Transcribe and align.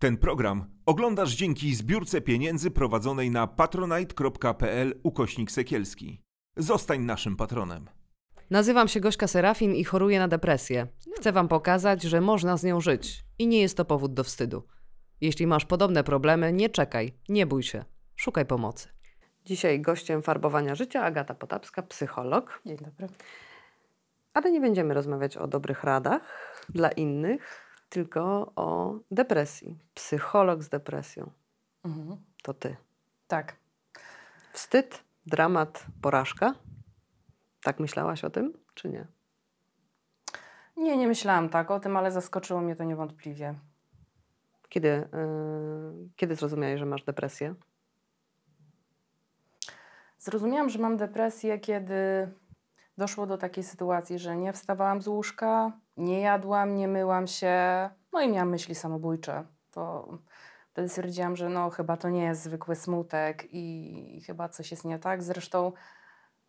Ten 0.00 0.16
program 0.16 0.64
oglądasz 0.86 1.34
dzięki 1.34 1.74
zbiórce 1.74 2.20
pieniędzy 2.20 2.70
prowadzonej 2.70 3.30
na 3.30 3.46
patronite.pl 3.46 5.00
ukośnik 5.02 5.50
sekielski. 5.50 6.22
Zostań 6.56 7.00
naszym 7.00 7.36
patronem. 7.36 7.90
Nazywam 8.50 8.88
się 8.88 9.00
Gośka 9.00 9.26
Serafin 9.26 9.74
i 9.74 9.84
choruję 9.84 10.18
na 10.18 10.28
depresję. 10.28 10.86
Chcę 11.16 11.32
Wam 11.32 11.48
pokazać, 11.48 12.02
że 12.02 12.20
można 12.20 12.56
z 12.56 12.64
nią 12.64 12.80
żyć 12.80 13.24
i 13.38 13.46
nie 13.46 13.60
jest 13.60 13.76
to 13.76 13.84
powód 13.84 14.14
do 14.14 14.24
wstydu. 14.24 14.66
Jeśli 15.20 15.46
masz 15.46 15.64
podobne 15.64 16.04
problemy, 16.04 16.52
nie 16.52 16.68
czekaj, 16.68 17.14
nie 17.28 17.46
bój 17.46 17.62
się, 17.62 17.84
szukaj 18.16 18.46
pomocy. 18.46 18.88
Dzisiaj 19.44 19.80
gościem 19.80 20.22
farbowania 20.22 20.74
życia 20.74 21.02
Agata 21.02 21.34
Potapska, 21.34 21.82
psycholog. 21.82 22.60
Dzień 22.66 22.76
dobry. 22.76 23.08
Ale 24.34 24.50
nie 24.50 24.60
będziemy 24.60 24.94
rozmawiać 24.94 25.36
o 25.36 25.46
dobrych 25.46 25.84
radach 25.84 26.22
dla 26.68 26.88
innych, 26.88 27.69
tylko 27.90 28.52
o 28.56 28.98
depresji. 29.10 29.78
Psycholog 29.94 30.62
z 30.62 30.68
depresją. 30.68 31.30
Mhm. 31.84 32.16
To 32.42 32.54
ty. 32.54 32.76
Tak. 33.28 33.56
Wstyd, 34.52 35.04
dramat, 35.26 35.86
porażka? 36.02 36.54
Tak 37.62 37.80
myślałaś 37.80 38.24
o 38.24 38.30
tym, 38.30 38.52
czy 38.74 38.88
nie? 38.88 39.06
Nie, 40.76 40.96
nie 40.96 41.08
myślałam 41.08 41.48
tak 41.48 41.70
o 41.70 41.80
tym, 41.80 41.96
ale 41.96 42.12
zaskoczyło 42.12 42.60
mnie 42.60 42.76
to 42.76 42.84
niewątpliwie. 42.84 43.54
Kiedy, 44.68 44.88
yy, 44.88 46.08
kiedy 46.16 46.34
zrozumiałeś, 46.34 46.80
że 46.80 46.86
masz 46.86 47.04
depresję? 47.04 47.54
Zrozumiałam, 50.18 50.68
że 50.68 50.78
mam 50.78 50.96
depresję, 50.96 51.58
kiedy 51.58 52.28
doszło 52.98 53.26
do 53.26 53.38
takiej 53.38 53.64
sytuacji, 53.64 54.18
że 54.18 54.36
nie 54.36 54.52
wstawałam 54.52 55.02
z 55.02 55.08
łóżka, 55.08 55.72
nie 56.00 56.20
jadłam, 56.20 56.76
nie 56.76 56.88
myłam 56.88 57.26
się, 57.26 57.54
no 58.12 58.20
i 58.20 58.28
miałam 58.28 58.50
myśli 58.50 58.74
samobójcze. 58.74 59.44
To 59.70 60.08
wtedy 60.70 60.88
stwierdziłam, 60.88 61.36
że 61.36 61.48
no 61.48 61.70
chyba 61.70 61.96
to 61.96 62.08
nie 62.08 62.22
jest 62.22 62.42
zwykły 62.42 62.76
smutek 62.76 63.44
i 63.50 64.22
chyba 64.26 64.48
coś 64.48 64.70
jest 64.70 64.84
nie 64.84 64.98
tak. 64.98 65.22
Zresztą 65.22 65.72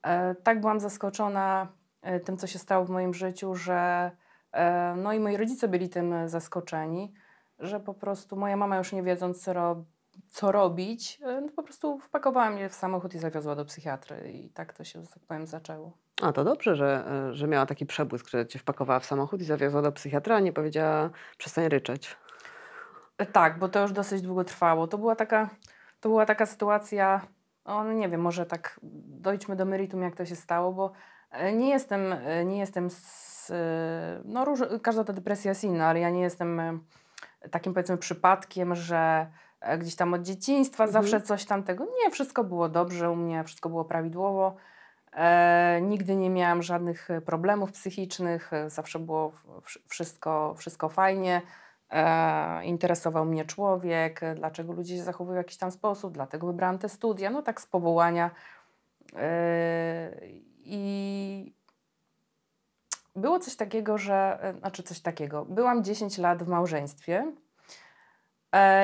e, 0.03 0.35
tak 0.35 0.61
byłam 0.61 0.79
zaskoczona 0.79 1.67
e, 2.01 2.19
tym, 2.19 2.37
co 2.37 2.47
się 2.47 2.59
stało 2.59 2.85
w 2.85 2.89
moim 2.89 3.13
życiu, 3.13 3.55
że 3.55 4.11
e, 4.51 4.95
no 4.97 5.13
i 5.13 5.19
moi 5.19 5.37
rodzice 5.37 5.67
byli 5.67 5.89
tym 5.89 6.29
zaskoczeni, 6.29 7.13
że 7.59 7.79
po 7.79 7.93
prostu 7.93 8.35
moja 8.35 8.57
mama 8.57 8.77
już 8.77 8.93
nie 8.93 9.03
wiedząc, 9.03 9.43
co, 9.43 9.53
ro 9.53 9.85
co 10.29 10.51
robić, 10.51 11.21
e, 11.23 11.41
no 11.41 11.49
po 11.55 11.63
prostu 11.63 11.99
wpakowała 11.99 12.49
mnie 12.49 12.69
w 12.69 12.73
samochód 12.73 13.15
i 13.15 13.19
zawiozła 13.19 13.55
do 13.55 13.65
psychiatry 13.65 14.31
i 14.31 14.49
tak 14.49 14.73
to 14.73 14.83
się, 14.83 15.07
tak 15.07 15.23
powiem, 15.23 15.47
zaczęło. 15.47 15.97
A 16.21 16.31
to 16.31 16.43
dobrze, 16.43 16.75
że, 16.75 17.05
e, 17.29 17.33
że 17.33 17.47
miała 17.47 17.65
taki 17.65 17.85
przebłysk, 17.85 18.29
że 18.29 18.45
cię 18.47 18.59
wpakowała 18.59 18.99
w 18.99 19.05
samochód 19.05 19.41
i 19.41 19.43
zawiozła 19.45 19.81
do 19.81 19.91
psychiatra, 19.91 20.35
a 20.35 20.39
nie 20.39 20.53
powiedziała 20.53 21.09
przestań 21.37 21.69
ryczeć. 21.69 22.17
E, 23.17 23.25
Tak, 23.25 23.59
bo 23.59 23.69
to 23.69 23.81
już 23.81 23.91
dosyć 23.91 24.21
długo 24.21 24.43
trwało. 24.43 24.87
To 24.87 24.97
była 24.97 25.15
taka, 25.15 25.49
to 25.99 26.09
była 26.09 26.25
taka 26.25 26.45
sytuacja, 26.45 27.21
o, 27.65 27.83
no 27.83 27.93
nie 27.93 28.09
wiem, 28.09 28.21
może 28.21 28.45
tak 28.45 28.79
dojdźmy 29.07 29.55
do 29.55 29.65
meritum, 29.65 30.01
jak 30.01 30.15
to 30.15 30.25
się 30.25 30.35
stało, 30.35 30.73
bo 30.73 30.91
e, 31.31 31.53
nie 31.53 31.69
jestem, 31.69 32.15
nie 32.45 32.57
jestem 32.59 32.89
z, 32.89 33.51
no 34.25 34.45
róż, 34.45 34.59
każda 34.83 35.03
ta 35.03 35.13
depresja 35.13 35.51
jest 35.51 35.63
inna, 35.63 35.87
ale 35.87 35.99
ja 35.99 36.09
nie 36.09 36.21
jestem 36.21 36.61
takim 37.51 37.73
powiedzmy 37.73 37.97
przypadkiem, 37.97 38.75
że 38.75 39.27
gdzieś 39.79 39.95
tam 39.95 40.13
od 40.13 40.21
dzieciństwa 40.21 40.83
Mhm. 40.83 41.03
zawsze 41.03 41.21
coś 41.21 41.45
tamtego. 41.45 41.85
Nie, 42.03 42.11
wszystko 42.11 42.43
było 42.43 42.69
dobrze 42.69 43.09
u 43.11 43.15
mnie, 43.15 43.43
wszystko 43.43 43.69
było 43.69 43.85
prawidłowo. 43.85 44.55
E, 45.13 45.79
nigdy 45.81 46.15
nie 46.15 46.29
miałam 46.29 46.63
żadnych 46.63 47.11
e, 47.11 47.21
problemów 47.21 47.71
psychicznych, 47.71 48.53
e, 48.53 48.69
zawsze 48.69 48.99
było 48.99 49.31
wszystko, 49.87 50.55
wszystko 50.57 50.89
fajnie. 50.89 51.41
E, 51.91 52.65
interesował 52.65 53.25
mnie 53.25 53.45
człowiek, 53.45 54.23
e, 54.23 54.35
dlaczego 54.35 54.73
ludzie 54.73 54.97
się 54.97 55.03
zachowują 55.03 55.35
w 55.35 55.43
jakiś 55.43 55.57
tam 55.57 55.71
sposób, 55.71 56.13
dlatego 56.13 56.47
wybrałam 56.47 56.77
te 56.79 56.89
studia, 56.89 57.29
no 57.29 57.41
tak 57.41 57.61
z 57.61 57.65
powołania. 57.65 58.31
E, 59.15 60.11
I 60.63 61.53
było 63.15 63.39
coś 63.39 63.55
takiego, 63.55 63.97
że, 63.97 64.39
znaczy 64.59 64.83
coś 64.83 64.99
takiego, 64.99 65.45
byłam 65.45 65.83
10 65.83 66.17
lat 66.17 66.43
w 66.43 66.47
małżeństwie 66.47 67.31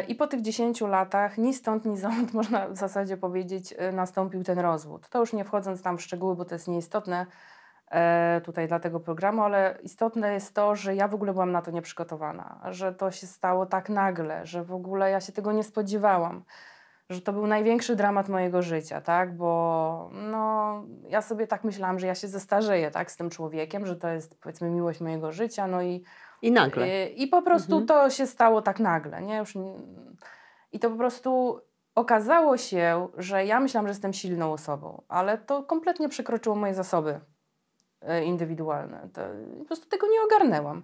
i 0.08 0.16
po 0.16 0.28
tych 0.28 0.42
10 0.42 0.82
latach 0.82 1.38
ni 1.38 1.54
stąd, 1.54 1.86
ni 1.86 1.98
ząd, 1.98 2.34
można 2.40 2.68
w 2.68 2.78
zasadzie 2.78 3.18
powiedzieć, 3.18 3.74
e, 3.78 3.92
nastąpił 3.92 4.44
ten 4.44 4.60
rozwód. 4.60 5.10
To 5.10 5.20
już 5.20 5.34
nie 5.34 5.44
wchodząc 5.44 5.82
tam 5.82 5.98
w 5.98 6.02
szczegóły, 6.02 6.36
bo 6.36 6.46
to 6.46 6.56
jest 6.56 6.68
nieistotne 6.68 7.26
e, 7.92 8.42
tutaj 8.42 8.68
dla 8.68 8.80
tego 8.80 9.00
programu, 9.00 9.42
ale 9.42 9.78
istotne 9.84 10.34
jest 10.34 10.54
to, 10.56 10.76
że 10.76 10.96
ja 10.96 11.08
w 11.08 11.14
ogóle 11.14 11.34
byłam 11.34 11.52
na 11.52 11.62
to 11.62 11.72
nieprzygotowana, 11.72 12.60
że 12.72 12.94
to 12.94 13.12
się 13.12 13.28
stało 13.28 13.66
tak 13.66 13.90
nagle, 13.90 14.46
że 14.46 14.64
w 14.64 14.74
ogóle 14.74 15.12
ja 15.12 15.20
się 15.20 15.32
tego 15.32 15.52
nie 15.52 15.64
spodziewałam, 15.64 16.44
że 17.10 17.22
to 17.22 17.34
był 17.34 17.48
największy 17.48 17.96
dramat 17.96 18.30
mojego 18.30 18.62
życia, 18.62 19.02
tak, 19.02 19.38
bo 19.38 20.10
no, 20.14 20.84
ja 21.10 21.22
sobie 21.22 21.48
tak 21.48 21.64
myślałam, 21.64 22.00
że 22.00 22.08
ja 22.08 22.16
się 22.16 22.28
zestarzeję, 22.28 22.92
tak, 22.92 23.12
z 23.12 23.18
tym 23.18 23.30
człowiekiem, 23.30 23.86
że 23.86 23.96
to 23.96 24.08
jest 24.08 24.42
powiedzmy 24.42 24.70
miłość 24.70 25.02
mojego 25.02 25.32
życia, 25.32 25.68
no 25.68 25.82
i 25.82 26.04
I 26.42 26.52
nagle. 26.52 27.10
i, 27.10 27.24
I 27.24 27.28
po 27.28 27.42
prostu 27.42 27.78
Mhm. 27.78 27.88
to 27.88 28.10
się 28.10 28.28
stało 28.28 28.62
tak 28.62 28.80
nagle, 28.80 29.22
nie? 29.22 29.38
Już, 29.38 29.54
I 30.72 30.80
to 30.80 30.90
po 30.90 30.96
prostu 30.96 31.62
okazało 31.96 32.58
się, 32.58 33.08
że 33.18 33.46
ja 33.46 33.60
myślałam, 33.60 33.88
że 33.88 33.92
jestem 33.92 34.14
silną 34.14 34.54
osobą, 34.54 35.02
ale 35.08 35.38
to 35.38 35.64
kompletnie 35.64 36.10
przekroczyło 36.10 36.56
moje 36.56 36.74
zasoby 36.74 37.20
e, 38.02 38.24
indywidualne. 38.24 39.10
To, 39.14 39.22
po 39.60 39.66
prostu 39.66 39.90
tego 39.90 40.08
nie 40.08 40.22
ogarnęłam. 40.22 40.84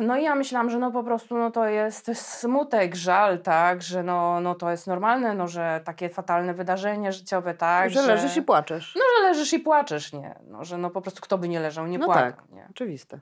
No 0.00 0.16
i 0.16 0.22
ja 0.22 0.34
myślałam, 0.34 0.70
że 0.70 0.78
no 0.78 0.90
po 0.90 1.04
prostu 1.04 1.38
no 1.38 1.50
to 1.50 1.66
jest 1.66 2.10
smutek, 2.14 2.94
żal, 2.94 3.38
tak, 3.38 3.82
że 3.82 4.02
no, 4.02 4.40
no 4.40 4.54
to 4.54 4.70
jest 4.70 4.86
normalne, 4.86 5.34
no 5.34 5.48
że 5.48 5.80
takie 5.84 6.08
fatalne 6.08 6.54
wydarzenie 6.54 7.12
życiowe, 7.12 7.54
tak, 7.54 7.90
że 7.90 8.02
leżysz 8.02 8.36
i 8.36 8.42
płaczesz. 8.42 8.94
No, 8.96 9.02
że 9.16 9.28
leżysz 9.28 9.52
i 9.52 9.58
płaczesz, 9.58 10.12
nie. 10.12 10.34
No, 10.46 10.64
że 10.64 10.78
no 10.78 10.90
po 10.90 11.00
prostu 11.02 11.20
kto 11.22 11.38
by 11.38 11.48
nie 11.48 11.60
leżał, 11.60 11.86
nie 11.86 11.98
No 11.98 12.06
płakał, 12.06 12.32
tak. 12.32 12.50
nie 12.50 12.66
Oczywiste. 12.70 13.20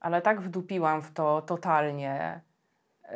Ale 0.00 0.22
tak 0.22 0.40
wdupiłam 0.40 1.02
w 1.02 1.12
to 1.12 1.42
totalnie, 1.42 2.40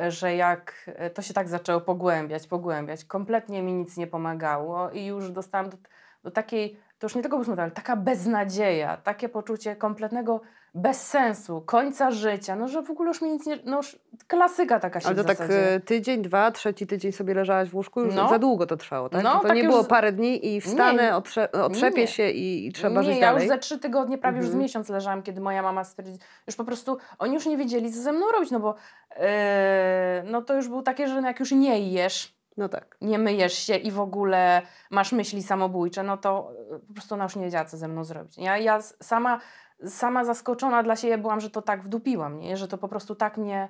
że 0.08 0.36
jak 0.36 0.90
e, 0.96 1.10
to 1.10 1.22
się 1.22 1.34
tak 1.34 1.48
zaczęło 1.48 1.80
pogłębiać, 1.80 2.46
pogłębiać, 2.46 3.04
kompletnie 3.04 3.62
mi 3.62 3.72
nic 3.72 3.96
nie 3.96 4.06
pomagało 4.06 4.90
i 4.90 5.06
już 5.06 5.30
dostałam 5.30 5.70
do, 5.70 5.76
do 6.22 6.30
takiej, 6.30 6.80
to 7.00 7.04
już 7.06 7.14
nie 7.14 7.22
tylko 7.22 7.44
smutek, 7.44 7.60
ale 7.60 7.70
taka 7.70 7.96
beznadzieja, 7.96 8.96
takie 8.96 9.28
poczucie 9.28 9.76
kompletnego 9.76 10.40
bezsensu, 10.74 11.60
końca 11.66 12.10
życia, 12.10 12.56
no 12.56 12.68
że 12.68 12.82
w 12.82 12.90
ogóle 12.90 13.08
już 13.08 13.22
mi 13.22 13.30
nic 13.30 13.46
nie, 13.46 13.58
no 13.64 13.76
już 13.76 13.98
klasyka 14.26 14.80
taka 14.80 15.00
się 15.00 15.06
Ale 15.06 15.16
to 15.16 15.24
tak 15.24 15.38
e, 15.40 15.80
tydzień, 15.80 16.22
dwa, 16.22 16.50
trzeci 16.50 16.86
tydzień 16.86 17.12
sobie 17.12 17.34
leżałaś 17.34 17.68
w 17.68 17.74
łóżku, 17.74 18.00
już 18.00 18.14
No. 18.14 18.28
za 18.28 18.38
długo 18.38 18.66
to 18.66 18.76
trwało, 18.76 19.08
tak? 19.08 19.22
No, 19.24 19.38
to 19.40 19.48
tak 19.48 19.56
nie 19.56 19.64
było 19.64 19.82
z- 19.82 19.86
parę 19.86 20.12
dni 20.12 20.54
i 20.56 20.60
wstanę, 20.60 21.02
Nie. 21.02 21.16
otrze, 21.16 21.52
otrzepię 21.52 22.00
Nie. 22.00 22.06
się 22.06 22.30
i, 22.30 22.66
i 22.66 22.72
trzeba 22.72 23.00
nie, 23.00 23.06
żyć 23.06 23.16
ja 23.16 23.20
dalej. 23.26 23.42
już 23.42 23.48
za 23.48 23.58
trzy 23.58 23.78
tygodnie, 23.78 24.18
prawie 24.18 24.36
już 24.36 24.46
z 24.46 24.48
Mhm. 24.48 24.62
miesiąc 24.62 24.88
leżałam, 24.88 25.22
kiedy 25.22 25.40
moja 25.40 25.62
mama 25.62 25.84
stwierdziła, 25.84 26.18
już 26.46 26.56
po 26.56 26.64
prostu 26.64 26.98
oni 27.18 27.34
już 27.34 27.46
nie 27.46 27.56
wiedzieli, 27.56 27.92
co 27.92 28.00
ze 28.00 28.12
mną 28.12 28.26
robić, 28.32 28.50
no 28.50 28.60
bo 28.60 28.74
e, 29.16 30.22
no 30.26 30.42
to 30.42 30.54
już 30.54 30.68
było 30.68 30.82
takie, 30.82 31.08
że 31.08 31.20
jak 31.20 31.40
już 31.40 31.52
nie 31.52 31.90
jesz, 31.92 32.39
No 32.60 32.68
tak. 32.68 32.96
nie 33.00 33.18
myjesz 33.18 33.52
się 33.58 33.76
i 33.76 33.90
w 33.90 34.00
ogóle 34.00 34.62
masz 34.90 35.12
myśli 35.12 35.42
samobójcze, 35.42 36.02
no 36.02 36.16
to 36.16 36.52
e, 36.74 36.78
po 36.78 36.92
prostu 36.94 37.14
ona 37.14 37.24
już 37.24 37.36
nie 37.36 37.44
wiedziała, 37.44 37.64
co 37.64 37.76
ze 37.76 37.88
mną 37.88 38.04
zrobić. 38.04 38.38
Ja, 38.38 38.58
ja 38.58 38.80
sama, 38.82 39.40
sama 39.86 40.24
zaskoczona 40.24 40.82
dla 40.82 40.96
siebie 40.96 41.18
byłam, 41.18 41.40
że 41.40 41.50
to 41.50 41.62
tak 41.62 41.82
wdupiłam, 41.82 42.38
nie? 42.38 42.56
że 42.56 42.68
to 42.68 42.78
po 42.78 42.88
prostu 42.88 43.14
tak 43.14 43.36
mnie, 43.36 43.68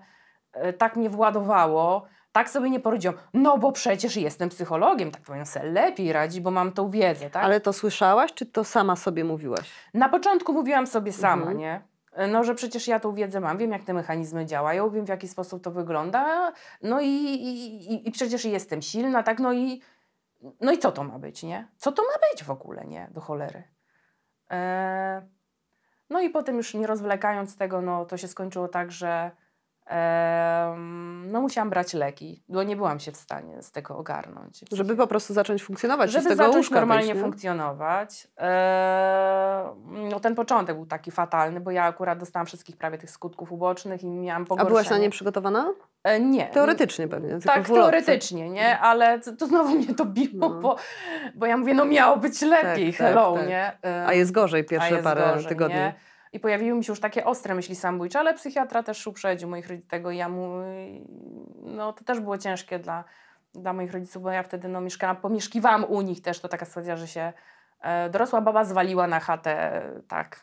e, 0.53 0.73
tak 0.73 0.97
mnie 0.97 1.11
władowało, 1.11 2.06
tak 2.33 2.50
sobie 2.50 2.71
nie 2.71 2.81
poradziłam. 2.81 3.17
No 3.34 3.59
bo 3.59 3.73
przecież 3.73 4.17
jestem 4.17 4.49
psychologiem, 4.49 5.11
tak 5.11 5.23
powiem 5.23 5.47
sobie 5.47 5.67
lepiej 5.67 6.12
radzi, 6.12 6.41
bo 6.41 6.50
mam 6.50 6.73
tą 6.73 6.89
wiedzę, 6.91 7.31
tak? 7.31 7.45
Ale 7.45 7.61
to 7.61 7.73
słyszałaś, 7.73 8.33
czy 8.34 8.47
to 8.47 8.65
sama 8.65 8.97
sobie 8.97 9.25
mówiłaś? 9.25 9.71
Na 9.95 10.09
początku 10.09 10.53
mówiłam 10.53 10.87
sobie 10.87 11.12
sama, 11.12 11.43
Mhm. 11.43 11.59
nie? 11.59 11.89
No, 12.28 12.44
że 12.44 12.55
przecież 12.55 12.88
ja 12.88 13.00
tą 13.00 13.14
wiedzę 13.14 13.40
mam, 13.40 13.58
wiem 13.58 13.70
jak 13.70 13.84
te 13.84 13.94
mechanizmy 13.94 14.46
działają, 14.46 14.90
wiem 14.90 15.05
w 15.05 15.08
jaki 15.08 15.28
sposób 15.28 15.64
to 15.64 15.70
wygląda, 15.70 16.52
no 16.82 17.00
i, 17.00 17.06
i, 17.06 18.08
i, 18.08 18.12
przecież 18.12 18.44
jestem 18.44 18.82
silna, 18.82 19.22
tak? 19.22 19.38
No 19.38 19.52
i, 19.52 19.82
no 20.61 20.72
i 20.72 20.78
co 20.78 20.93
to 20.93 21.05
ma 21.05 21.19
być, 21.19 21.43
nie? 21.43 21.69
Co 21.76 21.93
to 21.93 22.02
ma 22.02 22.28
być 22.32 22.44
w 22.44 22.50
ogóle, 22.50 22.84
nie? 22.84 23.08
Do 23.11 23.20
cholery. 23.20 23.62
E, 24.50 25.28
no 26.11 26.20
i 26.20 26.31
potem 26.31 26.56
już 26.56 26.75
nie 26.75 26.87
rozwlekając 26.87 27.56
tego, 27.56 27.81
no 27.82 28.05
to 28.05 28.17
się 28.17 28.28
skończyło 28.28 28.69
tak, 28.69 28.93
że 28.93 29.31
no 31.26 31.40
musiałam 31.40 31.70
brać 31.70 31.94
leki, 31.94 32.42
bo 32.48 32.62
nie 32.62 32.76
byłam 32.76 33.00
się 33.00 33.12
w 33.12 33.16
stanie 33.16 33.62
z 33.62 33.72
tego 33.72 33.96
ogarnąć. 33.96 34.64
Żeby 34.72 34.96
po 34.96 35.06
prostu 35.06 35.34
zacząć 35.34 35.62
funkcjonować, 35.62 36.10
Żeby 36.12 36.25
z 36.25 36.28
tego 36.28 36.46
zacząć 36.46 36.70
normalnie 36.70 37.14
nie? 37.14 37.20
funkcjonować. 37.20 38.28
No 40.10 40.20
ten 40.20 40.34
początek 40.34 40.76
był 40.76 40.87
taki 40.87 41.10
fatalny, 41.10 41.60
bo 41.60 41.70
ja 41.70 41.84
akurat 41.84 42.19
dostałam 42.19 42.46
wszystkich 42.46 42.76
prawie 42.76 42.98
tych 42.98 43.10
skutków 43.10 43.52
ubocznych 43.52 44.02
i 44.02 44.06
miałam 44.06 44.42
A 44.42 44.46
pogorszenie. 44.46 44.69
byłaś 44.70 44.90
na 44.90 44.98
nie 44.98 45.10
przygotowana? 45.10 45.72
E, 46.04 46.20
nie. 46.20 46.46
Teoretycznie 46.46 47.08
pewnie. 47.08 47.38
Tak, 47.38 47.66
teoretycznie, 47.69 48.50
nie? 48.50 48.78
Ale 48.78 49.20
to, 49.20 49.32
to 49.37 49.46
znowu 49.46 49.70
mnie 49.78 49.94
to 49.94 50.04
biło, 50.04 50.48
No. 50.48 50.50
bo, 50.50 50.76
bo 51.34 51.46
ja 51.46 51.56
mówię, 51.56 51.75
no 51.75 51.84
miało 51.84 52.16
być 52.16 52.42
lepiej, 52.42 52.92
Tak, 52.92 52.98
tak, 52.98 53.08
hello, 53.08 53.34
tak. 53.37 53.48
nie? 53.48 53.72
E, 53.87 54.06
A 54.06 54.12
jest 54.12 54.32
gorzej 54.32 54.60
a 54.60 54.64
pierwsze 54.64 54.90
jest 54.90 55.04
parę 55.04 55.20
gorzej, 55.34 55.48
tygodni. 55.48 55.75
Nie? 55.76 55.94
I 56.32 56.41
pojawiły 56.41 56.79
mi 56.79 56.85
się 56.85 56.93
już 56.93 57.00
takie 57.00 57.25
ostre 57.25 57.55
myśli 57.55 57.77
samobójcze, 57.77 58.19
ale 58.19 58.35
psychiatra 58.35 58.82
też 58.82 59.06
uprzedził 59.06 59.49
moich 59.49 59.69
rodziców 59.69 59.91
tego 59.91 60.11
ja 60.11 60.29
mu, 60.29 60.49
no 61.62 61.93
to 61.93 62.05
też 62.05 62.21
było 62.21 62.38
ciężkie 62.38 62.79
dla, 62.79 63.05
dla 63.55 63.73
moich 63.73 63.93
rodziców, 63.93 64.23
bo 64.23 64.31
ja 64.31 64.43
wtedy 64.43 64.69
no, 64.69 64.81
mieszkałam, 64.81 65.17
pomieszkiwałam 65.17 65.85
u 65.85 66.00
nich 66.00 66.23
też, 66.23 66.41
to 66.41 66.49
taka 66.49 66.65
sytuacja, 66.67 66.97
że 66.97 67.09
się 67.09 67.32
e, 67.81 68.11
dorosła 68.11 68.41
baba 68.41 68.65
zwaliła 68.65 69.06
na 69.06 69.21
chatę, 69.21 69.82
tak, 70.09 70.41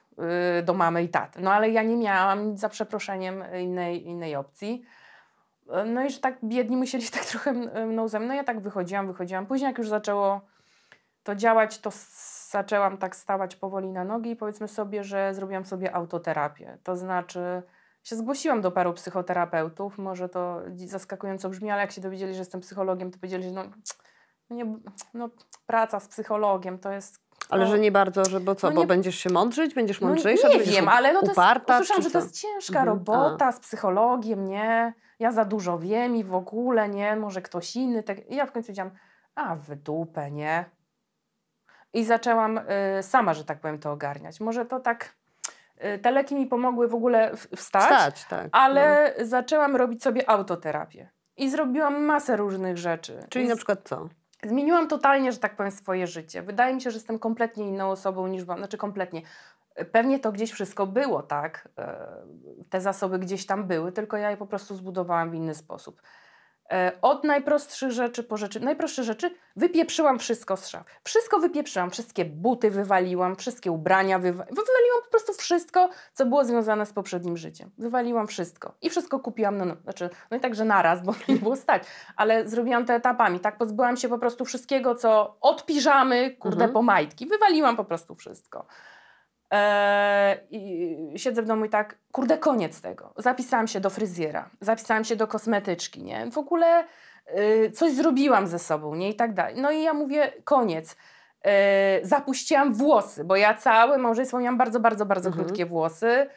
y, 0.60 0.64
do 0.64 0.74
mamy 0.74 1.04
i 1.04 1.10
taty. 1.10 1.42
No 1.42 1.54
ale 1.54 1.70
ja 1.70 1.84
nie 1.84 1.98
miałam 1.98 2.58
za 2.58 2.70
przeproszeniem 2.70 3.44
innej, 3.62 4.08
innej 4.08 4.36
opcji. 4.36 4.84
E, 5.70 5.86
No 5.86 6.06
i 6.06 6.10
że 6.10 6.20
tak 6.20 6.38
biedni 6.44 6.78
musieli 6.78 7.10
tak 7.10 7.26
trochę 7.26 7.54
mną 7.86 8.08
ze 8.08 8.20
mną. 8.20 8.28
No 8.28 8.34
ja 8.34 8.44
tak 8.44 8.60
wychodziłam, 8.60 9.08
wychodziłam. 9.08 9.46
Później 9.46 9.68
jak 9.68 9.78
już 9.78 9.90
zaczęło 9.90 10.42
to 11.28 11.36
działać, 11.36 11.80
to 11.80 11.90
zaczęłam 12.50 12.98
tak 12.98 13.16
stawać 13.16 13.56
powoli 13.56 13.92
na 13.92 14.04
nogi 14.04 14.30
i 14.32 14.36
powiedzmy 14.36 14.68
sobie, 14.68 15.04
że 15.04 15.34
zrobiłam 15.34 15.66
sobie 15.66 15.96
autoterapię. 15.96 16.78
To 16.84 16.96
znaczy 16.96 17.64
się 18.04 18.16
zgłosiłam 18.16 18.62
do 18.62 18.72
paru 18.72 18.94
psychoterapeutów. 18.94 19.98
Może 19.98 20.30
to 20.30 20.62
zaskakująco 20.86 21.50
brzmi, 21.50 21.72
ale 21.72 21.82
jak 21.82 21.92
się 21.92 22.02
dowiedzieli, 22.02 22.34
że 22.34 22.40
jestem 22.40 22.62
psychologiem, 22.62 23.12
to 23.12 23.18
powiedzieli, 23.20 23.44
że 23.44 23.52
no, 23.52 23.64
nie, 24.50 24.66
no 25.14 25.30
praca 25.66 26.00
z 26.00 26.08
psychologiem 26.08 26.80
to 26.80 26.92
jest... 26.92 27.20
Ale 27.50 27.66
no, 27.66 27.72
że 27.72 27.80
nie 27.80 27.92
bardzo, 27.92 28.26
że 28.26 28.40
bo 28.40 28.56
co, 28.56 28.70
no 28.70 28.76
bo 28.76 28.82
nie- 28.82 28.88
będziesz 28.88 29.16
się 29.16 29.30
mądrzyć, 29.30 29.74
będziesz 29.74 30.02
no 30.02 30.08
mądrzejsza, 30.08 30.48
nie 30.48 30.54
czy 30.54 30.60
będziesz 30.60 30.76
wiem, 30.76 30.90
ale 30.90 31.14
no 31.14 31.20
to 31.20 31.26
jest, 31.26 31.38
uparta, 31.38 31.76
usłyszałam, 31.76 32.04
czy 32.04 32.10
że 32.10 32.14
to 32.14 32.20
jest 32.20 32.42
ciężka 32.42 32.80
Mhm, 32.80 32.88
robota 32.88 33.52
z 33.52 33.60
psychologiem, 33.60 34.46
nie? 34.46 34.94
Ja 35.20 35.32
za 35.32 35.46
dużo 35.46 35.80
wiem 35.80 36.16
i 36.16 36.24
w 36.24 36.34
ogóle, 36.34 36.90
nie? 36.90 37.16
Może 37.16 37.42
ktoś 37.42 37.76
inny. 37.76 38.04
Tak. 38.04 38.32
I 38.32 38.36
ja 38.36 38.46
w 38.46 38.52
końcu 38.52 38.68
powiedziałam, 38.68 38.92
a 39.36 39.56
w 39.56 39.76
dupę, 39.76 40.32
nie? 40.32 40.77
I 41.94 42.06
zaczęłam 42.06 42.58
y, 42.58 42.64
sama, 43.04 43.34
że 43.34 43.46
tak 43.46 43.60
powiem, 43.60 43.80
to 43.80 43.92
ogarniać. 43.92 44.40
Może 44.40 44.66
to 44.66 44.80
tak, 44.80 45.16
y, 45.96 46.00
te 46.00 46.12
leki 46.12 46.36
mi 46.36 46.48
pomogły 46.48 46.88
w 46.88 46.96
ogóle 46.96 47.36
wstać, 47.56 47.84
Wstać, 47.84 48.26
tak. 48.26 48.44
no. 48.44 48.50
ale 48.60 49.14
zaczęłam 49.22 49.76
robić 49.76 50.04
sobie 50.04 50.30
autoterapię. 50.30 51.10
I 51.38 51.50
zrobiłam 51.50 52.04
masę 52.04 52.36
różnych 52.38 52.78
rzeczy. 52.78 53.20
Czyli 53.30 53.46
I 53.46 53.48
na 53.48 53.56
przykład 53.56 53.80
co? 53.84 54.10
Zmieniłam 54.44 54.88
totalnie, 54.88 55.32
że 55.32 55.38
tak 55.38 55.56
powiem, 55.56 55.72
swoje 55.72 56.08
życie. 56.08 56.42
Wydaje 56.42 56.76
mi 56.76 56.82
się, 56.82 56.92
że 56.92 56.98
jestem 56.98 57.20
kompletnie 57.20 57.68
inną 57.68 57.90
osobą 57.92 58.28
niż 58.28 58.44
byłam. 58.44 58.60
Znaczy 58.60 58.78
kompletnie. 58.78 59.22
Pewnie 59.92 60.20
to 60.20 60.32
gdzieś 60.32 60.52
wszystko 60.52 60.88
było, 60.88 61.24
tak? 61.24 61.68
E, 61.78 62.08
Te 62.70 62.82
zasoby 62.82 63.20
gdzieś 63.20 63.46
tam 63.46 63.64
były, 63.68 63.92
tylko 63.92 64.18
ja 64.18 64.32
je 64.32 64.38
po 64.38 64.46
prostu 64.48 64.76
zbudowałam 64.76 65.32
w 65.32 65.34
inny 65.34 65.56
sposób. 65.56 66.02
E, 66.72 66.92
Od 67.02 67.24
najprostszych 67.24 67.92
rzeczy 67.92 68.24
po 68.24 68.38
rzeczy, 68.38 68.60
najprostsze 68.60 69.04
rzeczy, 69.04 69.36
wypieprzyłam 69.56 70.20
wszystko 70.20 70.58
z 70.58 70.68
szaf. 70.68 70.84
Wszystko 71.04 71.40
wypieprzyłam, 71.40 71.92
wszystkie 71.92 72.26
buty 72.26 72.72
wywaliłam, 72.72 73.36
wszystkie 73.36 73.72
ubrania 73.72 74.20
wywa- 74.20 74.46
wywaliłam 74.46 75.02
po 75.06 75.10
prostu 75.12 75.34
wszystko, 75.34 75.90
co 76.14 76.26
było 76.26 76.46
związane 76.46 76.86
z 76.86 76.94
poprzednim 76.94 77.38
życiem. 77.38 77.72
Wywaliłam 77.78 78.28
wszystko 78.28 78.74
i 78.82 78.90
wszystko 78.90 79.20
kupiłam, 79.20 79.58
no, 79.58 79.66
no, 79.66 79.76
znaczy, 79.84 80.10
no 80.32 80.38
i 80.38 80.40
także 80.40 80.66
naraz, 80.66 81.04
bo 81.04 81.14
nie 81.28 81.36
było 81.36 81.56
stać, 81.56 81.84
ale 82.16 82.48
zrobiłam 82.48 82.86
to 82.86 82.94
etapami, 82.94 83.40
tak? 83.40 83.58
Pozbyłam 83.58 83.98
się 83.98 84.10
po 84.10 84.18
prostu 84.18 84.46
wszystkiego, 84.46 84.96
co 84.96 85.38
od 85.42 85.66
piżamy, 85.66 86.32
kurde, 86.36 86.56
Mhm. 86.56 86.74
po 86.74 86.82
majtki. 86.82 87.26
Wywaliłam 87.28 87.76
po 87.78 87.84
prostu 87.86 88.16
wszystko. 88.16 88.66
Eee, 89.52 90.38
I 90.52 91.20
siedzę 91.20 91.42
w 91.42 91.46
domu 91.46 91.66
i 91.66 91.70
tak, 91.70 91.96
kurde, 92.12 92.38
koniec 92.38 92.82
tego. 92.82 93.14
Zapisałam 93.18 93.68
się 93.68 93.80
do 93.80 93.90
fryzjera, 93.90 94.50
zapisałam 94.62 95.04
się 95.04 95.16
do 95.16 95.28
kosmetyczki, 95.28 96.04
nie? 96.04 96.32
W 96.32 96.38
ogóle 96.38 96.84
y, 97.40 97.72
coś 97.72 97.92
zrobiłam 97.94 98.48
ze 98.48 98.60
sobą, 98.60 98.96
nie? 98.96 99.10
I 99.10 99.16
tak 99.16 99.34
dalej. 99.34 99.56
No 99.58 99.72
i 99.72 99.82
ja 99.84 99.94
mówię, 99.94 100.32
koniec. 100.44 100.96
Eee, 101.44 102.06
zapuściłam 102.06 102.74
włosy, 102.74 103.24
bo 103.24 103.36
ja 103.36 103.54
całe 103.54 103.98
małżeństwo 103.98 104.40
miałam 104.40 104.58
bardzo, 104.58 104.80
bardzo, 104.80 105.06
bardzo 105.06 105.30
Mhm. 105.30 105.46
krótkie 105.46 105.66
włosy 105.66 106.28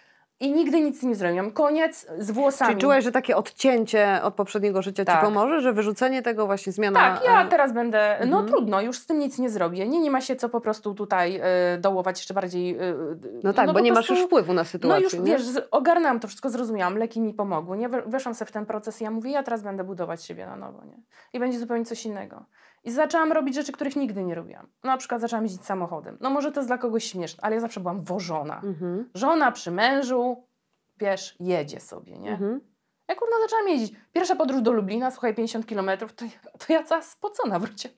i 0.40 0.52
nigdy 0.52 0.80
nic 0.80 1.02
nie 1.02 1.14
zrobiłam. 1.14 1.50
Koniec 1.50 2.06
z 2.18 2.30
włosami. 2.30 2.68
Czyli 2.70 2.80
czułaś, 2.80 3.04
że 3.04 3.12
takie 3.12 3.36
odcięcie 3.36 4.20
od 4.22 4.34
poprzedniego 4.34 4.82
życia 4.82 5.02
ci 5.02 5.06
Tak. 5.06 5.24
pomoże, 5.24 5.60
że 5.60 5.72
wyrzucenie 5.72 6.22
tego 6.22 6.46
właśnie 6.46 6.72
zmiana... 6.72 7.00
Tak, 7.00 7.24
ja 7.24 7.44
teraz 7.48 7.72
będę. 7.72 8.16
No 8.20 8.36
Mhm. 8.38 8.46
trudno, 8.48 8.80
już 8.80 8.98
z 8.98 9.06
tym 9.06 9.18
nic 9.18 9.38
nie 9.38 9.50
zrobię. 9.50 9.88
Nie, 9.88 10.00
nie 10.00 10.10
ma 10.10 10.20
się 10.20 10.36
co 10.36 10.48
po 10.48 10.60
prostu 10.60 10.94
tutaj 10.94 11.40
y, 11.74 11.78
dołować 11.78 12.18
jeszcze 12.18 12.34
bardziej. 12.34 12.80
y, 12.82 12.94
No 13.44 13.52
tak, 13.52 13.66
bo 13.66 13.72
po 13.72 13.80
nie 13.80 13.92
masz 13.92 14.06
prostu- 14.06 14.14
już 14.14 14.26
wpływu 14.26 14.52
na 14.52 14.60
No 14.62 14.64
sytuację, 14.64 15.04
już 15.04 15.14
nie? 15.14 15.20
wiesz, 15.20 15.42
ogarnęłam 15.70 16.20
to 16.20 16.28
wszystko, 16.28 16.50
zrozumiałam, 16.50 16.96
leki 16.98 17.20
mi 17.20 17.34
pomogły, 17.34 17.78
nie? 17.78 17.88
We- 17.88 18.02
Weszłam 18.02 18.34
sobie 18.34 18.48
w 18.48 18.52
ten 18.52 18.66
proces 18.66 19.00
i 19.00 19.04
ja 19.04 19.10
mówię, 19.10 19.30
ja 19.30 19.42
teraz 19.42 19.62
będę 19.62 19.84
budować 19.84 20.24
siebie 20.24 20.46
na 20.46 20.56
nowo, 20.56 20.84
nie? 20.84 20.96
I 21.32 21.38
będzie 21.40 21.58
zupełnie 21.58 21.84
coś 21.84 22.06
innego. 22.06 22.44
I 22.84 22.90
zaczęłam 22.90 23.32
robić 23.32 23.54
rzeczy, 23.54 23.72
których 23.72 23.96
nigdy 23.96 24.22
nie 24.24 24.34
robiłam. 24.34 24.66
Na 24.84 24.96
przykład 24.96 25.20
zaczęłam 25.20 25.44
jeździć 25.44 25.64
samochodem. 25.64 26.18
No 26.20 26.30
może 26.30 26.52
to 26.52 26.60
jest 26.60 26.68
dla 26.68 26.78
kogoś 26.78 27.04
śmieszne, 27.04 27.44
ale 27.44 27.54
ja 27.54 27.60
zawsze 27.60 27.80
byłam 27.80 28.02
wożona. 28.04 28.60
Mhm. 28.64 29.10
Żona 29.14 29.52
przy 29.52 29.70
mężu, 29.70 30.44
wiesz, 30.98 31.36
jedzie 31.40 31.80
sobie, 31.80 32.18
nie? 32.18 32.30
Mhm. 32.30 32.60
Ja 33.08 33.14
kurna 33.14 33.36
zaczęłam 33.42 33.68
jeździć. 33.68 33.98
Pierwsza 34.12 34.36
podróż 34.36 34.62
do 34.62 34.72
Lublina, 34.72 35.10
słuchaj, 35.10 35.34
50 35.34 35.66
kilometrów, 35.66 36.12
to, 36.12 36.24
ja- 36.24 36.30
to 36.66 36.72
ja 36.72 36.82
cała 36.82 37.02
spocona 37.02 37.58
wrócie. 37.58 37.88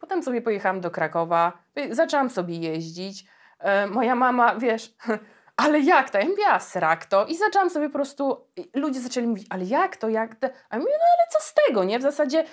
Potem 0.00 0.22
sobie 0.22 0.42
pojechałam 0.42 0.80
do 0.80 0.90
Krakowa, 0.90 1.52
zaczęłam 1.90 2.30
sobie 2.30 2.56
jeździć. 2.56 3.26
E, 3.58 3.86
moja 3.86 4.14
mama, 4.14 4.56
wiesz, 4.56 4.94
ale 5.66 5.80
jak 5.80 6.10
to? 6.10 6.18
Ja 6.18 6.24
mówię, 6.24 6.42
srak 6.60 7.04
to. 7.06 7.26
I 7.26 7.36
zaczęłam 7.36 7.70
sobie 7.70 7.86
po 7.88 7.92
prostu, 7.92 8.36
ludzie 8.74 9.00
zaczęli 9.00 9.26
mówić, 9.26 9.46
ale 9.50 9.64
jak 9.64 9.96
to, 9.96 10.08
jak 10.08 10.34
to? 10.34 10.46
A 10.70 10.76
ja 10.76 10.80
mówię, 10.82 10.92
no 10.98 11.04
ale 11.18 11.28
co 11.32 11.38
z 11.40 11.54
tego, 11.54 11.84
nie? 11.84 11.98
W 11.98 12.02
zasadzie 12.02 12.44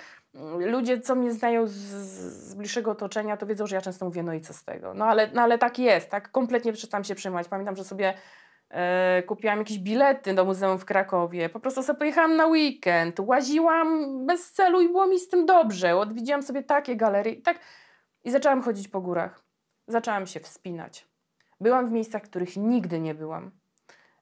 ludzie, 0.58 1.00
co 1.00 1.14
mnie 1.14 1.32
znają 1.32 1.66
z, 1.66 1.72
z 1.72 2.54
bliższego 2.54 2.90
otoczenia, 2.90 3.36
to 3.36 3.46
wiedzą, 3.46 3.66
że 3.66 3.76
ja 3.76 3.82
często 3.82 4.04
mówię, 4.04 4.22
no 4.22 4.34
i 4.34 4.40
co 4.40 4.52
z 4.52 4.64
tego? 4.64 4.94
No 4.94 5.04
ale, 5.04 5.30
no, 5.34 5.42
ale 5.42 5.58
tak 5.58 5.78
jest, 5.78 6.10
tak 6.10 6.30
kompletnie 6.30 6.72
przestałam 6.72 7.04
się 7.04 7.14
przejmować. 7.14 7.48
Pamiętam, 7.48 7.76
że 7.76 7.84
sobie 7.84 8.14
e, 8.70 9.22
kupiłam 9.22 9.58
jakieś 9.58 9.78
bilety 9.78 10.34
do 10.34 10.44
muzeum 10.44 10.78
w 10.78 10.84
Krakowie. 10.84 11.48
Po 11.48 11.60
prostu 11.60 11.82
sobie 11.82 11.98
pojechałam 11.98 12.36
na 12.36 12.46
weekend, 12.46 13.20
łaziłam 13.20 14.18
bez 14.26 14.52
celu 14.52 14.80
i 14.80 14.88
było 14.88 15.06
mi 15.06 15.18
z 15.18 15.28
tym 15.28 15.46
dobrze. 15.46 15.96
Odwiedziłam 15.96 16.42
sobie 16.42 16.62
takie 16.62 16.96
galerie 16.96 17.32
i 17.32 17.42
tak. 17.42 17.58
I 18.24 18.30
zaczęłam 18.30 18.62
chodzić 18.62 18.88
po 18.88 19.00
górach. 19.00 19.44
Zaczęłam 19.86 20.26
się 20.26 20.40
wspinać. 20.40 21.08
Byłam 21.60 21.88
w 21.88 21.92
miejscach, 21.92 22.22
których 22.22 22.56
nigdy 22.56 23.00
nie 23.00 23.14
byłam. 23.14 23.50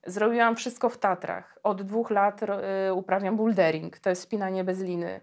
Zrobiłam 0.06 0.56
wszystko 0.56 0.88
w 0.88 0.99
Tatrach. 0.99 1.58
Od 1.62 1.82
dwóch 1.82 2.11
lat 2.11 2.41
y, 2.43 2.47
uprawiam 2.94 3.37
bouldering. 3.37 3.99
To 3.99 4.11
jest 4.11 4.23
spinanie 4.23 4.65
bez 4.65 4.81
liny. 4.81 5.20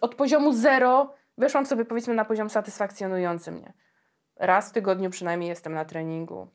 Od 0.00 0.14
poziomu 0.14 0.52
zero 0.52 1.14
weszłam 1.38 1.66
sobie 1.66 1.84
powiedzmy 1.84 2.14
na 2.14 2.24
poziom 2.24 2.50
satysfakcjonujący 2.50 3.52
mnie. 3.52 3.72
Raz 4.36 4.70
w 4.70 4.72
tygodniu 4.72 5.10
przynajmniej 5.10 5.48
jestem 5.48 5.74
na 5.74 5.84
treningu. 5.84 6.48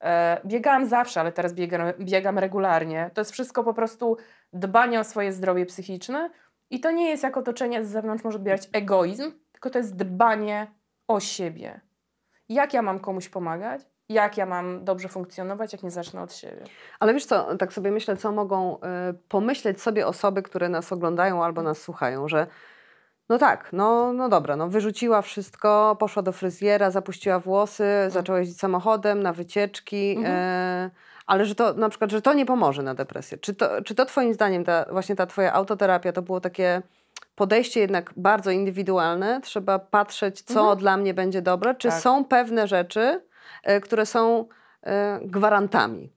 E, 0.00 0.40
biegałam 0.46 0.86
zawsze, 0.86 1.20
ale 1.20 1.32
teraz 1.32 1.54
biegam, 1.54 1.80
biegam 2.00 2.38
regularnie. 2.38 3.10
To 3.14 3.20
jest 3.20 3.32
wszystko 3.32 3.64
po 3.64 3.74
prostu 3.74 4.16
dbanie 4.52 5.00
o 5.00 5.04
swoje 5.04 5.32
zdrowie 5.32 5.66
psychiczne 5.66 6.30
i 6.70 6.80
to 6.80 6.90
nie 6.90 7.10
jest 7.10 7.22
jak 7.22 7.36
otoczenie 7.36 7.84
z 7.84 7.88
zewnątrz 7.88 8.24
może 8.24 8.36
odbierać 8.36 8.68
egoizm, 8.72 9.32
tylko 9.52 9.70
to 9.70 9.78
jest 9.78 9.96
dbanie 9.96 10.66
o 11.08 11.20
siebie. 11.20 11.80
Jak 12.48 12.74
ja 12.74 12.82
mam 12.82 13.00
komuś 13.00 13.28
pomagać? 13.28 13.91
Jak 14.08 14.36
ja 14.36 14.46
mam 14.46 14.84
dobrze 14.84 15.08
funkcjonować, 15.08 15.72
jak 15.72 15.82
nie 15.82 15.90
zacznę 15.90 16.22
od 16.22 16.34
siebie? 16.34 16.64
Ale 17.00 17.14
wiesz 17.14 17.24
co, 17.26 17.56
tak 17.56 17.72
sobie 17.72 17.90
myślę, 17.90 18.16
co 18.16 18.32
mogą 18.32 18.76
y, 18.76 18.78
pomyśleć 19.28 19.82
sobie 19.82 20.06
osoby, 20.06 20.42
które 20.42 20.68
nas 20.68 20.92
oglądają 20.92 21.44
albo 21.44 21.62
nas 21.62 21.78
słuchają, 21.80 22.28
że 22.28 22.46
no 23.28 23.38
tak, 23.38 23.68
no, 23.72 24.12
no 24.12 24.28
dobra, 24.28 24.56
no 24.56 24.68
wyrzuciła 24.68 25.22
wszystko, 25.22 25.96
poszła 26.00 26.22
do 26.22 26.32
fryzjera, 26.32 26.90
zapuściła 26.90 27.38
włosy, 27.38 27.84
zaczęła 28.08 28.38
jeździć 28.38 28.58
samochodem 28.58 29.22
na 29.22 29.32
wycieczki, 29.32 30.14
Mhm. 30.16 30.34
e, 30.36 30.90
ale 31.26 31.44
że 31.44 31.54
to 31.54 31.74
na 31.74 31.88
przykład, 31.88 32.10
że 32.10 32.22
to 32.22 32.32
nie 32.32 32.46
pomoże 32.46 32.82
na 32.82 32.94
depresję. 32.94 33.38
Czy 33.38 33.54
to, 33.54 33.82
czy 33.82 33.94
to 33.94 34.04
twoim 34.04 34.34
zdaniem 34.34 34.64
ta, 34.64 34.84
właśnie 34.90 35.16
ta 35.16 35.26
twoja 35.26 35.52
autoterapia 35.52 36.12
to 36.12 36.22
było 36.22 36.40
takie 36.40 36.82
podejście 37.34 37.80
jednak 37.80 38.12
bardzo 38.16 38.50
indywidualne? 38.50 39.40
Trzeba 39.40 39.78
patrzeć, 39.78 40.42
co 40.42 40.60
Mhm. 40.60 40.78
dla 40.78 40.96
mnie 40.96 41.14
będzie 41.14 41.42
dobre? 41.42 41.74
Czy 41.74 41.88
Tak. 41.88 42.00
są 42.00 42.24
pewne 42.24 42.68
rzeczy, 42.68 43.20
które 43.82 44.06
są 44.06 44.48
e, 44.82 45.20
gwarantami 45.24 46.12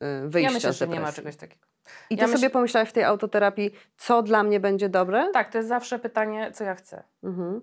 e, 0.00 0.28
wyjścia 0.28 0.50
Ja 0.50 0.54
myślę, 0.54 0.72
z 0.72 0.76
że 0.76 0.86
depresji? 0.86 1.00
nie 1.00 1.06
ma 1.06 1.12
czegoś 1.12 1.36
takiego. 1.36 1.66
I 2.10 2.16
ty 2.16 2.22
Ja 2.22 2.28
sobie 2.28 2.48
myśl- 2.48 2.52
pomyślałaś 2.52 2.88
w 2.88 2.92
tej 2.92 3.04
autoterapii, 3.04 3.70
co 3.96 4.22
dla 4.22 4.42
mnie 4.42 4.60
będzie 4.60 4.88
dobre? 4.88 5.30
Tak, 5.32 5.52
to 5.52 5.58
jest 5.58 5.68
zawsze 5.68 5.98
pytanie, 5.98 6.52
co 6.52 6.64
ja 6.64 6.74
chcę. 6.74 7.02
Mhm. 7.22 7.60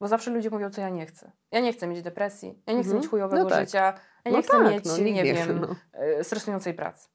Bo 0.00 0.08
zawsze 0.08 0.30
ludzie 0.30 0.50
mówią, 0.50 0.70
co 0.70 0.80
ja 0.80 0.88
nie 0.88 1.06
chcę. 1.06 1.30
Ja 1.50 1.60
nie 1.60 1.72
chcę 1.72 1.86
mieć 1.86 2.02
depresji, 2.02 2.48
ja 2.66 2.72
nie 2.72 2.80
chcę 2.80 2.88
Mhm. 2.88 2.96
mieć 3.02 3.10
chujowego 3.10 3.44
No 3.44 3.50
tak. 3.50 3.66
życia, 3.66 3.94
ja 4.24 4.30
nie 4.30 4.36
no 4.36 4.42
chcę 4.42 4.52
tak, 4.52 4.72
mieć, 4.72 4.84
no, 4.84 4.96
nie 4.98 5.12
nie 5.12 5.24
wiem, 5.24 5.60
no. 5.60 5.74
e, 5.92 6.24
stresującej 6.24 6.74
pracy. 6.74 7.08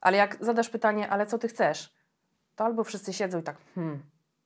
Ale 0.00 0.16
jak 0.16 0.36
zadasz 0.44 0.68
pytanie, 0.68 1.08
ale 1.10 1.26
co 1.26 1.38
ty 1.38 1.48
chcesz? 1.48 1.94
To 2.56 2.64
albo 2.64 2.84
wszyscy 2.84 3.12
siedzą 3.12 3.38
i 3.38 3.42
tak, 3.42 3.56
hmm, 3.74 4.02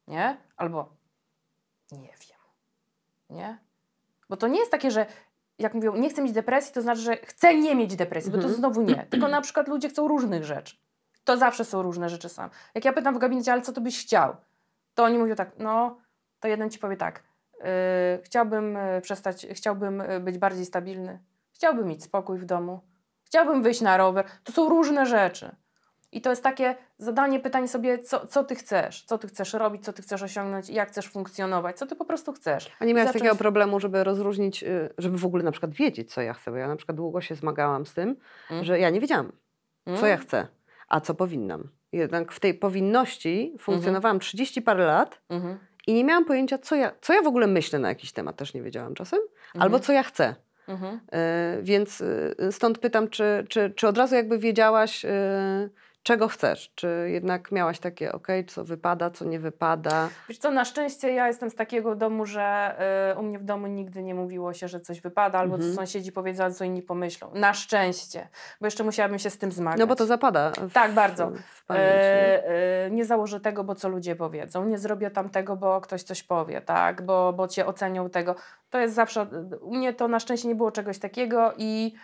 nie? 0.09 0.37
Albo 0.57 0.89
nie 1.93 1.99
wiem, 2.01 2.39
nie? 3.31 3.59
Bo 4.29 4.37
to 4.37 4.49
nie 4.49 4.59
jest 4.59 4.71
takie, 4.71 4.91
że 4.91 5.07
jak 5.59 5.75
mówią, 5.75 5.97
nie 5.97 6.11
chcę 6.11 6.23
mieć 6.23 6.33
depresji, 6.33 6.75
to 6.75 6.83
znaczy, 6.83 7.01
że 7.01 7.17
chcę 7.17 7.55
nie 7.55 7.75
mieć 7.75 7.97
depresji, 7.97 8.31
bo 8.31 8.37
to 8.39 8.43
Mhm. 8.43 8.55
znowu 8.55 8.83
nie. 8.83 9.07
Tylko 9.11 9.29
na 9.29 9.41
przykład 9.41 9.69
ludzie 9.69 9.89
chcą 9.89 10.09
różnych 10.09 10.45
rzeczy. 10.45 10.77
To 11.25 11.37
zawsze 11.37 11.65
są 11.65 11.83
różne 11.83 12.09
rzeczy 12.09 12.29
sam. 12.29 12.51
Jak 12.75 12.85
ja 12.85 12.93
pytam 12.93 13.15
w 13.15 13.19
gabinecie, 13.19 13.53
ale 13.53 13.63
co 13.63 13.73
ty 13.73 13.81
byś 13.81 14.03
chciał? 14.03 14.37
To 14.95 15.05
oni 15.05 15.19
mówią 15.19 15.35
tak, 15.35 15.51
no, 15.59 15.99
to 16.41 16.49
jeden 16.49 16.71
ci 16.71 16.79
powie 16.79 16.97
tak, 16.97 17.23
yy, 17.59 17.65
chciałbym 18.23 18.75
yy, 18.95 19.01
przestać, 19.01 19.47
chciałbym 19.51 20.03
yy, 20.11 20.21
być 20.21 20.39
bardziej 20.39 20.65
stabilny, 20.67 21.19
Chciałbym 21.57 21.87
mieć 21.89 22.05
spokój 22.05 22.39
w 22.39 22.45
domu. 22.45 22.81
Chciałbym 23.25 23.63
wyjść 23.63 23.81
na 23.81 23.97
rower. 23.97 24.25
To 24.45 24.53
są 24.53 24.69
różne 24.69 25.07
rzeczy. 25.07 25.57
I 26.13 26.21
to 26.21 26.31
jest 26.31 26.43
takie 26.43 26.77
zadanie, 26.99 27.41
pytanie 27.41 27.69
sobie, 27.69 27.99
co, 27.99 28.27
co 28.27 28.45
ty 28.45 28.55
chcesz, 28.55 29.03
co 29.05 29.19
ty 29.19 29.29
chcesz 29.29 29.53
robić, 29.53 29.85
co 29.85 29.93
ty 29.93 30.03
chcesz 30.03 30.23
osiągnąć, 30.23 30.69
jak 30.71 30.89
chcesz 30.89 31.09
funkcjonować, 31.09 31.79
co 31.79 31.87
ty 31.87 31.97
po 31.97 32.05
prostu 32.05 32.33
chcesz. 32.33 32.73
A 32.81 32.85
nie 32.85 32.95
miałaś 32.95 33.09
Zacząć- 33.09 33.23
takiego 33.23 33.37
problemu, 33.37 33.81
żeby 33.81 34.05
rozróżnić, 34.05 34.63
y, 34.63 34.89
żeby 34.99 35.19
w 35.19 35.25
ogóle 35.27 35.43
na 35.43 35.51
przykład 35.51 35.73
wiedzieć, 35.73 36.13
co 36.13 36.21
ja 36.23 36.35
chcę, 36.35 36.51
bo 36.51 36.57
ja 36.57 36.69
na 36.69 36.77
przykład 36.77 36.97
długo 36.97 37.21
się 37.21 37.35
zmagałam 37.35 37.87
z 37.87 37.95
tym, 37.95 38.17
Mm. 38.51 38.65
że 38.65 38.79
ja 38.79 38.91
nie 38.91 39.01
wiedziałam, 39.01 39.33
Mm? 39.87 40.01
co 40.01 40.07
ja 40.07 40.17
chcę, 40.17 40.47
a 40.89 41.01
co 41.01 41.15
powinnam. 41.15 41.69
Jednak 41.93 42.33
w 42.33 42.41
tej 42.41 42.55
powinności 42.55 43.55
funkcjonowałam 43.59 44.19
30 44.21 44.63
parę 44.63 44.87
lat 44.87 45.21
Mhm. 45.29 45.59
i 45.87 45.95
nie 45.95 46.05
miałam 46.05 46.25
pojęcia, 46.25 46.59
co 46.59 46.77
ja, 46.77 46.93
co 47.01 47.15
ja 47.15 47.23
w 47.23 47.27
ogóle 47.27 47.47
myślę 47.47 47.79
na 47.79 47.89
jakiś 47.89 48.13
temat, 48.13 48.37
też 48.37 48.55
nie 48.55 48.63
wiedziałam 48.63 48.95
czasem, 48.95 49.21
albo 49.55 49.65
Mhm. 49.67 49.83
co 49.83 49.93
ja 49.93 50.03
chcę. 50.03 50.35
Mhm. 50.69 50.95
Y, 51.59 51.63
Więc 51.63 52.01
y, 52.01 52.35
stąd 52.51 52.79
pytam, 52.79 53.09
czy, 53.09 53.47
czy, 53.49 53.73
czy 53.77 53.89
od 53.89 53.99
razu 53.99 54.15
jakby 54.15 54.39
wiedziałaś, 54.39 55.05
y, 55.05 55.09
czego 56.07 56.29
chcesz? 56.29 56.73
Czy 56.75 57.09
jednak 57.13 57.53
miałaś 57.53 57.79
takie, 57.79 58.13
ok, 58.13 58.29
co 58.47 58.65
wypada, 58.65 59.11
co 59.11 59.25
nie 59.25 59.41
wypada? 59.41 60.09
Wiesz 60.29 60.39
co, 60.39 60.51
na 60.51 60.65
szczęście 60.65 61.13
ja 61.13 61.27
jestem 61.27 61.51
z 61.51 61.55
takiego 61.55 61.95
domu, 61.95 62.27
że 62.27 62.75
y, 63.13 63.19
u 63.19 63.23
mnie 63.23 63.39
w 63.39 63.45
domu 63.45 63.67
nigdy 63.67 64.03
nie 64.03 64.15
mówiło 64.15 64.53
się, 64.53 64.69
że 64.69 64.81
coś 64.81 65.01
wypada, 65.01 65.39
albo 65.39 65.55
Mhm. 65.55 65.71
co 65.73 65.77
sąsiedzi 65.77 66.13
powiedzą, 66.13 66.53
co 66.53 66.65
inni 66.65 66.83
pomyślą. 66.83 67.31
Na 67.35 67.55
szczęście, 67.55 68.29
bo 68.61 68.67
jeszcze 68.67 68.85
musiałabym 68.85 69.19
się 69.19 69.31
z 69.31 69.39
tym 69.39 69.53
zmagać. 69.53 69.81
No 69.81 69.87
bo 69.87 69.97
to 69.97 70.07
zapada. 70.07 70.51
W, 70.51 70.73
Tak, 70.73 70.93
bardzo. 70.93 71.31
W 71.55 71.65
pamięć, 71.65 71.85
nie? 71.87 71.93
E, 71.93 72.45
e, 72.87 72.91
nie 72.91 73.05
założę 73.05 73.41
tego, 73.41 73.65
bo 73.65 73.75
co 73.75 73.89
ludzie 73.89 74.17
powiedzą. 74.17 74.65
Nie 74.65 74.79
zrobię 74.79 75.11
tamtego, 75.11 75.57
bo 75.57 75.81
ktoś 75.81 76.03
coś 76.03 76.23
powie, 76.23 76.61
tak? 76.61 77.03
Bo, 77.03 77.33
bo 77.33 77.49
cię 77.49 77.67
ocenią 77.67 78.11
tego. 78.11 78.35
To 78.71 78.79
jest 78.79 78.95
zawsze. 78.95 79.27
U 79.61 79.75
mnie 79.77 79.93
to 79.95 80.09
na 80.09 80.21
szczęście 80.21 80.49
nie 80.49 80.55
było 80.55 80.71
czegoś 80.71 80.99
takiego 80.99 81.53
i. 81.59 81.95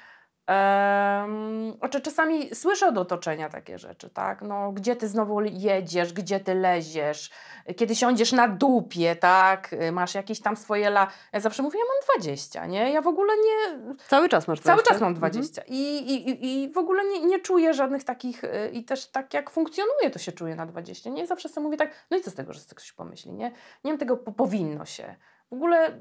Um, 0.48 2.02
czasami 2.02 2.54
słyszę 2.54 2.86
od 2.88 2.98
otoczenia 2.98 3.48
takie 3.48 3.78
rzeczy, 3.78 4.10
tak? 4.10 4.42
No, 4.42 4.72
gdzie 4.72 4.96
ty 4.96 5.08
znowu 5.08 5.40
jedziesz, 5.40 6.12
gdzie 6.12 6.40
ty 6.40 6.54
leziesz, 6.54 7.30
kiedy 7.76 7.96
siądziesz 7.96 8.32
na 8.32 8.48
dupie, 8.48 9.16
tak? 9.16 9.72
Y, 9.72 9.92
Masz 9.92 10.14
jakieś 10.14 10.40
tam 10.40 10.56
swoje 10.56 10.86
la. 10.88 11.06
Ja 11.32 11.40
zawsze 11.40 11.62
mówię, 11.62 11.78
ja 11.78 11.84
mam 11.84 12.18
20, 12.20 12.66
nie? 12.66 12.92
Ja 12.92 13.02
w 13.02 13.06
ogóle 13.06 13.34
nie, 13.36 13.78
Cały 14.08 14.28
czas 14.28 14.48
masz 14.48 14.60
Cały 14.60 14.76
20? 14.76 14.94
czas 14.94 15.00
mam 15.00 15.12
Mhm. 15.12 15.32
20 15.32 15.62
I, 15.66 15.96
i, 15.98 16.30
i- 16.30 16.62
i 16.64 16.72
w 16.72 16.78
ogóle 16.78 17.04
nie, 17.04 17.20
nie 17.26 17.38
czuję 17.40 17.74
żadnych 17.74 18.04
takich, 18.04 18.44
y, 18.44 18.70
i 18.72 18.84
też 18.84 19.06
tak 19.06 19.34
jak 19.34 19.50
funkcjonuje, 19.50 20.10
to 20.10 20.18
się 20.18 20.32
czuję 20.32 20.56
na 20.56 20.66
20. 20.66 21.10
Nie 21.10 21.26
zawsze 21.26 21.48
sobie 21.48 21.64
mówię 21.64 21.76
tak, 21.76 21.90
no 22.10 22.16
i 22.16 22.20
co 22.20 22.30
z 22.30 22.34
tego, 22.34 22.52
że 22.52 22.60
ktoś 22.70 22.92
pomyśli, 22.92 23.32
nie? 23.32 23.52
Nie 23.84 23.90
wiem 23.92 23.98
tego, 23.98 24.16
po, 24.16 24.32
powinno 24.32 24.84
się. 24.84 25.14
W 25.50 25.54
ogóle 25.54 25.98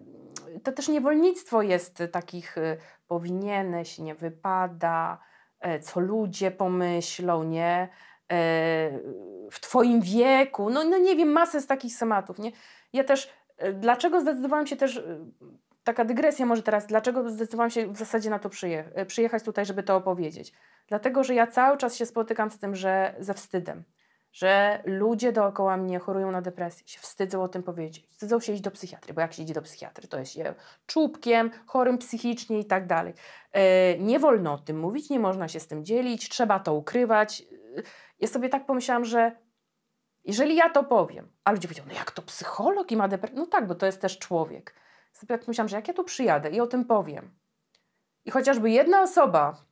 to 0.63 0.71
też 0.71 0.87
niewolnictwo 0.87 1.61
jest 1.61 2.03
takich 2.11 2.57
y, 2.57 2.77
powinieneś, 3.07 3.99
nie 3.99 4.15
wypada, 4.15 5.19
e, 5.59 5.79
co 5.79 5.99
ludzie 5.99 6.51
pomyślą, 6.51 7.43
nie? 7.43 7.89
E, 8.31 8.99
W 9.51 9.59
twoim 9.59 10.01
wieku, 10.01 10.69
no, 10.69 10.83
no 10.83 10.97
nie 10.97 11.15
wiem, 11.15 11.31
masę 11.31 11.61
z 11.61 11.67
takich 11.67 11.97
tematów, 11.99 12.39
nie? 12.39 12.51
Ja 12.93 13.03
też, 13.03 13.29
e, 13.57 13.73
dlaczego 13.73 14.21
zdecydowałam 14.21 14.67
się 14.67 14.75
też 14.75 14.97
y, 14.97 15.19
taka 15.83 16.05
dygresja 16.05 16.45
może 16.45 16.63
teraz, 16.63 16.87
dlaczego 16.87 17.29
zdecydowałam 17.29 17.69
się 17.69 17.87
w 17.93 17.97
zasadzie 17.97 18.29
na 18.29 18.39
to 18.39 18.49
przyje 18.49 18.91
przyjechać 19.07 19.43
tutaj, 19.43 19.65
żeby 19.65 19.83
to 19.83 19.95
opowiedzieć? 19.95 20.53
Dlatego, 20.87 21.23
że 21.23 21.33
ja 21.35 21.47
cały 21.47 21.77
czas 21.77 21.95
się 21.95 22.05
spotykam 22.05 22.51
z 22.51 22.59
tym, 22.59 22.75
że 22.75 23.15
ze 23.19 23.33
wstydem, 23.33 23.83
że 24.31 24.81
ludzie 24.85 25.31
dookoła 25.31 25.77
mnie 25.77 25.99
chorują 25.99 26.31
na 26.31 26.41
depresję, 26.41 26.87
się 26.87 26.99
wstydzą 26.99 27.43
o 27.43 27.47
tym 27.47 27.63
powiedzieć, 27.63 28.07
wstydzą 28.07 28.39
się 28.39 28.53
iść 28.53 28.61
do 28.61 28.71
psychiatry, 28.71 29.13
bo 29.13 29.21
jak 29.21 29.33
się 29.33 29.43
idzie 29.43 29.53
do 29.53 29.61
psychiatry, 29.61 30.07
to 30.07 30.19
jest 30.19 30.31
się 30.31 30.53
czubkiem, 30.85 31.51
chorym 31.65 31.97
psychicznie 31.97 32.59
i 32.59 32.65
tak 32.65 32.87
dalej. 32.87 33.13
E, 33.51 33.97
Nie 33.97 34.19
wolno 34.19 34.53
o 34.53 34.57
tym 34.57 34.79
mówić, 34.79 35.09
nie 35.09 35.19
można 35.19 35.47
się 35.47 35.59
z 35.59 35.67
tym 35.67 35.85
dzielić, 35.85 36.29
trzeba 36.29 36.59
to 36.59 36.73
ukrywać. 36.73 37.43
Ja 38.19 38.27
sobie 38.27 38.49
tak 38.49 38.65
pomyślałam, 38.65 39.05
że 39.05 39.31
jeżeli 40.25 40.55
ja 40.55 40.69
to 40.69 40.83
powiem, 40.83 41.31
a 41.43 41.51
ludzie 41.51 41.67
powiedzą, 41.67 41.87
no 41.87 41.93
jak 41.93 42.11
to 42.11 42.21
psycholog 42.21 42.91
i 42.91 42.97
ma 42.97 43.07
depresję? 43.07 43.37
No 43.37 43.45
tak, 43.45 43.67
bo 43.67 43.75
to 43.75 43.85
jest 43.85 44.01
też 44.01 44.19
człowiek. 44.19 44.75
Sobie 45.13 45.37
tak 45.37 45.47
myślałam, 45.47 45.69
że 45.69 45.75
jak 45.75 45.87
ja 45.87 45.93
tu 45.93 46.03
przyjadę 46.03 46.49
i 46.49 46.61
o 46.61 46.67
tym 46.67 46.85
powiem 46.85 47.31
i 48.25 48.31
chociażby 48.31 48.69
jedna 48.71 49.01
osoba 49.01 49.65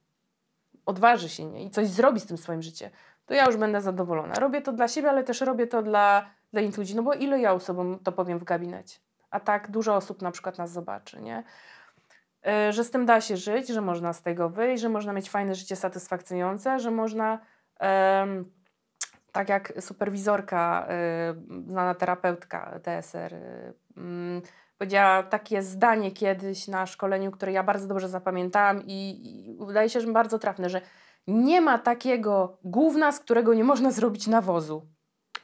odważy 0.86 1.30
się 1.30 1.46
nie, 1.46 1.64
i 1.64 1.72
coś 1.72 1.88
zrobi 1.88 2.20
z 2.20 2.26
tym 2.26 2.38
swoim 2.38 2.62
życiem, 2.62 2.90
to 3.30 3.36
ja 3.36 3.46
już 3.46 3.58
będę 3.58 3.82
zadowolona. 3.82 4.34
Robię 4.34 4.62
to 4.62 4.72
dla 4.72 4.88
siebie, 4.88 5.10
ale 5.10 5.24
też 5.24 5.42
robię 5.42 5.68
to 5.68 5.82
dla, 5.82 6.30
dla 6.54 6.62
innych 6.62 6.78
ludzi, 6.78 6.96
no 6.96 7.04
bo 7.04 7.14
ile 7.14 7.40
ja 7.40 7.54
osobom 7.54 8.00
to 8.04 8.12
powiem 8.12 8.40
w 8.40 8.44
gabinecie, 8.44 9.00
a 9.32 9.40
tak 9.40 9.72
dużo 9.72 9.96
osób 9.96 10.22
na 10.22 10.32
przykład 10.32 10.58
nas 10.58 10.72
zobaczy, 10.72 11.22
nie? 11.22 11.44
E, 12.48 12.74
Że 12.74 12.84
z 12.84 12.92
tym 12.92 13.06
da 13.06 13.22
się 13.22 13.38
żyć, 13.38 13.68
że 13.68 13.82
można 13.82 14.14
z 14.14 14.22
tego 14.22 14.50
wyjść, 14.50 14.82
że 14.82 14.90
można 14.90 15.14
mieć 15.14 15.30
fajne 15.30 15.56
życie 15.56 15.76
satysfakcjonujące, 15.76 16.80
że 16.80 16.92
można 16.92 17.40
em, 17.80 18.52
tak 19.32 19.50
jak 19.50 19.74
superwizorka, 19.80 20.88
y, 21.68 21.72
znana 21.72 21.96
terapeutka 21.96 22.80
TSR, 22.84 23.34
y, 23.34 23.74
mm, 23.98 24.42
powiedziała 24.78 25.24
takie 25.24 25.62
zdanie 25.62 26.12
kiedyś 26.12 26.68
na 26.68 26.86
szkoleniu, 26.86 27.32
które 27.32 27.52
ja 27.52 27.64
bardzo 27.64 27.88
dobrze 27.88 28.10
zapamiętałam 28.10 28.84
i, 28.86 29.22
i 29.26 29.66
wydaje 29.66 29.90
się, 29.90 30.02
że 30.02 30.12
bardzo 30.12 30.40
trafne, 30.40 30.70
że 30.70 30.82
nie 31.30 31.62
ma 31.62 31.78
takiego 31.78 32.58
gówna, 32.64 33.12
z 33.12 33.20
którego 33.20 33.54
nie 33.54 33.64
można 33.64 33.92
zrobić 33.92 34.28
nawozu. 34.28 34.88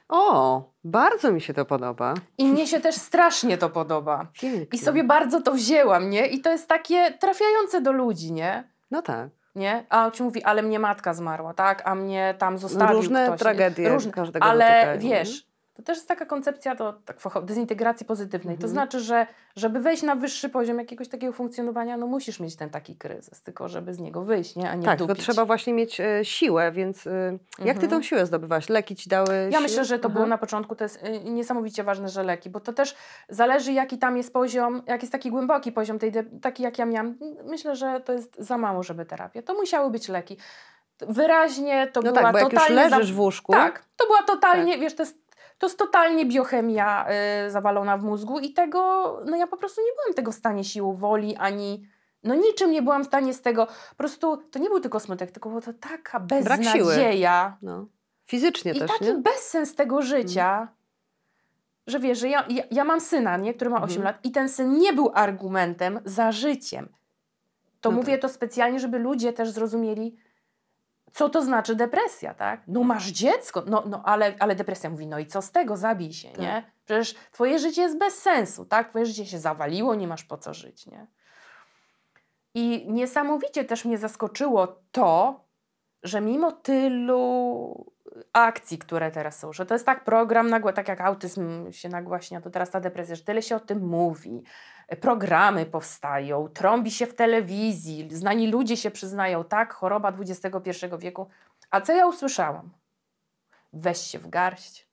O, 0.10 0.64
bardzo 0.84 1.32
mi 1.32 1.42
się 1.42 1.54
to 1.54 1.66
podoba. 1.66 2.14
I 2.38 2.46
mnie 2.46 2.68
się 2.68 2.80
też 2.80 2.96
strasznie 2.96 3.58
to 3.58 3.70
podoba. 3.70 4.28
Pięknie. 4.34 4.80
I 4.80 4.84
sobie 4.84 5.04
bardzo 5.04 5.42
to 5.42 5.52
wzięłam, 5.52 6.10
nie? 6.10 6.28
I 6.28 6.42
to 6.42 6.52
jest 6.52 6.68
takie 6.68 7.12
trafiające 7.20 7.82
do 7.82 7.92
ludzi, 7.92 8.32
nie? 8.34 8.70
No 8.92 9.02
tak. 9.02 9.30
nie? 9.56 9.86
A 9.90 10.12
ci 10.12 10.24
mówi, 10.24 10.44
ale 10.44 10.64
mnie 10.64 10.80
matka 10.80 11.14
zmarła, 11.14 11.54
tak? 11.54 11.82
A 11.86 11.96
mnie 11.96 12.36
tam 12.38 12.58
zostawił 12.58 12.96
Różne 12.96 13.24
ktoś. 13.24 13.32
nie? 13.32 13.38
tragedie 13.40 13.90
Różne. 13.90 14.12
każdego 14.12 14.46
Ale 14.46 14.66
dotykają, 14.66 15.00
wiesz, 15.00 15.48
to 15.76 15.84
też 15.84 15.98
jest 15.98 16.08
taka 16.08 16.26
koncepcja 16.26 16.76
to, 16.76 16.94
tak, 16.94 17.18
dezintegracji 17.44 18.06
pozytywnej. 18.06 18.56
To 18.56 18.68
Mhm. 18.68 18.72
znaczy, 18.74 19.00
że 19.00 19.28
żeby 19.56 19.80
wejść 19.80 20.04
na 20.04 20.16
wyższy 20.16 20.50
poziom 20.50 20.80
jakiegoś 20.80 21.08
takiego 21.10 21.34
funkcjonowania, 21.34 21.98
no 21.98 22.08
musisz 22.08 22.40
mieć 22.40 22.56
ten 22.56 22.70
taki 22.70 22.96
kryzys, 22.96 23.42
tylko 23.44 23.68
żeby 23.70 23.94
z 23.94 24.00
niego 24.00 24.22
wyjść, 24.22 24.56
nie? 24.56 24.70
A 24.70 24.76
nie 24.76 24.86
Tak, 24.86 24.98
tylko 24.98 25.06
wdupić. 25.14 25.24
trzeba 25.24 25.46
właśnie 25.46 25.74
mieć 25.74 26.00
e, 26.00 26.26
siłę, 26.26 26.72
więc 26.72 27.08
e, 27.08 27.12
jak 27.60 27.78
ty 27.78 27.84
Mhm. 27.86 27.90
tą 27.90 28.02
siłę 28.02 28.26
zdobywaś? 28.26 28.70
Leki 28.70 28.96
ci 28.96 29.10
dały 29.10 29.28
Ja 29.36 29.50
siłę? 29.52 29.62
myślę, 29.62 29.86
że 29.86 30.00
to 30.00 30.10
było 30.10 30.26
na 30.26 30.38
początku, 30.38 30.76
to 30.76 30.84
jest 30.84 31.04
y, 31.04 31.20
niesamowicie 31.32 31.84
ważne, 31.84 32.10
że 32.10 32.24
leki, 32.24 32.50
bo 32.50 32.60
to 32.60 32.74
też 32.74 32.96
zależy 33.30 33.74
jaki 33.74 33.98
tam 33.98 34.18
jest 34.18 34.34
poziom, 34.34 34.82
jak 34.88 35.02
jest 35.02 35.12
taki 35.12 35.32
głęboki 35.32 35.72
poziom, 35.72 36.00
tej 36.00 36.12
de- 36.12 36.24
taki 36.42 36.64
jak 36.64 36.80
ja 36.80 36.86
miałam. 36.86 37.16
Myślę, 37.46 37.76
że 37.76 38.02
to 38.06 38.14
jest 38.14 38.36
za 38.40 38.58
mało, 38.58 38.84
żeby 38.84 39.06
terapia. 39.06 39.42
To 39.42 39.54
musiały 39.54 39.92
być 39.92 40.10
leki. 40.10 40.38
Wyraźnie 41.02 41.88
to 41.94 42.02
No 42.02 42.12
była 42.12 42.24
tak, 42.24 42.32
bo 42.34 42.40
jak 42.40 42.54
już 42.54 42.62
totalnie... 42.62 42.90
leżysz 42.90 43.14
w 43.14 43.20
łóżku, 43.20 43.52
Tak, 43.52 43.86
to 43.98 44.06
była 44.06 44.24
totalnie, 44.24 44.78
wiesz, 44.78 44.96
to 44.96 45.04
jest, 45.04 45.25
to 45.58 45.66
jest 45.68 45.80
totalnie 45.80 46.26
biochemia 46.26 47.06
y, 47.48 47.52
zawalona 47.52 47.98
w 47.98 48.04
mózgu 48.04 48.40
i 48.40 48.54
tego, 48.54 48.80
no 49.26 49.38
ja 49.38 49.48
po 49.48 49.58
prostu 49.58 49.82
nie 49.82 49.92
byłam 50.02 50.14
tego 50.14 50.32
w 50.32 50.36
stanie 50.36 50.64
siłą 50.64 50.94
woli, 50.96 51.36
ani, 51.36 51.88
no 52.24 52.36
niczym 52.36 52.72
nie 52.72 52.82
byłam 52.82 53.04
w 53.04 53.08
stanie 53.08 53.34
z 53.34 53.42
tego, 53.42 53.66
po 53.66 53.96
prostu 53.98 54.38
to 54.38 54.60
nie 54.60 54.70
był 54.70 54.80
tylko 54.80 55.00
smutek, 55.00 55.32
tylko 55.32 55.50
była 55.50 55.62
to 55.62 55.74
taka 55.74 56.20
beznadzieja 56.20 57.58
no. 57.62 57.86
fizycznie 58.26 58.72
i 58.72 58.80
też, 58.80 58.92
taki 58.92 59.06
nie? 59.06 59.14
bezsens 59.14 59.76
tego 59.76 60.02
życia, 60.02 60.68
że 61.88 62.00
wiesz, 62.00 62.20
że 62.20 62.30
ja, 62.30 62.46
ja, 62.50 62.64
ja 62.72 62.84
mam 62.84 63.02
syna, 63.02 63.38
nie, 63.38 63.54
który 63.54 63.70
ma 63.70 63.78
8 63.78 63.98
Mhm. 63.98 64.04
lat 64.04 64.26
i 64.26 64.32
ten 64.32 64.50
syn 64.50 64.78
nie 64.78 64.94
był 64.94 65.12
argumentem 65.14 66.00
za 66.06 66.32
życiem. 66.32 66.90
To 67.82 67.92
No 67.92 67.98
mówię 67.98 68.14
tak. 68.14 68.22
to 68.22 68.30
specjalnie, 68.30 68.80
żeby 68.80 69.00
ludzie 69.00 69.34
też 69.34 69.50
zrozumieli, 69.50 70.16
co 71.16 71.30
to 71.30 71.42
znaczy 71.42 71.76
depresja, 71.76 72.34
tak? 72.34 72.62
No 72.68 72.84
masz 72.84 73.08
dziecko, 73.08 73.64
no, 73.68 73.84
no 73.88 74.02
ale, 74.06 74.36
ale 74.40 74.56
depresja 74.56 74.90
mówi, 74.90 75.08
no 75.08 75.20
i 75.20 75.26
co 75.26 75.42
z 75.42 75.52
tego, 75.52 75.78
zabij 75.78 76.14
się, 76.14 76.30
Tak. 76.30 76.40
nie? 76.40 76.64
Przecież 76.86 77.16
twoje 77.32 77.60
życie 77.60 77.82
jest 77.82 77.98
bez 77.98 78.18
sensu, 78.22 78.66
tak? 78.66 78.90
Twoje 78.90 79.06
życie 79.06 79.26
się 79.26 79.40
zawaliło, 79.40 79.96
nie 79.96 80.08
masz 80.08 80.24
po 80.24 80.38
co 80.38 80.54
żyć, 80.54 80.88
nie? 80.88 81.08
I 82.54 82.86
niesamowicie 82.92 83.66
też 83.66 83.86
mnie 83.86 83.98
zaskoczyło 83.98 84.68
to, 84.92 85.40
że 86.04 86.22
mimo 86.22 86.52
tylu 86.52 87.92
akcji, 88.34 88.78
które 88.78 89.12
teraz 89.12 89.40
są, 89.40 89.54
że 89.54 89.66
to 89.66 89.74
jest 89.76 89.86
tak 89.86 90.04
program, 90.04 90.50
nagła, 90.50 90.74
tak 90.74 90.88
jak 90.88 91.02
autyzm 91.02 91.72
się 91.72 91.90
nagłaśnia, 91.90 92.42
to 92.42 92.50
teraz 92.50 92.70
ta 92.72 92.80
depresja, 92.80 93.16
że 93.16 93.24
tyle 93.24 93.42
się 93.42 93.56
o 93.56 93.60
tym 93.60 93.88
mówi, 93.88 94.44
programy 95.02 95.66
powstają, 95.66 96.48
trąbi 96.48 96.92
się 96.92 97.06
w 97.06 97.16
telewizji, 97.16 98.08
znani 98.12 98.52
ludzie 98.52 98.78
się 98.78 98.92
przyznają, 98.92 99.44
tak, 99.44 99.74
choroba 99.74 100.14
XXI 100.20 100.72
wieku. 101.00 101.28
A 101.72 101.82
co 101.82 101.94
ja 101.94 102.08
usłyszałam? 102.08 102.70
Weź 103.74 103.98
się 103.98 104.20
w 104.20 104.28
garść. 104.30 104.88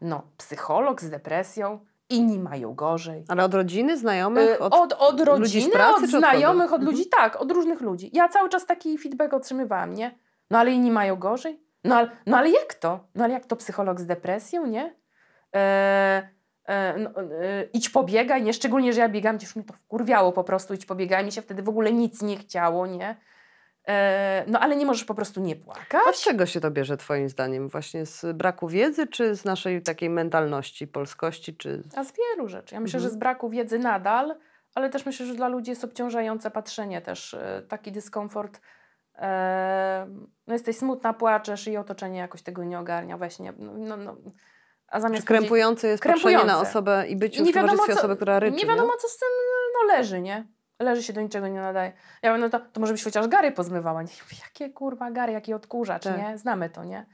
No, 0.00 0.22
psycholog 0.36 1.00
z 1.02 1.10
depresją, 1.10 1.84
inni 2.08 2.38
mają 2.38 2.74
gorzej. 2.74 3.24
Ale 3.28 3.44
od 3.44 3.54
rodziny, 3.54 3.98
znajomych? 3.98 4.50
Y, 4.50 4.58
Od, 4.58 4.92
od, 4.92 5.18
ludzi 5.18 5.24
rodziny, 5.24 5.70
z 5.70 5.72
pracy, 5.72 6.04
od 6.04 6.10
czy 6.10 6.16
od 6.16 6.22
znajomych, 6.22 6.72
od 6.72 6.80
Mhm. 6.80 6.84
ludzi, 6.84 7.08
tak, 7.08 7.40
od 7.40 7.50
różnych 7.52 7.80
ludzi. 7.80 8.10
Ja 8.12 8.28
cały 8.28 8.48
czas 8.48 8.66
taki 8.66 8.98
feedback 8.98 9.34
otrzymywałam, 9.34 9.94
nie? 9.94 10.18
No 10.50 10.58
ale 10.58 10.70
inni 10.72 10.90
mają 10.90 11.16
gorzej? 11.16 11.60
No 11.84 11.96
ale, 11.96 12.10
no 12.26 12.38
ale 12.38 12.50
jak 12.50 12.74
to? 12.74 13.08
No 13.14 13.24
ale 13.24 13.32
jak 13.32 13.46
to 13.46 13.56
psycholog 13.56 14.00
z 14.00 14.06
depresją, 14.06 14.66
nie? 14.66 14.94
E, 15.54 16.28
e, 16.66 16.98
no, 16.98 17.10
e, 17.20 17.64
idź 17.72 17.90
pobiegaj, 17.90 18.42
nie? 18.42 18.52
Szczególnie, 18.52 18.92
że 18.92 19.00
ja 19.00 19.08
biegam, 19.08 19.36
gdzieś 19.36 19.56
mnie 19.56 19.64
to 19.64 19.72
wkurwiało 19.74 20.32
po 20.32 20.44
prostu, 20.44 20.74
idź 20.74 20.86
pobiegaj, 20.86 21.24
mi 21.24 21.32
się 21.32 21.42
wtedy 21.42 21.62
w 21.62 21.68
ogóle 21.68 21.92
nic 21.92 22.22
nie 22.22 22.36
chciało, 22.36 22.86
nie? 22.86 23.16
E, 23.88 24.44
no 24.46 24.60
ale 24.60 24.76
nie 24.76 24.86
możesz 24.86 25.04
po 25.04 25.14
prostu 25.14 25.40
nie 25.40 25.54
A 25.54 25.56
z 25.58 25.60
płakać. 25.60 26.22
czego 26.24 26.46
się 26.46 26.60
to 26.60 26.70
bierze 26.70 26.96
twoim 26.96 27.28
zdaniem? 27.28 27.68
Właśnie 27.68 28.06
z 28.06 28.36
braku 28.36 28.68
wiedzy, 28.68 29.06
czy 29.06 29.34
z 29.36 29.44
naszej 29.44 29.82
takiej 29.82 30.10
mentalności, 30.10 30.86
polskości, 30.86 31.56
czy... 31.56 31.82
A 31.96 32.04
z 32.04 32.12
wielu 32.16 32.48
rzeczy. 32.48 32.74
Ja 32.74 32.80
myślę, 32.80 32.96
Mhm. 32.98 33.10
że 33.10 33.16
z 33.16 33.18
braku 33.18 33.50
wiedzy 33.50 33.78
nadal, 33.78 34.34
ale 34.74 34.90
też 34.90 35.06
myślę, 35.06 35.26
że 35.26 35.34
dla 35.34 35.48
ludzi 35.48 35.70
jest 35.70 35.84
obciążające 35.84 36.50
patrzenie 36.50 37.00
też, 37.00 37.34
e, 37.34 37.62
taki 37.68 37.92
dyskomfort. 37.92 38.60
No 40.46 40.52
jesteś 40.54 40.76
smutna, 40.76 41.12
płaczesz 41.12 41.68
i 41.68 41.76
otoczenie 41.76 42.18
jakoś 42.18 42.42
tego 42.42 42.64
nie 42.64 42.78
ogarnia, 42.78 43.16
weź 43.18 43.38
nie, 43.38 43.52
no, 43.58 43.72
no, 43.76 43.96
no. 43.96 44.16
A 44.88 44.96
Czy 44.96 45.02
zamiast 45.02 45.02
powiedzieć- 45.02 45.26
krępujące 45.26 45.88
jest 45.88 46.02
patrzenie 46.02 46.36
na 46.36 46.40
Krępujące. 46.42 46.70
osobę 46.70 47.06
i 47.08 47.16
być 47.16 47.38
I 47.38 47.44
w 47.44 47.54
towarzystwie 47.54 47.92
osoby, 47.92 48.16
która 48.16 48.38
ryczy, 48.40 48.56
nie 48.56 48.66
wiadomo, 48.66 48.92
co 48.98 49.08
z 49.08 49.18
tym 49.18 49.28
no, 49.74 49.94
leży, 49.94 50.20
nie? 50.20 50.46
Leży 50.78 51.02
się 51.02 51.12
do 51.12 51.20
niczego 51.20 51.48
nie 51.48 51.60
nadaje. 51.60 51.92
Ja 52.22 52.30
mówię, 52.32 52.40
no 52.44 52.50
to, 52.58 52.66
to 52.72 52.80
może 52.80 52.92
byś 52.92 53.04
chociaż 53.04 53.28
gary 53.28 53.52
pozmywała. 53.52 54.02
Nie, 54.02 54.08
mówię, 54.22 54.36
jakie 54.44 54.70
kurwa 54.74 55.10
gary, 55.10 55.32
jaki 55.32 55.54
odkurzacz, 55.54 56.02
Tak. 56.04 56.18
nie? 56.18 56.38
Znamy 56.38 56.70
to, 56.70 56.84
nie? 56.84 57.06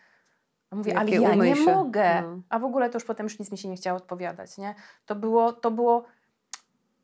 A 0.70 0.76
mówię, 0.76 0.98
ale 0.98 1.10
Jakie 1.10 1.22
ja 1.24 1.30
umyj 1.30 1.50
nie 1.50 1.56
się. 1.56 1.62
mogę. 1.74 2.22
No. 2.22 2.42
A 2.48 2.58
w 2.58 2.64
ogóle 2.64 2.90
to 2.90 2.96
już 2.96 3.04
potem 3.04 3.24
już 3.26 3.38
nic 3.38 3.52
mi 3.52 3.58
się 3.58 3.68
nie 3.68 3.76
chciało 3.76 3.96
odpowiadać, 3.96 4.58
nie? 4.58 4.74
To 5.06 5.14
było, 5.14 5.52
to 5.52 5.70
było... 5.70 6.04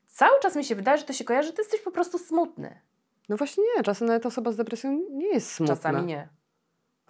Cały 0.06 0.40
czas 0.40 0.56
mi 0.56 0.64
się 0.64 0.74
wydaje, 0.74 0.98
że 0.98 1.04
to 1.04 1.12
się 1.12 1.24
kojarzy, 1.24 1.46
że 1.48 1.52
ty 1.54 1.62
jesteś 1.62 1.80
po 1.80 1.90
prostu 1.90 2.18
smutny. 2.18 2.80
No 3.28 3.36
właśnie 3.36 3.64
nie, 3.76 3.82
czasem 3.82 4.08
nawet 4.08 4.26
osoba 4.26 4.52
z 4.52 4.56
depresją 4.56 5.00
nie 5.10 5.28
jest 5.28 5.52
smutna. 5.52 5.76
Czasami 5.76 6.02
nie. 6.06 6.28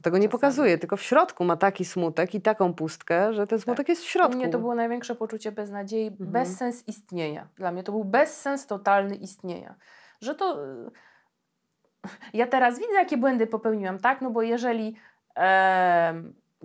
Tego 0.03 0.19
nie 0.19 0.23
Czasami. 0.23 0.33
pokazuje, 0.33 0.79
tylko 0.79 0.97
w 0.97 1.03
środku 1.03 1.45
ma 1.45 1.57
taki 1.57 1.85
smutek 1.85 2.35
i 2.35 2.41
taką 2.41 2.75
pustkę, 2.75 3.33
że 3.33 3.47
ten 3.47 3.61
smutek 3.61 3.89
jest 3.89 4.03
w 4.03 4.07
U 4.07 4.09
środku. 4.09 4.37
mnie 4.37 4.49
to 4.49 4.59
było 4.59 4.75
największe 4.75 5.15
poczucie 5.15 5.53
beznadziei, 5.53 6.07
Mhm. 6.07 6.31
bezsens 6.31 6.89
istnienia. 6.89 7.49
Dla 7.57 7.73
mnie 7.73 7.83
to 7.83 7.93
był 7.93 8.05
bezsens 8.05 8.67
totalny 8.67 9.15
istnienia. 9.15 9.75
Że 10.21 10.35
to... 10.35 10.65
y, 10.67 10.91
Ja 12.33 12.47
teraz 12.47 12.79
widzę, 12.79 12.93
jakie 12.95 13.17
błędy 13.17 13.47
popełniłam, 13.47 13.99
tak? 13.99 14.21
No 14.21 14.31
bo 14.31 14.43
jeżeli 14.43 14.97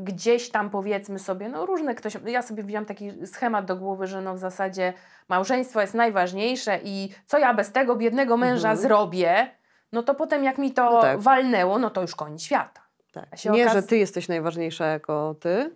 gdzieś 0.03 0.49
tam 0.49 0.69
powiedzmy 0.69 1.19
sobie, 1.19 1.49
no 1.49 1.65
różne 1.65 1.95
ktoś... 1.95 2.13
Ja 2.25 2.41
sobie 2.41 2.63
wziąłam 2.63 2.85
taki 2.85 3.27
schemat 3.27 3.65
do 3.65 3.75
głowy, 3.75 4.07
że 4.07 4.21
no 4.21 4.33
w 4.33 4.37
zasadzie 4.37 4.93
małżeństwo 5.29 5.81
jest 5.81 5.93
najważniejsze 5.93 6.79
i 6.83 7.09
co 7.25 7.37
ja 7.37 7.53
bez 7.53 7.71
tego 7.71 7.95
biednego 7.95 8.37
męża 8.37 8.69
Mhm. 8.71 8.77
zrobię, 8.77 9.47
no 9.91 10.03
to 10.03 10.15
potem 10.15 10.43
jak 10.43 10.57
mi 10.57 10.71
to 10.73 10.91
No 10.91 11.01
tak. 11.01 11.19
walnęło, 11.19 11.79
no 11.79 11.89
to 11.89 12.01
już 12.01 12.15
koniec 12.15 12.41
świata. 12.41 12.81
tak. 13.13 13.25
Nie, 13.45 13.65
okaz- 13.67 13.73
że 13.73 13.83
ty 13.83 13.97
jesteś 13.97 14.27
najważniejsza 14.27 14.85
jako 14.85 15.35
ty. 15.39 15.75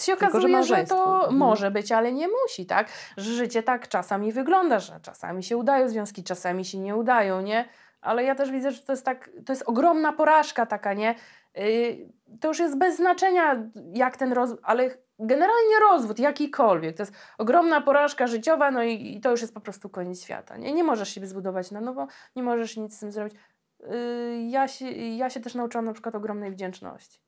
Się 0.00 0.16
Tylko, 0.16 0.40
że 0.40 0.48
okazuje, 0.48 0.62
że, 0.64 0.84
to 0.84 1.14
Mhm. 1.16 1.36
może 1.36 1.70
być, 1.70 1.92
ale 1.92 2.12
nie 2.12 2.28
musi, 2.28 2.66
tak? 2.66 2.88
Że 3.16 3.30
życie 3.32 3.62
tak 3.62 3.88
czasami 3.88 4.32
wygląda, 4.32 4.78
że 4.78 5.00
czasami 5.02 5.42
się 5.42 5.56
udają 5.56 5.88
związki, 5.88 6.24
czasami 6.24 6.64
się 6.64 6.78
nie 6.78 6.96
udają, 6.96 7.40
nie? 7.40 7.64
Ale 8.00 8.24
ja 8.24 8.34
też 8.34 8.50
widzę, 8.50 8.70
że 8.70 8.82
to 8.82 8.92
jest 8.92 9.04
tak, 9.04 9.30
to 9.46 9.52
jest 9.52 9.62
ogromna 9.66 10.12
porażka 10.12 10.66
taka, 10.66 10.92
nie? 10.94 11.14
Yy, 11.54 12.12
to 12.40 12.48
już 12.48 12.58
jest 12.58 12.78
bez 12.78 12.96
znaczenia, 12.96 13.70
jak 13.94 14.16
ten 14.16 14.32
rozwód, 14.32 14.60
ale 14.62 14.90
generalnie 15.18 15.78
rozwód, 15.90 16.18
jakikolwiek, 16.18 16.96
to 16.96 17.02
jest 17.02 17.14
ogromna 17.38 17.80
porażka 17.80 18.26
życiowa, 18.26 18.70
no 18.70 18.82
i, 18.82 19.16
i 19.16 19.20
to 19.20 19.30
już 19.30 19.40
jest 19.40 19.54
po 19.54 19.60
prostu 19.60 19.88
koniec 19.88 20.22
świata, 20.22 20.56
nie? 20.56 20.72
Nie 20.72 20.84
możesz 20.84 21.08
siebie 21.08 21.26
zbudować 21.26 21.70
na 21.70 21.80
nowo, 21.80 22.06
nie 22.36 22.42
możesz 22.42 22.76
nic 22.76 22.96
z 22.96 23.00
tym 23.00 23.12
zrobić. 23.12 23.34
Yy, 23.80 24.42
ja, 24.42 24.68
się, 24.68 24.90
ja 24.90 25.30
się 25.30 25.40
też 25.40 25.54
nauczyłam 25.54 25.84
na 25.84 25.92
przykład 25.92 26.14
ogromnej 26.14 26.50
wdzięczności. 26.50 27.20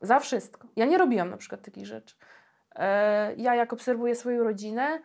Za 0.00 0.20
wszystko. 0.20 0.68
Ja 0.76 0.84
nie 0.84 0.98
robiłam 0.98 1.30
na 1.30 1.36
przykład 1.36 1.62
takich 1.62 1.86
rzeczy. 1.86 2.16
E, 2.74 3.34
ja 3.36 3.54
jak 3.54 3.72
obserwuję 3.72 4.14
swoją 4.14 4.44
rodzinę, 4.44 5.02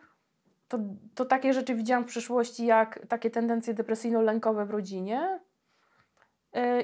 to, 0.68 0.78
to 1.14 1.24
takie 1.24 1.52
rzeczy 1.52 1.74
widziałam 1.74 2.04
w 2.04 2.06
przyszłości, 2.06 2.66
jak 2.66 3.06
takie 3.08 3.30
tendencje 3.30 3.74
depresyjno-lękowe 3.74 4.66
w 4.66 4.70
rodzinie 4.70 5.40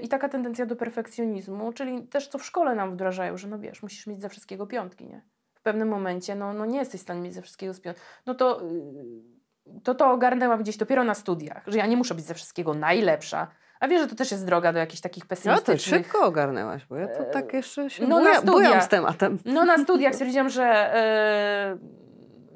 i 0.02 0.08
taka 0.08 0.28
tendencja 0.28 0.66
do 0.66 0.76
perfekcjonizmu, 0.76 1.72
czyli 1.72 2.02
też 2.02 2.28
co 2.28 2.38
w 2.38 2.44
szkole 2.44 2.74
nam 2.74 2.92
wdrażają, 2.92 3.36
że 3.36 3.48
no 3.48 3.58
wiesz, 3.58 3.82
musisz 3.82 4.06
mieć 4.06 4.20
ze 4.20 4.28
wszystkiego 4.28 4.66
piątki, 4.66 5.06
nie? 5.06 5.22
W 5.54 5.60
pewnym 5.62 5.88
momencie, 5.88 6.34
no, 6.34 6.52
no 6.52 6.66
nie 6.66 6.78
jesteś 6.78 7.00
w 7.00 7.02
stanie 7.02 7.20
mieć 7.20 7.34
ze 7.34 7.42
wszystkiego 7.42 7.74
z 7.74 7.80
piątki. 7.80 8.02
No 8.26 8.34
to, 8.34 8.62
y, 8.62 9.80
to 9.84 9.94
to 9.94 10.10
ogarnęłam 10.10 10.58
gdzieś 10.62 10.76
dopiero 10.76 11.04
na 11.04 11.14
studiach, 11.14 11.62
że 11.66 11.78
ja 11.78 11.86
nie 11.86 11.96
muszę 11.96 12.14
być 12.14 12.24
ze 12.24 12.34
wszystkiego 12.34 12.74
najlepsza, 12.74 13.46
a 13.80 13.88
wiesz, 13.88 14.00
że 14.00 14.08
to 14.08 14.14
też 14.14 14.30
jest 14.30 14.46
droga 14.46 14.72
do 14.72 14.78
jakichś 14.78 15.00
takich 15.00 15.22
No 15.24 15.26
to 15.26 15.28
pesymistycznych... 15.28 16.00
szybko 16.06 16.26
ogarnęłaś, 16.26 16.86
bo 16.86 16.96
ja 16.96 17.08
to 17.08 17.24
tak 17.24 17.52
jeszcze 17.52 17.90
się 17.90 18.06
no 18.06 18.16
na 18.20 18.24
buja, 18.24 18.42
bujam 18.42 18.62
studiach. 18.64 18.84
z 18.84 18.88
tematem. 18.88 19.38
No 19.44 19.64
na 19.64 19.78
studiach 19.78 20.12
stwierdziłam, 20.14 20.48
że 20.48 20.64
e, 20.96 21.78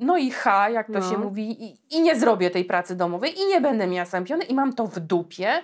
no 0.00 0.16
i 0.16 0.30
ha, 0.30 0.70
jak 0.70 0.86
to 0.86 0.98
No. 0.98 1.10
się 1.10 1.18
mówi, 1.18 1.64
i, 1.64 1.76
i 1.90 2.02
nie 2.02 2.16
zrobię 2.20 2.50
tej 2.50 2.64
pracy 2.64 2.96
domowej 2.96 3.38
i 3.40 3.46
nie 3.46 3.60
będę 3.60 3.86
miała 3.86 4.06
sampiony 4.06 4.44
i 4.44 4.54
mam 4.54 4.72
to 4.72 4.86
w 4.86 4.98
dupie. 5.00 5.62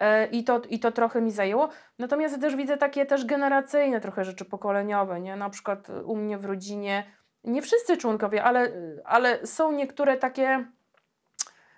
E, 0.00 0.26
I 0.26 0.44
to, 0.44 0.60
I 0.70 0.78
to 0.78 0.92
trochę 0.92 1.20
mi 1.20 1.30
zajęło. 1.30 1.68
Natomiast 1.98 2.40
też 2.40 2.56
widzę 2.56 2.76
takie 2.76 3.06
też 3.06 3.24
generacyjne 3.24 4.00
trochę 4.00 4.24
rzeczy 4.24 4.44
pokoleniowe, 4.44 5.20
nie? 5.20 5.36
Na 5.36 5.50
przykład 5.50 5.88
u 6.04 6.16
mnie 6.16 6.38
w 6.38 6.44
rodzinie, 6.44 7.04
nie 7.44 7.62
wszyscy 7.62 7.96
członkowie, 7.96 8.44
ale, 8.44 8.72
ale 9.04 9.46
są 9.46 9.72
niektóre 9.72 10.16
takie, 10.16 10.64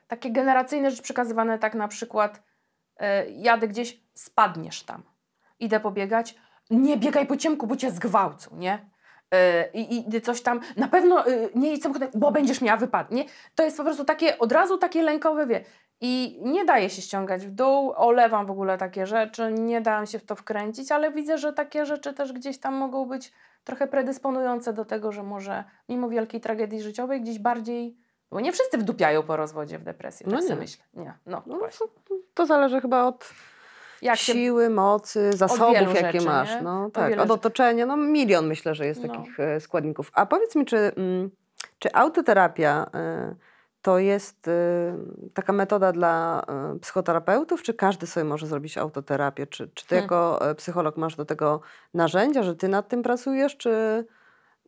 takie 0.09 0.31
generacyjne 0.31 0.91
rzeczy 0.91 1.03
przekazywane 1.03 1.59
tak 1.59 1.75
na 1.75 1.89
przykład 1.89 2.43
e, 2.97 3.31
jadę 3.31 3.69
gdzieś, 3.69 4.01
spadniesz 4.15 4.83
tam. 4.83 5.03
Idę 5.61 5.81
pobiegać, 5.81 6.35
nie 6.71 6.97
biegaj 6.97 7.27
po 7.27 7.37
ciemku, 7.37 7.67
bo 7.67 7.77
cię 7.77 7.91
zgwałcą, 7.91 8.57
nie? 8.57 8.91
E, 9.35 9.71
I, 9.73 10.17
I 10.17 10.21
coś 10.21 10.43
tam, 10.43 10.61
na 10.77 10.89
pewno 10.89 11.27
e, 11.27 11.49
nie 11.55 11.71
jedź 11.71 11.83
samochodem, 11.83 12.11
bo 12.15 12.31
będziesz 12.33 12.61
miała 12.61 12.77
wypadek, 12.77 13.13
nie? 13.13 13.25
To 13.55 13.65
jest 13.65 13.77
po 13.77 13.85
prostu 13.85 14.05
takie, 14.05 14.39
od 14.39 14.53
razu 14.53 14.79
takie 14.79 15.03
lękowe, 15.03 15.47
wie. 15.47 15.65
I 16.01 16.39
nie 16.43 16.65
daje 16.65 16.91
się 16.91 17.03
ściągać 17.03 17.47
w 17.47 17.51
dół, 17.51 17.93
olewam 17.97 18.47
w 18.47 18.51
ogóle 18.51 18.79
takie 18.79 19.07
rzeczy, 19.07 19.53
nie 19.53 19.81
dałam 19.81 20.07
się 20.07 20.19
w 20.19 20.25
to 20.25 20.37
wkręcić, 20.37 20.93
ale 20.93 21.13
widzę, 21.13 21.39
że 21.39 21.53
takie 21.53 21.87
rzeczy 21.87 22.13
też 22.15 22.33
gdzieś 22.33 22.59
tam 22.61 22.75
mogą 22.75 23.07
być 23.07 23.33
trochę 23.65 23.87
predysponujące 23.87 24.73
do 24.73 24.85
tego, 24.85 25.13
że 25.13 25.23
może 25.23 25.65
mimo 25.89 26.09
wielkiej 26.09 26.41
tragedii 26.41 26.83
życiowej 26.83 27.21
gdzieś 27.21 27.39
bardziej, 27.39 27.97
bo 28.31 28.41
nie 28.41 28.53
wszyscy 28.53 28.79
wdupiają 28.79 29.23
po 29.23 29.37
rozwodzie 29.37 29.79
w 29.79 29.83
depresję, 29.83 30.27
No 30.31 30.39
tak 30.39 30.49
nie. 30.49 30.57
myślę. 30.57 30.85
Nie, 30.95 31.15
no, 31.27 31.43
No, 31.47 31.59
to, 32.35 32.47
zależy 32.47 32.81
chyba 32.81 33.05
od 33.05 33.31
Jak 34.03 34.17
się 34.17 34.33
siły, 34.33 34.71
mocy, 34.71 35.33
zasobów, 35.33 35.75
jakie 35.75 36.01
rzeczy, 36.21 36.27
masz. 36.27 36.55
nie? 36.55 36.63
No, 36.63 36.85
Od 36.85 36.93
tak, 36.93 37.13
od 37.13 37.19
rzeczy. 37.19 37.33
otoczenia. 37.33 37.87
No 37.87 37.97
milion 37.97 38.47
myślę, 38.47 38.75
że 38.75 38.87
jest 38.87 39.03
No. 39.05 39.09
takich 39.09 39.41
e, 39.41 39.61
składników. 39.61 40.11
A 40.15 40.27
powiedz 40.27 40.57
mi, 40.57 40.65
czy, 40.65 40.77
mm, 40.77 41.31
czy 41.79 41.93
autoterapia 41.93 42.91
e, 42.95 43.35
to 43.83 43.99
jest 43.99 44.49
e, 44.49 44.53
taka 45.35 45.53
metoda 45.53 45.93
dla 45.93 46.43
e, 46.49 46.79
psychoterapeutów, 46.79 47.63
czy 47.63 47.75
każdy 47.75 48.07
sobie 48.07 48.25
może 48.25 48.47
zrobić 48.47 48.79
autoterapię? 48.79 49.47
Czy, 49.47 49.69
czy 49.75 49.87
ty 49.87 49.95
Hmm. 49.95 50.05
jako 50.05 50.51
e, 50.51 50.55
psycholog 50.55 50.97
masz 50.97 51.17
do 51.17 51.25
tego 51.25 51.61
narzędzia, 51.95 52.43
że 52.43 52.57
ty 52.57 52.69
nad 52.69 52.89
tym 52.89 53.03
pracujesz, 53.03 53.57
czy... 53.57 54.05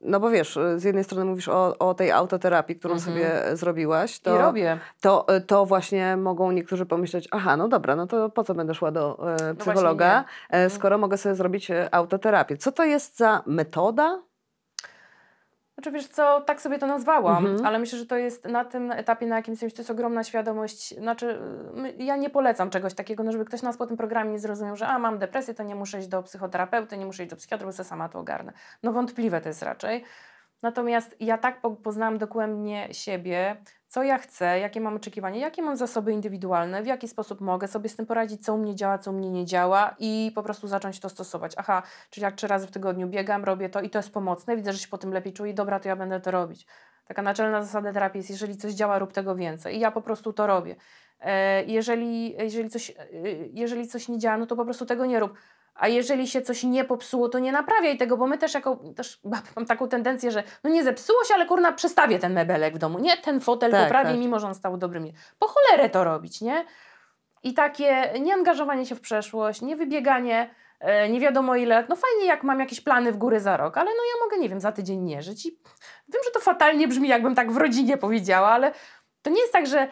No 0.05 0.21
bo 0.21 0.31
wiesz, 0.31 0.59
z 0.77 0.85
jednej 0.85 1.05
strony 1.05 1.25
mówisz 1.25 1.49
o, 1.49 1.79
o 1.79 1.95
tej 1.95 2.11
autoterapii, 2.11 2.77
którą 2.77 2.95
Mhm. 2.95 3.13
sobie 3.17 3.57
zrobiłaś, 3.57 4.21
to, 4.21 4.37
I 4.37 4.39
robię. 4.39 4.79
to, 5.01 5.27
to 5.47 5.67
właśnie 5.67 6.17
mogą 6.17 6.51
niektórzy 6.53 6.87
pomyśleć, 6.87 7.29
aha, 7.31 7.57
no 7.57 7.69
dobra, 7.69 7.97
no 7.97 8.07
to 8.07 8.31
po 8.31 8.45
co 8.45 8.55
będę 8.55 8.75
szła 8.75 8.91
do 8.91 9.35
e, 9.51 9.55
psychologa, 9.55 10.15
No 10.21 10.57
e, 10.59 10.63
Mhm. 10.63 10.71
skoro 10.71 10.99
mogę 10.99 11.17
sobie 11.19 11.35
zrobić 11.35 11.69
autoterapię. 11.91 12.57
Co 12.57 12.73
to 12.73 12.85
jest 12.85 13.17
za 13.19 13.43
metoda? 13.47 14.23
Znaczy 15.83 15.95
wiesz 15.97 16.09
co, 16.09 16.41
tak 16.41 16.61
sobie 16.61 16.79
to 16.79 16.87
nazwałam, 16.87 17.47
Mhm. 17.47 17.67
ale 17.67 17.79
myślę, 17.79 17.99
że 17.99 18.07
to 18.07 18.17
jest 18.17 18.45
na 18.45 18.65
tym 18.65 18.93
etapie, 18.93 19.27
na 19.27 19.37
jakim 19.37 19.53
jesteś, 19.53 19.75
to 19.75 19.81
jest 19.81 19.91
ogromna 19.91 20.25
świadomość. 20.25 20.99
Znaczy, 20.99 21.39
ja 21.99 22.17
nie 22.17 22.31
polecam 22.31 22.71
czegoś 22.71 22.95
takiego, 22.95 23.23
no 23.23 23.33
żeby 23.33 23.45
ktoś 23.45 23.63
nas 23.63 23.77
po 23.77 23.87
tym 23.87 23.97
programie 23.97 24.31
nie 24.33 24.39
zrozumiał, 24.39 24.77
że 24.77 24.87
a 24.87 24.99
mam 24.99 25.19
depresję, 25.19 25.55
to 25.55 25.63
nie 25.63 25.75
muszę 25.75 25.99
iść 25.99 26.09
do 26.09 26.23
psychoterapeuty, 26.23 26.97
nie 26.97 27.07
muszę 27.07 27.23
iść 27.23 27.31
do 27.31 27.37
psychiatry, 27.37 27.67
bo 27.67 27.73
sama 27.73 28.09
to 28.09 28.19
ogarnę. 28.19 28.53
No 28.83 28.93
wątpliwe 28.93 29.41
to 29.41 29.49
jest 29.49 29.63
raczej. 29.63 30.05
Natomiast 30.63 31.17
ja 31.21 31.39
tak 31.39 31.61
po, 31.61 31.71
poznałam 31.71 32.19
dokładnie 32.19 32.89
siebie, 32.93 33.57
co 33.93 34.03
ja 34.03 34.19
chcę, 34.19 34.59
jakie 34.59 34.81
mam 34.81 34.97
oczekiwania, 34.97 35.41
jakie 35.41 35.63
mam 35.63 35.77
zasoby 35.77 36.13
indywidualne, 36.13 36.83
w 36.83 36.87
jaki 36.87 37.09
sposób 37.09 37.41
mogę 37.41 37.69
sobie 37.69 37.89
z 37.89 37.97
tym 37.97 38.07
poradzić, 38.07 38.45
co 38.45 38.55
u 38.55 38.59
mnie 38.59 38.75
działa, 38.75 38.99
co 38.99 39.11
u 39.11 39.15
mnie 39.15 39.31
nie 39.31 39.45
działa 39.45 39.95
i 39.99 40.33
po 40.35 40.43
prostu 40.43 40.69
zacząć 40.69 41.01
to 41.01 41.09
stosować. 41.09 41.53
Aha, 41.57 41.83
czyli 42.11 42.25
jak 42.25 42.35
trzy 42.35 42.47
razy 42.47 42.67
w 42.67 42.71
tygodniu 42.71 43.09
biegam, 43.09 43.45
robię 43.45 43.69
to 43.69 43.81
i 43.81 43.91
to 43.91 43.99
jest 43.99 44.13
pomocne, 44.13 44.57
widzę, 44.57 44.73
że 44.73 44.79
się 44.79 44.89
po 44.89 44.99
tym 44.99 45.13
lepiej 45.13 45.33
czuję, 45.33 45.55
dobra, 45.55 45.81
to 45.81 45.89
ja 45.89 45.97
będę 45.97 46.21
to 46.21 46.31
robić. 46.31 46.67
Taka 47.07 47.23
naczelna 47.23 47.63
zasada 47.63 47.93
terapii 47.93 48.19
jest, 48.19 48.31
jeżeli 48.31 48.57
coś 48.57 48.73
działa, 48.73 48.99
rób 48.99 49.13
tego 49.13 49.35
więcej. 49.35 49.77
I 49.77 49.81
ja 49.81 49.91
po 49.91 50.03
prostu 50.03 50.33
to 50.33 50.47
robię. 50.47 50.77
E, 51.21 51.65
jeżeli, 51.65 52.33
jeżeli, 52.33 52.71
coś, 52.71 52.91
e, 52.91 52.95
jeżeli 53.53 53.89
coś 53.89 54.09
nie 54.09 54.19
działa, 54.19 54.37
no 54.37 54.47
to 54.47 54.57
po 54.57 54.65
prostu 54.65 54.87
tego 54.87 55.07
nie 55.07 55.21
rób. 55.21 55.39
A 55.75 55.89
jeżeli 55.89 56.29
się 56.29 56.43
coś 56.43 56.63
nie 56.63 56.85
popsuło, 56.85 57.29
to 57.29 57.39
nie 57.39 57.53
naprawiaj 57.53 57.99
tego, 57.99 58.17
bo 58.17 58.27
my 58.27 58.39
też 58.39 58.55
jako, 58.55 58.79
też 58.97 59.21
mam 59.57 59.67
taką 59.67 59.89
tendencję, 59.89 60.31
że 60.31 60.43
no 60.65 60.71
nie 60.71 60.85
zepsuło 60.85 61.25
się, 61.25 61.35
ale 61.35 61.47
kurna 61.47 61.73
przestawię 61.73 62.19
ten 62.19 62.33
mebelek 62.33 62.75
w 62.75 62.79
domu, 62.79 62.99
nie? 62.99 63.17
Ten 63.17 63.41
fotel 63.41 63.71
Tak, 63.71 63.83
poprawię, 63.83 64.11
tak. 64.11 64.19
mimo 64.19 64.39
że 64.39 64.47
on 64.47 64.55
stał 64.55 64.77
dobrym. 64.77 65.13
Po 65.39 65.47
cholerę 65.49 65.91
to 65.91 66.05
robić, 66.05 66.41
nie? 66.41 66.65
I 67.43 67.55
takie 67.55 68.13
nieangażowanie 68.21 68.87
się 68.87 68.95
w 68.95 69.01
przeszłość, 69.01 69.63
nie 69.63 69.77
wybieganie 69.77 70.55
e, 70.81 71.09
nie 71.09 71.21
wiadomo 71.21 71.57
ile, 71.57 71.87
no 71.89 71.97
fajnie 71.97 72.27
jak 72.27 72.45
mam 72.45 72.61
jakieś 72.61 72.81
plany 72.81 73.13
w 73.13 73.17
góry 73.17 73.41
za 73.41 73.57
rok, 73.57 73.77
ale 73.77 73.91
no 73.91 73.97
ja 73.97 74.25
mogę, 74.25 74.39
nie 74.39 74.49
wiem, 74.49 74.61
za 74.61 74.73
tydzień 74.73 75.01
nie 75.01 75.23
żyć 75.23 75.47
i 75.47 75.51
wiem, 76.09 76.23
że 76.25 76.31
to 76.31 76.41
fatalnie 76.41 76.89
brzmi, 76.89 77.09
jakbym 77.09 77.35
tak 77.35 77.53
w 77.53 77.57
rodzinie 77.57 77.97
powiedziała, 77.97 78.49
ale 78.49 78.73
to 79.23 79.31
nie 79.31 79.41
jest 79.41 79.53
tak, 79.53 79.67
że 79.67 79.89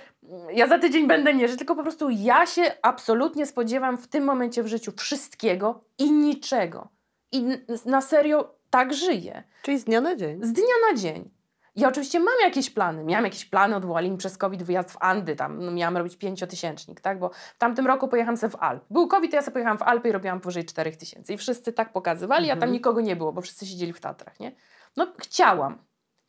ja 0.52 0.66
za 0.66 0.78
tydzień 0.78 1.06
będę 1.06 1.34
nie 1.34 1.48
żyć, 1.48 1.58
tylko 1.58 1.76
po 1.76 1.82
prostu 1.82 2.10
ja 2.10 2.46
się 2.46 2.62
absolutnie 2.82 3.46
spodziewam 3.46 3.98
w 3.98 4.08
tym 4.08 4.24
momencie 4.24 4.62
w 4.62 4.66
życiu 4.66 4.92
wszystkiego 4.96 5.84
i 5.98 6.12
niczego. 6.12 6.88
I 7.32 7.46
na 7.86 8.00
serio 8.00 8.54
tak 8.70 8.94
żyję. 8.94 9.42
Czyli 9.62 9.78
z 9.78 9.84
dnia 9.84 10.00
na 10.00 10.16
dzień. 10.16 10.44
Z 10.44 10.52
dnia 10.52 10.74
na 10.90 10.98
dzień. 10.98 11.30
Ja 11.76 11.88
oczywiście 11.88 12.20
mam 12.20 12.34
jakieś 12.42 12.70
plany. 12.70 13.04
Miałam 13.04 13.24
jakieś 13.24 13.44
plany, 13.44 13.76
odwołali 13.76 14.10
mi 14.10 14.16
przez 14.16 14.38
COVID 14.38 14.62
wyjazd 14.62 14.90
w 14.90 14.96
Andy, 15.00 15.36
tam 15.36 15.64
no, 15.64 15.72
miałam 15.72 15.96
robić 15.96 16.16
pięciotysięcznik, 16.16 17.00
tak? 17.00 17.18
Bo 17.18 17.30
w 17.54 17.58
tamtym 17.58 17.86
roku 17.86 18.08
pojechałam 18.08 18.36
sobie 18.36 18.50
w 18.50 18.56
Alp. 18.56 18.84
Był 18.90 19.08
COVID, 19.08 19.32
ja 19.32 19.42
sobie 19.42 19.52
pojechałam 19.52 19.78
w 19.78 19.82
Alpy 19.82 20.08
i 20.08 20.12
robiłam 20.12 20.40
powyżej 20.40 20.64
4000. 20.64 21.32
I 21.32 21.36
wszyscy 21.36 21.72
tak 21.72 21.92
pokazywali, 21.92 22.44
a 22.46 22.54
tam 22.54 22.56
Mhm. 22.56 22.72
nikogo 22.72 23.00
nie 23.00 23.16
było, 23.16 23.32
bo 23.32 23.40
wszyscy 23.40 23.66
siedzieli 23.66 23.92
w 23.92 24.00
Tatrach, 24.00 24.40
nie? 24.40 24.52
No 24.96 25.06
chciałam. 25.18 25.78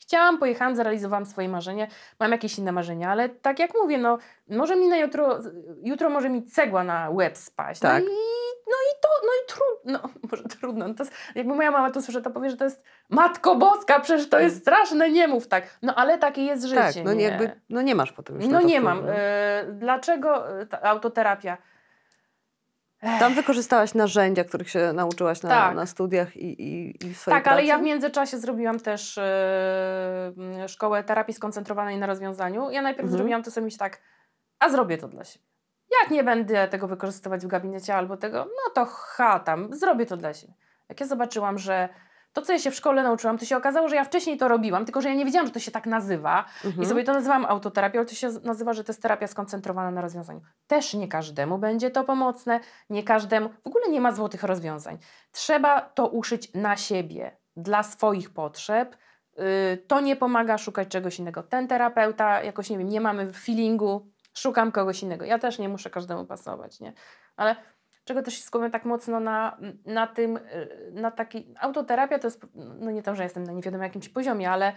Chciałam, 0.01 0.37
pojechałam, 0.37 0.75
zrealizowałam 0.75 1.25
swoje 1.25 1.49
marzenie. 1.49 1.87
Mam 2.19 2.31
jakieś 2.31 2.57
inne 2.57 2.71
marzenia, 2.71 3.09
ale 3.11 3.29
tak 3.29 3.59
jak 3.59 3.71
mówię, 3.81 3.97
no 3.97 4.17
może 4.49 4.75
mi 4.75 4.87
na 4.87 4.97
jutro, 4.97 5.39
jutro 5.83 6.09
może 6.09 6.29
mi 6.29 6.43
cegła 6.43 6.83
na 6.83 7.09
łeb 7.09 7.37
spaść. 7.37 7.79
Tak. 7.81 8.03
No 8.03 8.09
i, 8.09 8.13
no 8.67 8.75
i 8.91 9.01
to, 9.01 9.09
no 9.23 9.29
i 9.43 9.47
trudno, 9.47 9.99
no, 10.03 10.09
może 10.31 10.43
trudno. 10.43 10.87
No 10.87 10.93
to 10.93 11.03
jest, 11.03 11.15
jakby 11.35 11.55
moja 11.55 11.71
mama 11.71 11.91
to 11.91 12.01
słyszy, 12.01 12.21
to 12.21 12.31
powie, 12.31 12.49
że 12.49 12.57
to 12.57 12.63
jest 12.63 12.83
Matko 13.09 13.55
Boska, 13.55 13.99
przecież 13.99 14.29
to 14.29 14.39
jest 14.39 14.61
straszne, 14.61 15.11
nie 15.11 15.27
mów 15.27 15.47
tak. 15.47 15.63
No 15.81 15.95
ale 15.95 16.17
takie 16.17 16.43
jest 16.43 16.63
życie, 16.63 16.81
Tak, 16.81 16.95
no 17.05 17.13
nie, 17.13 17.23
jakby, 17.23 17.51
no 17.69 17.81
nie 17.81 17.95
masz 17.95 18.11
potem 18.11 18.35
już 18.35 18.47
no 18.47 18.61
nie 18.61 18.79
wpływu, 18.81 18.85
mam. 18.95 19.05
no. 19.05 19.11
E, 19.15 19.65
dlaczego 19.73 20.59
e, 20.59 20.65
ta 20.65 20.81
autoterapia? 20.81 21.57
Tam 23.01 23.33
wykorzystałaś 23.33 23.93
narzędzia, 23.93 24.43
których 24.43 24.69
się 24.69 24.93
nauczyłaś 24.93 25.43
na, 25.43 25.49
Tak. 25.49 25.75
na 25.75 25.85
studiach 25.85 26.37
i, 26.37 26.61
i, 26.63 27.05
i 27.05 27.13
w 27.13 27.17
swojej 27.17 27.39
Tak, 27.39 27.47
ale 27.47 27.55
pracy? 27.55 27.67
ja 27.67 27.77
w 27.77 27.81
międzyczasie 27.81 28.37
zrobiłam 28.37 28.79
też 28.79 29.17
m, 29.17 30.67
szkołę 30.67 31.03
terapii 31.03 31.33
skoncentrowanej 31.33 31.97
na 31.97 32.07
rozwiązaniu. 32.07 32.69
Ja 32.71 32.81
najpierw 32.81 33.03
Mhm. 33.03 33.17
zrobiłam 33.17 33.43
to 33.43 33.51
sobie 33.51 33.65
myśleć 33.65 33.79
tak, 33.79 34.01
a 34.59 34.69
zrobię 34.69 34.97
to 34.97 35.07
dla 35.07 35.23
siebie. 35.23 35.45
Jak 36.01 36.11
nie 36.11 36.23
będę 36.23 36.67
tego 36.67 36.87
wykorzystywać 36.87 37.43
w 37.43 37.47
gabinecie 37.47 37.95
albo 37.95 38.17
tego, 38.17 38.45
no 38.45 38.73
to 38.75 38.85
ha 38.85 39.39
tam, 39.39 39.73
zrobię 39.75 40.05
to 40.05 40.17
dla 40.17 40.33
siebie. 40.33 40.53
Jak 40.89 40.99
ja 40.99 41.05
zobaczyłam, 41.07 41.57
że 41.57 41.89
to, 42.33 42.41
co 42.41 42.53
ja 42.53 42.59
się 42.59 42.71
w 42.71 42.75
szkole 42.75 43.03
nauczyłam, 43.03 43.37
to 43.37 43.45
się 43.45 43.57
okazało, 43.57 43.89
że 43.89 43.95
ja 43.95 44.03
wcześniej 44.03 44.37
to 44.37 44.47
robiłam, 44.47 44.85
tylko 44.85 45.01
że 45.01 45.09
ja 45.09 45.15
nie 45.15 45.25
wiedziałam, 45.25 45.47
że 45.47 45.53
to 45.53 45.59
się 45.59 45.71
tak 45.71 45.85
nazywa. 45.85 46.45
Mhm. 46.65 46.83
I 46.83 46.85
sobie 46.85 47.03
to 47.03 47.13
nazywam 47.13 47.45
autoterapią, 47.45 47.99
ale 47.99 48.07
to 48.07 48.15
się 48.15 48.29
nazywa, 48.43 48.73
że 48.73 48.83
to 48.83 48.91
jest 48.91 49.01
terapia 49.01 49.27
skoncentrowana 49.27 49.91
na 49.91 50.01
rozwiązaniu. 50.01 50.41
Też 50.67 50.93
nie 50.93 51.07
każdemu 51.07 51.57
będzie 51.57 51.91
to 51.91 52.03
pomocne, 52.03 52.59
nie 52.89 53.03
każdemu, 53.03 53.49
w 53.63 53.67
ogóle 53.67 53.89
nie 53.89 54.01
ma 54.01 54.11
złotych 54.11 54.43
rozwiązań. 54.43 54.97
Trzeba 55.31 55.81
to 55.81 56.07
uszyć 56.07 56.53
na 56.53 56.77
siebie, 56.77 57.37
dla 57.55 57.83
swoich 57.83 58.33
potrzeb. 58.33 58.97
Yy, 59.37 59.43
to 59.87 60.01
nie 60.01 60.15
pomaga 60.15 60.57
szukać 60.57 60.87
czegoś 60.87 61.19
innego. 61.19 61.43
Ten 61.43 61.67
terapeuta, 61.67 62.43
jakoś 62.43 62.69
nie 62.69 62.77
wiem, 62.77 62.89
nie 62.89 63.01
mamy 63.01 63.33
feelingu, 63.33 64.11
szukam 64.33 64.71
kogoś 64.71 65.03
innego. 65.03 65.25
Ja 65.25 65.39
też 65.39 65.59
nie 65.59 65.69
muszę 65.69 65.89
każdemu 65.89 66.25
pasować, 66.25 66.79
nie? 66.79 66.93
Ale 67.35 67.55
czego 68.03 68.21
też 68.21 68.33
się 68.33 68.43
skupiam 68.43 68.71
tak 68.71 68.85
mocno 68.85 69.19
na, 69.19 69.57
na 69.85 70.07
tym, 70.07 70.39
yy, 70.93 71.01
na 71.01 71.11
taki, 71.11 71.53
autoterapia 71.59 72.19
to 72.19 72.27
jest, 72.27 72.45
no 72.55 72.91
nie 72.91 73.03
to, 73.03 73.15
że 73.15 73.23
jestem 73.23 73.43
na 73.43 73.51
nie 73.51 73.61
wiadomo 73.61 73.83
jakimś 73.83 74.09
poziomie, 74.09 74.51
ale 74.51 74.73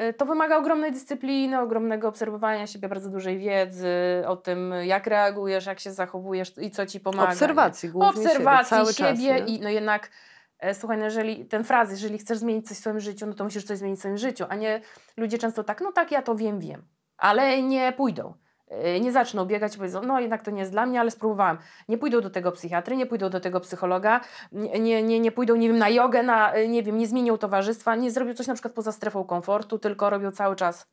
y, 0.00 0.12
to 0.14 0.26
wymaga 0.26 0.56
ogromnej 0.56 0.92
dyscypliny, 0.92 1.60
ogromnego 1.60 2.08
obserwowania 2.08 2.66
siebie, 2.66 2.88
bardzo 2.88 3.10
dużej 3.10 3.38
wiedzy 3.38 3.88
o 4.26 4.36
tym, 4.36 4.74
jak 4.82 5.06
reagujesz, 5.06 5.66
jak 5.66 5.80
się 5.80 5.92
zachowujesz 5.92 6.52
i 6.58 6.70
co 6.70 6.86
ci 6.86 7.00
pomaga. 7.00 7.32
Obserwacji 7.32 7.88
głównie 7.88 8.22
Obserwacji 8.22 8.76
siebie, 8.76 8.92
siebie 8.92 9.38
czas, 9.38 9.48
i 9.48 9.60
no 9.60 9.68
jednak 9.68 10.10
e, 10.58 10.74
słuchaj, 10.74 10.98
no 10.98 11.04
jeżeli 11.04 11.46
ten 11.46 11.64
fraz, 11.64 11.90
jeżeli 11.90 12.18
chcesz 12.18 12.38
zmienić 12.38 12.68
coś 12.68 12.76
w 12.76 12.80
swoim 12.80 13.00
życiu, 13.00 13.26
no 13.26 13.34
to 13.34 13.44
musisz 13.44 13.64
coś 13.64 13.78
zmienić 13.78 13.98
w 13.98 14.00
swoim 14.00 14.18
życiu, 14.18 14.44
a 14.48 14.54
nie 14.54 14.80
ludzie 15.16 15.38
często 15.38 15.64
tak, 15.64 15.80
no 15.80 15.92
tak, 15.92 16.10
ja 16.10 16.22
to 16.22 16.34
wiem, 16.34 16.60
wiem, 16.60 16.84
ale 17.16 17.62
nie 17.62 17.92
pójdą. 17.92 18.34
E, 18.68 19.00
Nie 19.00 19.12
zaczną 19.12 19.44
biegać 19.44 19.74
i 19.74 19.78
powiedzą, 19.78 20.02
no 20.02 20.20
jednak 20.20 20.42
to 20.42 20.50
nie 20.50 20.60
jest 20.60 20.72
dla 20.72 20.86
mnie, 20.86 21.00
ale 21.00 21.10
spróbowałam. 21.10 21.58
Nie 21.88 21.98
pójdą 21.98 22.20
do 22.20 22.30
tego 22.30 22.52
psychiatry, 22.52 22.96
nie 22.96 23.06
pójdą 23.06 23.30
do 23.30 23.40
tego 23.40 23.60
psychologa, 23.60 24.20
nie, 24.52 25.02
nie, 25.02 25.20
nie, 25.20 25.32
pójdą, 25.32 25.56
nie 25.56 25.68
wiem, 25.68 25.78
na 25.78 25.88
jogę, 25.88 26.22
na, 26.22 26.52
e, 26.52 26.68
nie 26.68 26.82
wiem, 26.82 26.98
nie 26.98 27.06
zmienią 27.06 27.38
towarzystwa, 27.38 27.94
nie 27.94 28.10
zrobią 28.10 28.34
coś 28.34 28.46
na 28.46 28.54
przykład 28.54 28.74
poza 28.74 28.92
strefą 28.92 29.24
komfortu, 29.24 29.78
tylko 29.78 30.10
robią 30.10 30.30
cały 30.30 30.56
czas 30.56 30.86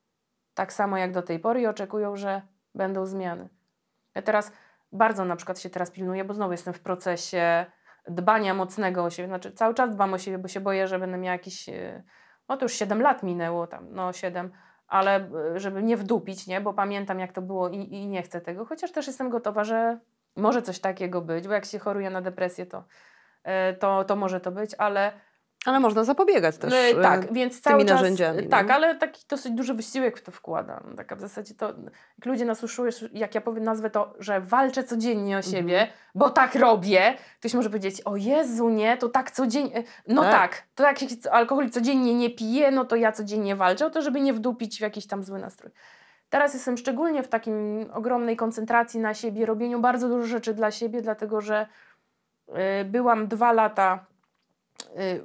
tak 0.54 0.74
samo 0.74 0.98
jak 0.98 1.12
do 1.12 1.22
tej 1.22 1.40
pory 1.40 1.62
i 1.62 1.68
oczekują, 1.68 2.16
że 2.16 2.42
będą 2.76 3.06
zmiany. 3.06 3.50
Ja 4.16 4.22
teraz 4.22 4.52
bardzo 4.92 5.26
na 5.26 5.36
przykład 5.36 5.60
się 5.60 5.70
teraz 5.70 5.92
pilnuję, 5.92 6.26
bo 6.26 6.34
znowu 6.34 6.52
jestem 6.52 6.74
w 6.74 6.80
procesie 6.80 7.66
dbania 8.08 8.54
mocnego 8.54 9.04
o 9.04 9.10
siebie. 9.10 9.28
Znaczy 9.28 9.52
cały 9.52 9.74
czas 9.74 9.92
dbam 9.92 10.14
o 10.14 10.18
siebie, 10.18 10.38
bo 10.38 10.48
się 10.48 10.60
boję, 10.62 10.88
że 10.88 11.00
będę 11.00 11.18
miała 11.18 11.34
jakiś, 11.34 11.70
e, 11.70 12.04
no 12.50 12.58
to 12.58 12.66
już 12.66 12.74
7 12.74 13.02
lat 13.02 13.24
minęło 13.24 13.68
tam, 13.68 13.88
no 13.92 14.14
7, 14.14 14.52
ale 14.88 15.30
e, 15.56 15.60
żeby 15.60 15.84
nie 15.84 15.98
wdupić, 15.98 16.48
nie, 16.48 16.62
bo 16.62 16.74
pamiętam 16.74 17.20
jak 17.20 17.32
to 17.32 17.42
było 17.42 17.70
i, 17.70 17.94
i 17.94 18.08
nie 18.08 18.22
chcę 18.24 18.42
tego, 18.42 18.66
chociaż 18.66 18.92
też 18.92 19.08
jestem 19.08 19.30
gotowa, 19.30 19.64
że 19.64 20.00
może 20.36 20.62
coś 20.62 20.80
takiego 20.80 21.22
być, 21.22 21.48
bo 21.48 21.54
jak 21.54 21.66
się 21.66 21.80
choruje 21.80 22.10
na 22.10 22.22
depresję, 22.22 22.66
to, 22.66 22.84
e, 23.44 23.74
to, 23.74 24.04
to 24.04 24.16
może 24.16 24.40
to 24.40 24.52
być, 24.52 24.72
ale 24.78 25.14
Ale 25.66 25.80
można 25.80 26.04
zapobiegać 26.04 26.58
też. 26.58 26.72
no, 26.72 26.78
e, 27.00 27.04
tak, 27.04 27.34
więc 27.34 27.62
cały 27.62 27.86
czas, 27.86 28.02
narzędziami, 28.02 28.48
Tak, 28.48 28.68
nie? 28.68 28.74
ale 28.74 28.96
taki 28.96 29.26
dosyć 29.30 29.54
duży 29.54 29.74
wysiłek 29.74 30.18
w 30.18 30.24
to 30.24 30.32
wkładam. 30.32 30.94
Taka 30.98 31.16
w 31.16 31.20
zasadzie 31.20 31.54
to, 31.56 31.68
jak 32.18 32.26
ludzie 32.26 32.46
nas 32.46 32.64
usłyszą, 32.64 33.08
jak 33.14 33.36
ja 33.36 33.42
powiem 33.42 33.64
nazwę 33.64 33.90
to, 33.90 34.14
że 34.20 34.42
walczę 34.42 34.84
codziennie 34.84 35.38
o 35.38 35.42
siebie, 35.42 35.88
bo 36.16 36.30
tak 36.30 36.56
robię, 36.56 37.14
ktoś 37.40 37.54
może 37.54 37.70
powiedzieć, 37.70 38.02
o 38.02 38.16
Jezu, 38.16 38.70
nie, 38.70 38.98
to 38.98 39.10
tak 39.10 39.32
codziennie, 39.32 39.84
no 40.08 40.22
Tak. 40.22 40.32
tak, 40.32 40.64
to 40.76 40.84
jak 40.84 41.00
się 41.00 41.06
alkohol 41.32 41.70
codziennie 41.70 42.14
nie 42.14 42.30
pije, 42.30 42.72
no 42.72 42.86
to 42.86 42.96
ja 42.96 43.12
codziennie 43.12 43.56
walczę 43.56 43.86
o 43.86 43.90
to, 43.90 44.02
żeby 44.02 44.22
nie 44.22 44.34
wdupić 44.34 44.78
w 44.78 44.82
jakiś 44.82 45.08
tam 45.08 45.24
zły 45.24 45.40
nastrój. 45.40 45.72
Teraz 46.30 46.54
jestem 46.54 46.78
szczególnie 46.78 47.24
w 47.24 47.28
takim 47.28 47.86
ogromnej 47.94 48.36
koncentracji 48.36 49.00
na 49.00 49.14
siebie, 49.14 49.46
robieniu 49.46 49.80
bardzo 49.80 50.10
dużo 50.10 50.28
rzeczy 50.28 50.54
dla 50.54 50.72
siebie, 50.72 51.02
dlatego 51.02 51.42
że 51.42 51.68
y, 52.50 52.86
byłam 52.86 53.28
dwa 53.28 53.54
lata 53.54 54.06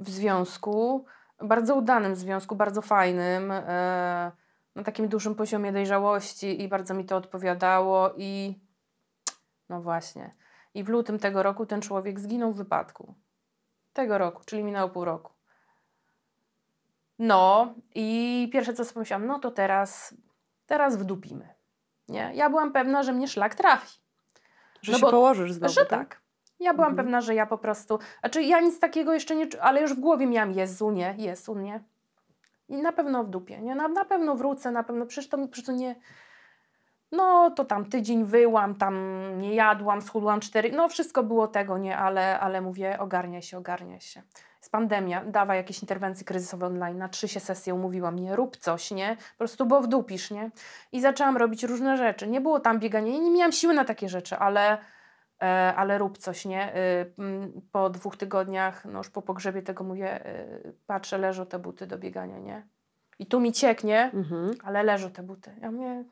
w 0.00 0.10
związku, 0.10 1.04
bardzo 1.42 1.74
udanym 1.74 2.16
związku, 2.16 2.56
bardzo 2.56 2.82
fajnym, 2.82 3.50
e, 3.50 4.32
na 4.74 4.82
takim 4.84 5.08
dużym 5.08 5.34
poziomie 5.34 5.72
dojrzałości 5.72 6.62
i 6.62 6.68
bardzo 6.68 6.94
mi 6.94 7.04
to 7.04 7.16
odpowiadało 7.16 8.10
i 8.16 8.58
no 9.68 9.82
właśnie. 9.82 10.34
I 10.74 10.84
w 10.84 10.88
lutym 10.88 11.18
tego 11.18 11.42
roku 11.42 11.66
ten 11.66 11.80
człowiek 11.80 12.20
zginął 12.20 12.52
w 12.52 12.56
wypadku. 12.56 13.14
Tego 13.92 14.18
roku, 14.18 14.42
czyli 14.44 14.64
minęło 14.64 14.88
pół 14.88 15.04
roku. 15.04 15.32
No 17.18 17.74
i 17.94 18.48
pierwsze 18.52 18.74
co 18.74 18.84
sobie 18.84 18.94
pomyślałam, 18.94 19.26
no 19.26 19.38
to 19.38 19.50
teraz, 19.50 20.14
teraz 20.66 20.96
wdupimy. 20.96 21.48
Nie? 22.08 22.30
Ja 22.34 22.50
byłam 22.50 22.72
pewna, 22.72 23.02
że 23.02 23.12
mnie 23.12 23.28
szlak 23.28 23.54
trafi. 23.54 23.98
Że 24.82 24.92
no 24.92 24.98
się 24.98 25.02
bo- 25.02 25.10
położysz 25.10 25.52
znowu. 25.52 25.74
Że 25.74 25.86
tak. 25.86 26.20
Ja 26.60 26.74
byłam 26.74 26.90
Mhm. 26.90 26.96
pewna, 27.06 27.20
że 27.20 27.34
ja 27.34 27.46
po 27.46 27.58
prostu. 27.58 27.98
Znaczy, 28.20 28.42
ja 28.42 28.60
nic 28.60 28.80
takiego 28.80 29.12
jeszcze 29.14 29.36
nie. 29.36 29.46
Ale 29.60 29.80
już 29.80 29.94
w 29.94 30.00
głowie 30.00 30.26
miałam 30.26 30.52
Jezu, 30.52 30.90
nie, 30.90 31.14
Jezu, 31.18 31.54
nie. 31.54 31.80
I 32.68 32.76
na 32.82 32.92
pewno 32.92 33.24
w 33.24 33.28
dupie, 33.30 33.60
nie? 33.60 33.74
Na, 33.74 33.88
na 33.88 34.04
pewno 34.04 34.34
wrócę, 34.34 34.70
na 34.70 34.82
pewno. 34.82 35.06
Przecież 35.06 35.28
to 35.28 35.38
po 35.38 35.48
prostu 35.48 35.72
nie. 35.72 35.96
No 37.12 37.50
to 37.50 37.64
tam 37.64 37.84
tydzień 37.84 38.24
wyłam, 38.24 38.74
tam 38.74 38.94
nie 39.38 39.54
jadłam, 39.54 40.02
schudłam 40.02 40.40
cztery. 40.40 40.72
No 40.72 40.88
wszystko 40.88 41.22
było 41.22 41.48
tego, 41.48 41.78
nie, 41.78 41.98
ale, 41.98 42.40
ale 42.40 42.60
mówię, 42.60 42.96
ogarniaj 42.98 43.42
się, 43.42 43.58
ogarniaj 43.58 44.00
się. 44.00 44.22
Jest 44.60 44.72
pandemia, 44.72 45.24
dawaj 45.24 45.56
jakieś 45.56 45.82
interwencje 45.82 46.24
kryzysowe 46.24 46.66
online. 46.66 46.98
Na 46.98 47.08
trzy 47.08 47.28
się 47.28 47.40
sesje 47.40 47.74
umówiłam, 47.74 48.18
nie, 48.18 48.36
rób 48.36 48.56
coś, 48.56 48.90
nie? 48.90 49.16
Po 49.16 49.38
prostu, 49.38 49.66
bo 49.66 49.80
wdupisz, 49.80 50.30
nie? 50.30 50.50
I 50.92 51.00
zaczęłam 51.00 51.36
robić 51.36 51.64
różne 51.64 51.96
rzeczy. 51.96 52.28
Nie 52.28 52.40
było 52.40 52.60
tam 52.60 52.78
biegania, 52.78 53.12
ja 53.12 53.18
nie 53.18 53.30
miałam 53.30 53.52
siły 53.52 53.74
na 53.74 53.84
takie 53.84 54.08
rzeczy, 54.08 54.36
ale, 54.36 54.78
ale 55.76 55.98
rób 55.98 56.18
coś, 56.18 56.44
nie? 56.44 56.76
Y, 56.76 57.12
Po 57.72 57.90
dwóch 57.90 58.16
tygodniach, 58.16 58.84
no 58.84 58.98
już 58.98 59.10
po 59.10 59.22
pogrzebie 59.22 59.62
tego 59.62 59.84
mówię, 59.84 60.26
y, 60.26 60.74
patrzę, 60.86 61.18
leżą 61.18 61.46
te 61.46 61.58
buty 61.58 61.86
do 61.86 61.98
biegania, 61.98 62.38
nie? 62.38 62.66
I 63.18 63.26
tu 63.26 63.40
mi 63.40 63.52
cieknie, 63.52 64.10
Mhm. 64.14 64.50
ale 64.64 64.82
leżą 64.82 65.10
te 65.10 65.22
buty. 65.22 65.50
Ja 65.60 65.70
mówię, 65.70 66.04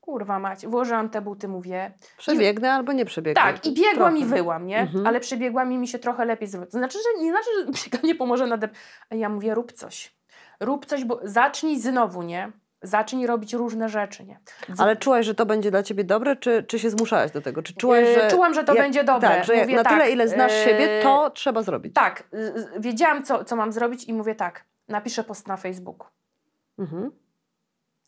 kurwa 0.00 0.38
mać, 0.38 0.66
włożyłam 0.66 1.08
te 1.10 1.20
buty, 1.20 1.48
mówię, 1.48 1.92
Przebiegnę 2.18 2.72
albo 2.72 2.92
nie 2.92 3.04
przebiegnę. 3.04 3.42
tak, 3.42 3.66
i 3.66 3.74
biegłam 3.74 4.16
i 4.16 4.20
Trochę. 4.20 4.36
wyłam, 4.36 4.66
nie? 4.66 4.78
Mhm. 4.80 5.06
Ale 5.06 5.20
przebiegłam 5.20 5.72
i 5.72 5.78
mi 5.78 5.88
się 5.88 5.98
trochę 5.98 6.24
lepiej 6.24 6.48
zrobiło. 6.48 6.70
To 6.72 6.78
znaczy, 6.78 6.98
że 6.98 7.22
nie 7.24 7.30
znaczy, 7.30 7.48
że 7.58 7.66
bieganie 7.90 8.14
pomoże 8.14 8.46
na 8.46 8.56
dep... 8.56 8.72
Ja 9.10 9.28
mówię, 9.28 9.54
rób 9.54 9.72
coś. 9.72 10.14
Rób 10.60 10.86
coś, 10.86 11.04
bo 11.04 11.20
zacznij 11.22 11.80
znowu, 11.80 12.22
nie? 12.22 12.52
Zacznij 12.82 13.26
robić 13.26 13.52
różne 13.54 13.88
rzeczy, 13.88 14.24
nie? 14.24 14.38
Z- 14.74 14.80
Ale 14.80 14.96
czułaś, 14.96 15.26
że 15.26 15.34
to 15.34 15.46
będzie 15.46 15.70
dla 15.70 15.82
ciebie 15.82 16.04
dobre, 16.04 16.36
czy, 16.36 16.62
czy 16.62 16.78
się 16.78 16.90
zmuszałaś 16.90 17.30
do 17.30 17.40
tego? 17.40 17.62
Czy 17.62 17.74
czułaś, 17.74 18.00
Yy, 18.04 18.14
że... 18.14 18.30
Czułam, 18.30 18.54
że 18.54 18.64
to 18.64 18.74
jak- 18.74 18.84
będzie 18.84 19.04
dobre. 19.04 19.28
Tak, 19.28 19.44
że 19.44 19.56
Mówię 19.56 19.76
na 19.76 19.82
tak, 19.84 19.92
tyle, 19.92 20.10
ile 20.10 20.28
znasz 20.28 20.52
yy, 20.52 20.64
siebie, 20.64 21.00
to 21.02 21.30
trzeba 21.30 21.62
zrobić. 21.62 21.94
Tak, 21.94 22.24
wiedziałam, 22.78 23.22
co, 23.24 23.44
co 23.44 23.56
mam 23.56 23.72
zrobić 23.72 24.04
i 24.04 24.12
mówię 24.12 24.34
tak, 24.34 24.64
napiszę 24.88 25.24
post 25.24 25.46
na 25.48 25.56
Facebooku. 25.56 26.06
Mhm. 26.78 27.10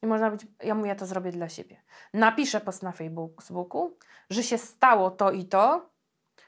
I 0.03 0.07
można 0.07 0.31
być, 0.31 0.47
ja 0.63 0.75
mówię, 0.75 0.89
ja 0.89 0.95
to 0.95 1.07
zrobię 1.07 1.33
dla 1.33 1.49
siebie. 1.49 1.77
Napiszę 2.15 2.61
post 2.61 2.83
na 2.83 2.93
Facebooku, 2.93 3.97
że 4.31 4.43
się 4.43 4.59
stało 4.59 5.11
to 5.11 5.31
i 5.33 5.45
to 5.45 5.87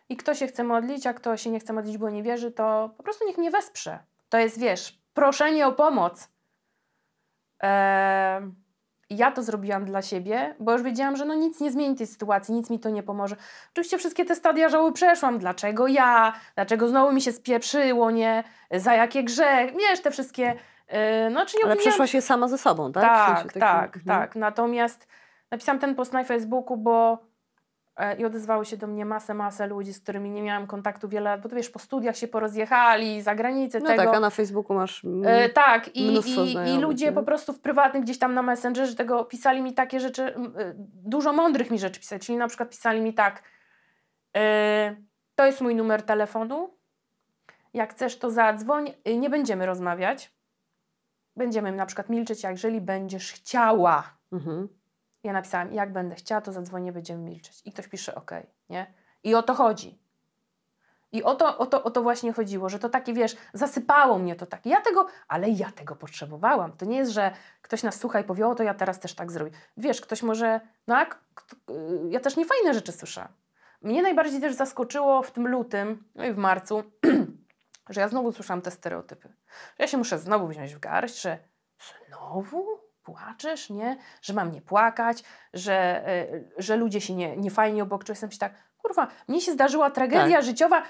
i 0.08 0.16
kto 0.16 0.34
się 0.34 0.46
chce 0.46 0.64
modlić, 0.64 1.06
a 1.06 1.14
kto 1.14 1.36
się 1.36 1.50
nie 1.50 1.60
chce 1.60 1.72
modlić, 1.72 1.98
bo 1.98 2.10
nie 2.10 2.22
wierzy, 2.22 2.50
to 2.52 2.90
po 2.96 3.02
prostu 3.02 3.26
niech 3.26 3.38
mnie 3.38 3.50
wesprze. 3.50 3.98
To 4.28 4.38
jest, 4.38 4.58
wiesz, 4.60 4.98
proszenie 5.14 5.66
o 5.66 5.72
pomoc. 5.72 6.28
Eee, 7.64 8.50
ja 9.10 9.32
to 9.32 9.42
zrobiłam 9.42 9.84
dla 9.84 10.02
siebie, 10.02 10.54
bo 10.60 10.72
już 10.72 10.82
wiedziałam, 10.82 11.16
że 11.16 11.24
no 11.24 11.34
nic 11.34 11.60
nie 11.60 11.70
zmieni 11.72 11.96
tej 11.96 12.06
sytuacji, 12.06 12.54
nic 12.54 12.70
mi 12.70 12.80
to 12.80 12.90
nie 12.90 13.02
pomoże. 13.02 13.36
Oczywiście 13.72 13.98
wszystkie 13.98 14.24
te 14.24 14.34
stadia 14.34 14.68
żałoby 14.68 14.92
przeszłam. 14.92 15.38
Dlaczego 15.38 15.86
ja? 15.86 16.32
Dlaczego 16.54 16.88
znowu 16.88 17.12
mi 17.12 17.20
się 17.22 17.32
spieprzyło, 17.32 18.10
nie? 18.10 18.44
Za 18.70 18.94
jakie 18.94 19.24
grzech? 19.24 19.76
Wiesz, 19.76 20.00
te 20.00 20.10
wszystkie... 20.10 20.54
Yy, 20.92 21.30
no, 21.30 21.46
czy 21.46 21.56
nie 21.56 21.64
Ale 21.64 21.76
przeszłaś 21.76 22.14
je 22.14 22.22
sama 22.22 22.48
ze 22.48 22.58
sobą, 22.58 22.92
tak? 22.92 23.02
W 23.02 23.06
tak, 23.06 23.26
sensie 23.28 23.44
takim- 23.44 23.60
tak, 23.60 23.96
mhm. 23.96 24.20
tak. 24.20 24.36
Natomiast 24.36 25.06
napisałam 25.50 25.78
ten 25.78 25.94
post 25.94 26.12
na 26.12 26.24
Facebooku, 26.24 26.76
bo 26.76 27.12
e, 27.12 27.18
i 28.18 28.24
odezwały 28.24 28.64
się 28.64 28.76
do 28.76 28.86
mnie 28.86 29.04
masę, 29.04 29.34
masę 29.34 29.66
ludzi, 29.66 29.92
z 29.92 30.00
którymi 30.00 30.30
nie 30.30 30.42
miałam 30.42 30.66
kontaktu 30.66 31.08
wiele 31.08 31.30
lat, 31.30 31.40
bo 31.40 31.48
to 31.48 31.56
wiesz, 31.56 31.70
po 31.70 31.78
studiach 31.78 32.16
się 32.16 32.28
porozjechali, 32.28 33.22
za 33.22 33.34
granicę 33.34 33.80
No 33.80 33.86
tego. 33.86 34.04
tak, 34.04 34.14
a 34.14 34.20
na 34.20 34.30
Facebooku 34.30 34.76
masz... 34.76 35.06
E, 35.24 35.48
tak, 35.48 35.96
i, 35.96 36.14
i, 36.14 36.74
i 36.74 36.78
ludzie 36.78 37.06
nie? 37.06 37.12
po 37.12 37.22
prostu 37.22 37.52
w 37.52 37.60
prywatnych 37.60 38.02
gdzieś 38.02 38.18
tam 38.18 38.34
na 38.34 38.42
Messengerze 38.42 38.94
tego 38.94 39.24
pisali 39.24 39.62
mi 39.62 39.74
takie 39.74 40.00
rzeczy, 40.00 40.22
e, 40.22 40.34
dużo 40.94 41.32
mądrych 41.32 41.70
mi 41.70 41.78
rzeczy 41.78 42.00
pisali, 42.00 42.20
czyli 42.20 42.38
na 42.38 42.48
przykład 42.48 42.70
pisali 42.70 43.00
mi 43.00 43.14
tak, 43.14 43.42
e, 44.36 44.96
to 45.34 45.46
jest 45.46 45.60
mój 45.60 45.74
numer 45.74 46.02
telefonu, 46.02 46.74
jak 47.74 47.90
chcesz 47.90 48.18
to 48.18 48.30
zadzwoń, 48.30 48.94
e, 49.04 49.16
nie 49.16 49.30
będziemy 49.30 49.66
rozmawiać, 49.66 50.34
będziemy 51.36 51.72
na 51.72 51.86
przykład 51.86 52.08
milczeć, 52.08 52.44
jeżeli 52.44 52.80
będziesz 52.80 53.32
chciała. 53.32 54.16
Mhm. 54.32 54.68
Ja 55.24 55.32
napisałam, 55.32 55.72
jak 55.72 55.92
będę 55.92 56.14
chciała, 56.14 56.40
to 56.40 56.52
zadzwonię, 56.52 56.92
będziemy 56.92 57.22
milczeć. 57.22 57.62
I 57.64 57.72
ktoś 57.72 57.88
pisze, 57.88 58.14
ok, 58.14 58.30
nie? 58.68 58.94
I 59.22 59.34
o 59.34 59.42
to 59.42 59.54
chodzi. 59.54 59.98
I 61.12 61.22
o 61.22 61.34
to, 61.34 61.58
o, 61.58 61.66
to, 61.66 61.84
o 61.84 61.90
to 61.90 62.02
właśnie 62.02 62.32
chodziło, 62.32 62.68
że 62.68 62.78
to 62.78 62.88
takie, 62.88 63.14
wiesz, 63.14 63.36
zasypało 63.52 64.18
mnie 64.18 64.36
to 64.36 64.46
tak. 64.46 64.66
Ja 64.66 64.80
tego, 64.80 65.06
ale 65.28 65.50
ja 65.50 65.72
tego 65.72 65.96
potrzebowałam. 65.96 66.72
To 66.72 66.84
nie 66.84 66.96
jest, 66.96 67.12
że 67.12 67.32
ktoś 67.62 67.82
nas 67.82 68.00
słucha 68.00 68.20
i 68.20 68.24
powie, 68.24 68.46
o 68.46 68.54
to 68.54 68.62
ja 68.62 68.74
teraz 68.74 69.00
też 69.00 69.14
tak 69.14 69.32
zrobię. 69.32 69.50
Wiesz, 69.76 70.00
ktoś 70.00 70.22
może, 70.22 70.60
no 70.86 70.98
jak, 70.98 71.20
y, 71.70 71.74
ja 72.08 72.20
też 72.20 72.36
niefajne 72.36 72.74
rzeczy 72.74 72.92
słyszę. 72.92 73.28
Mnie 73.82 74.02
najbardziej 74.02 74.40
też 74.40 74.54
zaskoczyło 74.54 75.22
w 75.22 75.30
tym 75.30 75.48
lutym, 75.48 76.04
no 76.14 76.24
i 76.24 76.32
w 76.32 76.36
marcu, 76.36 76.82
że 77.90 78.00
ja 78.00 78.08
znowu 78.08 78.32
słyszałam 78.32 78.62
te 78.62 78.70
stereotypy. 78.70 79.28
Że 79.28 79.84
ja 79.84 79.86
się 79.86 79.96
muszę 79.96 80.18
znowu 80.18 80.48
wziąć 80.48 80.74
w 80.74 80.78
garść, 80.78 81.20
że 81.20 81.38
znowu 82.08 82.83
płaczesz, 83.04 83.70
nie? 83.70 83.96
Że 84.22 84.32
mam 84.32 84.52
nie 84.52 84.62
płakać, 84.62 85.22
że, 85.54 86.08
y, 86.32 86.52
że 86.58 86.76
ludzie 86.76 87.00
się 87.00 87.14
nie, 87.14 87.36
nie 87.36 87.50
fajnie 87.50 87.82
obok 87.82 88.04
czują. 88.04 88.12
Jestem 88.14 88.30
się 88.30 88.38
tak, 88.38 88.54
kurwa, 88.78 89.06
mnie 89.28 89.40
się 89.40 89.52
zdarzyła 89.52 89.90
tragedia 89.90 90.42
życiowa. 90.42 90.82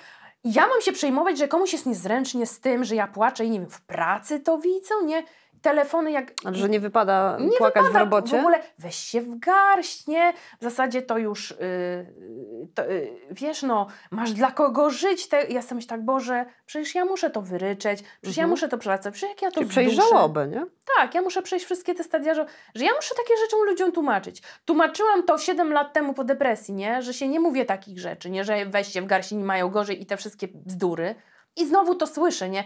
i 0.44 0.53
Ja 0.53 0.66
mam 0.66 0.81
się 0.81 0.92
przejmować, 0.92 1.38
że 1.38 1.48
komuś 1.48 1.72
jest 1.72 1.87
niezręcznie 1.87 2.46
z 2.46 2.61
tym, 2.61 2.85
że 2.85 2.94
ja 2.94 3.07
płaczę 3.07 3.44
i 3.44 3.50
nie 3.50 3.61
wiem, 3.61 3.70
w 3.70 3.81
pracy 3.81 4.40
to 4.40 4.59
widzą, 4.59 4.94
nie? 5.05 5.22
Telefony 5.64 6.11
jak... 6.12 6.33
Ale 6.44 6.57
że 6.57 6.68
nie 6.68 6.81
wypada 6.81 7.37
Nie 7.40 7.59
płakać 7.59 7.83
w 7.83 7.87
wypada 7.87 8.05
robocie? 8.05 8.37
W 8.37 8.40
ogóle 8.40 8.59
weź 8.79 8.94
się 8.96 9.20
w 9.20 9.38
garść, 9.38 10.07
nie? 10.07 10.33
W 10.61 10.64
zasadzie 10.64 11.03
to 11.03 11.18
już, 11.18 11.50
yy, 11.50 12.66
to, 12.74 12.85
yy, 12.85 13.18
wiesz, 13.31 13.62
no, 13.62 13.87
masz 14.11 14.33
dla 14.33 14.50
kogo 14.53 14.90
żyć. 14.90 15.29
Te, 15.29 15.46
ja 15.46 15.62
sobie 15.62 15.74
myślę 15.74 15.88
tak, 15.88 16.05
Boże, 16.05 16.44
przecież 16.66 16.94
ja 16.94 17.05
muszę 17.05 17.31
to 17.31 17.42
wyryczeć, 17.42 17.98
przecież 18.20 18.37
ja 18.37 18.42
Mhm. 18.42 18.50
muszę 18.50 18.68
to 18.68 18.79
przelacać, 18.79 19.14
przecież 19.14 19.31
jak 19.31 19.42
ja 19.42 19.50
to 19.50 19.55
Czyli 19.55 19.70
przejść 19.70 19.92
zduszę. 19.94 20.09
żałobę, 20.11 20.48
nie? 20.48 20.66
Tak, 20.96 21.14
ja 21.14 21.22
muszę 21.22 21.42
przejść 21.42 21.64
wszystkie 21.64 21.94
te 21.94 22.05
stadia, 22.05 22.35
że, 22.35 22.46
że 22.74 22.85
ja 22.85 22.90
muszę 22.96 23.14
takie 23.14 23.35
rzeczy 23.44 23.57
ludziom 23.66 23.92
tłumaczyć. 23.92 24.42
Tłumaczyłam 24.64 25.22
to 25.22 25.38
7 25.38 25.72
lat 25.72 25.92
temu 25.92 26.14
po 26.14 26.24
depresji, 26.24 26.74
nie? 26.74 27.03
Że 27.03 27.14
się 27.14 27.29
nie 27.29 27.40
mówię 27.40 27.64
takich 27.64 27.98
rzeczy, 27.98 28.31
nie? 28.31 28.44
Że 28.44 28.66
weźcie 28.66 29.03
w 29.03 29.07
garści 29.07 29.37
nie 29.37 29.44
mają 29.44 29.68
gorzej 29.70 30.03
i 30.03 30.07
te 30.07 30.16
wszystkie 30.16 30.48
bzdury. 30.48 31.14
I 31.57 31.66
znowu 31.66 31.94
to 31.94 32.07
słyszę, 32.07 32.48
nie? 32.48 32.64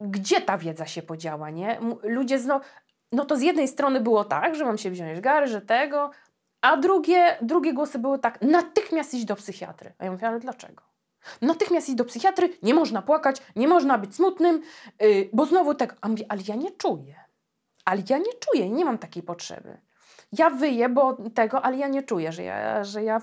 Gdzie 0.00 0.40
ta 0.40 0.58
wiedza 0.58 0.86
się 0.86 1.02
podziała, 1.02 1.50
nie? 1.50 1.80
Ludzie 2.02 2.38
znowu... 2.38 2.64
No 3.12 3.24
to 3.24 3.36
z 3.36 3.42
jednej 3.42 3.68
strony 3.68 4.00
było 4.00 4.24
tak, 4.24 4.54
że 4.54 4.64
mam 4.64 4.78
się 4.78 4.90
wziąć 4.90 5.20
gary, 5.20 5.46
że 5.46 5.60
tego, 5.60 6.10
a 6.60 6.76
drugie, 6.76 7.36
drugie 7.42 7.74
głosy 7.74 7.98
były 7.98 8.18
tak, 8.18 8.42
natychmiast 8.42 9.14
iść 9.14 9.24
do 9.24 9.36
psychiatry. 9.36 9.92
A 9.98 10.04
ja 10.04 10.10
mówię, 10.10 10.28
ale 10.28 10.40
dlaczego? 10.40 10.82
Natychmiast 11.42 11.88
iść 11.88 11.96
do 11.96 12.04
psychiatry, 12.04 12.48
nie 12.62 12.74
można 12.74 13.02
płakać, 13.02 13.42
nie 13.56 13.68
można 13.68 13.98
być 13.98 14.14
smutnym, 14.14 14.62
yy, 15.00 15.28
bo 15.32 15.46
znowu 15.46 15.74
tak, 15.74 15.96
a 16.00 16.08
mówię, 16.08 16.24
ale 16.28 16.40
ja 16.48 16.54
nie 16.54 16.70
czuję. 16.70 17.14
Ale 17.84 18.02
ja 18.10 18.18
nie 18.18 18.32
czuję, 18.40 18.70
nie 18.70 18.84
mam 18.84 18.98
takiej 18.98 19.22
potrzeby. 19.22 19.78
Ja 20.32 20.50
wyję, 20.50 20.88
bo 20.88 21.16
tego, 21.34 21.62
ale 21.62 21.76
ja 21.76 21.88
nie 21.88 22.02
czuję, 22.02 22.32
że 22.32 22.42
ja, 22.42 22.84
że 22.84 23.04
ja, 23.04 23.20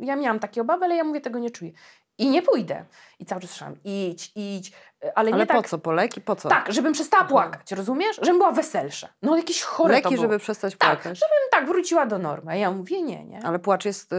ja 0.00 0.16
miałam 0.16 0.38
takie 0.38 0.60
obawy, 0.60 0.84
ale 0.84 0.96
ja 0.96 1.04
mówię, 1.04 1.20
tego 1.20 1.38
nie 1.38 1.50
czuję. 1.50 1.72
I 2.18 2.28
nie 2.30 2.42
pójdę. 2.42 2.84
I 3.18 3.24
cały 3.26 3.40
czas 3.40 3.50
słyszałam, 3.50 3.76
idź, 3.84 4.32
idź, 4.34 4.72
ale, 5.02 5.12
Ale 5.14 5.32
nie 5.32 5.46
po 5.46 5.52
tak, 5.54 5.68
co? 5.68 5.78
Po 5.78 5.92
leki? 5.92 6.20
Po 6.20 6.36
co? 6.36 6.48
tak, 6.48 6.72
żebym 6.72 6.92
przestała 6.92 7.20
Aha. 7.20 7.30
płakać, 7.30 7.72
rozumiesz? 7.72 8.16
Żebym 8.22 8.38
była 8.38 8.52
weselsza. 8.52 9.08
No 9.22 9.36
jakieś 9.36 9.62
chore 9.62 9.94
Leki, 9.94 10.16
żeby 10.16 10.38
przestać 10.38 10.76
Tak, 10.76 10.90
płakać. 10.90 11.18
żebym 11.18 11.50
tak 11.50 11.66
wróciła 11.66 12.06
do 12.06 12.18
normy. 12.18 12.52
A 12.52 12.54
ja 12.54 12.70
mówię, 12.70 13.02
nie, 13.02 13.24
nie. 13.24 13.40
Ale 13.44 13.58
płacz 13.58 13.84
jest 13.84 14.12
y, 14.12 14.16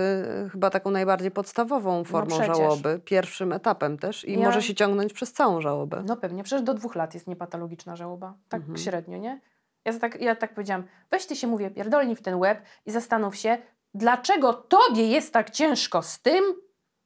chyba 0.52 0.70
taką 0.70 0.92
najbardziej 0.92 1.32
podstawową 1.32 2.04
formą 2.04 2.38
No 2.40 2.46
żałoby, 2.46 3.00
pierwszym 3.06 3.54
etapem 3.54 3.98
też 3.98 4.26
i 4.26 4.40
Ja- 4.40 4.46
może 4.46 4.62
się 4.62 4.76
ciągnąć 4.76 5.14
przez 5.14 5.34
całą 5.34 5.62
żałobę. 5.62 6.04
No 6.06 6.18
pewnie, 6.18 6.44
przecież 6.44 6.62
do 6.64 6.74
dwóch 6.74 6.96
lat 6.96 7.14
jest 7.14 7.28
niepatologiczna 7.28 7.96
żałoba. 7.96 8.34
Tak 8.50 8.60
Mhm. 8.62 8.78
średnio, 8.78 9.18
nie? 9.18 9.42
Ja 9.86 10.00
tak, 10.00 10.22
ja 10.22 10.36
tak 10.36 10.54
powiedziałam, 10.54 10.84
weź 11.12 11.26
ty 11.26 11.36
się, 11.36 11.48
mówię, 11.48 11.70
pierdolnij 11.72 12.16
w 12.16 12.22
ten 12.22 12.36
łeb 12.36 12.62
i 12.86 12.92
zastanów 12.92 13.36
się, 13.36 13.58
dlaczego 13.94 14.54
tobie 14.54 15.08
jest 15.08 15.34
tak 15.34 15.50
ciężko 15.50 16.02
z 16.02 16.20
tym, 16.22 16.44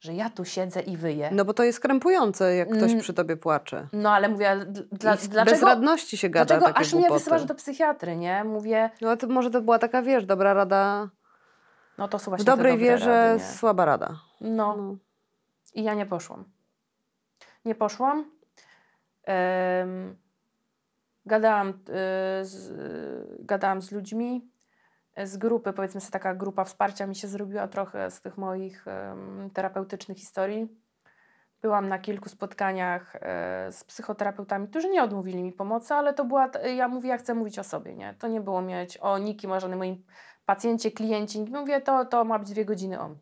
że 0.02 0.14
ja 0.14 0.30
tu 0.30 0.46
siedzę 0.46 0.82
i 0.82 0.98
wyję. 0.98 1.30
No, 1.32 1.36
No 1.38 1.46
bo 1.46 1.54
to 1.54 1.64
jest 1.64 1.80
krępujące, 1.80 2.56
jak 2.56 2.70
ktoś 2.70 2.92
Mm. 2.92 3.00
przy 3.02 3.14
tobie 3.14 3.38
płacze. 3.38 3.88
ale 4.10 4.30
mówię, 4.30 4.50
ale 4.50 4.66
d- 4.66 4.84
dla, 4.92 5.16
I 5.16 5.18
dlaczego, 5.28 5.46
bezradności 5.52 6.18
się 6.18 6.30
gada 6.30 6.58
dlaczego 6.60 6.78
aż 6.80 6.94
mnie 6.94 7.02
głupoty. 7.02 7.20
wysyłasz 7.20 7.46
do 7.46 7.56
psychiatry, 7.56 8.16
nie? 8.16 8.44
Mówię, 8.44 8.90
No 9.02 9.18
to 9.18 9.28
może 9.28 9.50
to 9.52 9.62
była 9.62 9.80
taka, 9.80 10.02
wiesz, 10.02 10.26
dobra 10.26 10.54
rada, 10.54 11.10
no 11.98 12.08
to 12.08 12.20
są 12.20 12.24
w 12.24 12.30
właśnie 12.30 12.46
te 12.46 12.52
dobrej 12.52 12.74
dobre 12.74 12.86
wierze 12.86 13.28
rady, 13.34 13.44
słaba 13.44 13.86
rada. 13.86 14.20
No. 14.42 14.76
No. 14.78 14.96
I 15.74 15.84
ja 15.84 15.94
nie 15.94 16.06
poszłam. 16.06 16.44
Nie 17.66 17.76
poszłam. 17.76 18.26
Gadałam, 21.26 21.70
y, 21.70 21.74
z, 22.46 22.74
gadałam 23.40 23.82
z 23.82 23.92
ludźmi 23.92 24.50
z 25.18 25.38
grupy, 25.38 25.74
powiedzmy 25.74 26.02
sobie 26.02 26.12
taka 26.12 26.36
grupa 26.36 26.64
wsparcia 26.64 27.08
mi 27.08 27.16
się 27.16 27.28
zrobiła 27.28 27.68
trochę 27.68 28.12
z 28.12 28.22
tych 28.22 28.38
moich 28.38 28.86
terapeutycznych 29.54 30.18
historii. 30.18 30.82
Byłam 31.62 31.90
na 31.90 32.00
kilku 32.00 32.30
spotkaniach 32.30 33.16
e, 33.16 33.72
z 33.72 33.84
psychoterapeutami, 33.84 34.68
którzy 34.68 34.90
nie 34.90 35.04
odmówili 35.04 35.44
mi 35.44 35.54
pomocy, 35.54 35.94
ale 35.94 36.14
to 36.14 36.26
była, 36.26 36.52
ja 36.76 36.88
mówię, 36.88 37.10
ja 37.10 37.18
chcę 37.18 37.34
mówić 37.34 37.60
o 37.60 37.64
sobie, 37.64 37.96
nie? 37.96 38.14
To 38.20 38.28
nie 38.28 38.42
było 38.42 38.62
mieć 38.62 38.98
o 38.98 39.18
nikim, 39.18 39.52
o 39.52 39.60
żadnym 39.60 39.80
moim 39.80 40.04
pacjencie, 40.46 40.92
kliencie. 40.92 41.40
Mówię, 41.40 41.82
to, 41.82 42.06
to 42.06 42.24
ma 42.24 42.40
być 42.40 42.50
dwie 42.50 42.66
godziny 42.66 43.00
o 43.00 43.08
mnie. 43.10 43.20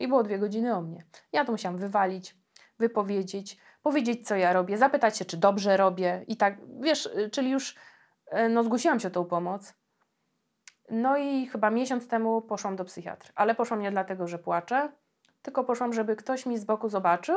I 0.00 0.08
było 0.08 0.22
dwie 0.22 0.38
godziny 0.38 0.74
o 0.74 0.80
mnie. 0.80 1.04
Ja 1.32 1.44
to 1.44 1.52
musiałam 1.52 1.78
wywalić, 1.78 2.36
wypowiedzieć, 2.78 3.58
powiedzieć, 3.82 4.26
co 4.28 4.36
ja 4.36 4.52
robię, 4.52 4.78
zapytać 4.78 5.18
się, 5.18 5.24
czy 5.24 5.36
dobrze 5.36 5.76
robię 5.76 6.24
i 6.26 6.36
tak, 6.36 6.58
wiesz, 6.80 7.06
y, 7.06 7.30
czyli 7.30 7.50
już 7.50 7.76
y, 8.32 8.48
no, 8.48 8.64
zgłosiłam 8.64 9.00
się 9.00 9.08
o 9.08 9.10
tą 9.10 9.24
pomoc. 9.24 9.74
No 10.90 11.16
i 11.16 11.46
chyba 11.46 11.70
miesiąc 11.70 12.08
temu 12.08 12.42
poszłam 12.42 12.76
do 12.76 12.84
psychiatry, 12.84 13.32
ale 13.34 13.54
poszłam 13.54 13.80
nie 13.82 13.90
dlatego, 13.90 14.28
że 14.28 14.38
płaczę, 14.38 14.92
tylko 15.42 15.64
poszłam, 15.64 15.92
żeby 15.92 16.16
ktoś 16.16 16.46
mi 16.46 16.58
z 16.58 16.64
boku 16.64 16.88
zobaczył, 16.88 17.36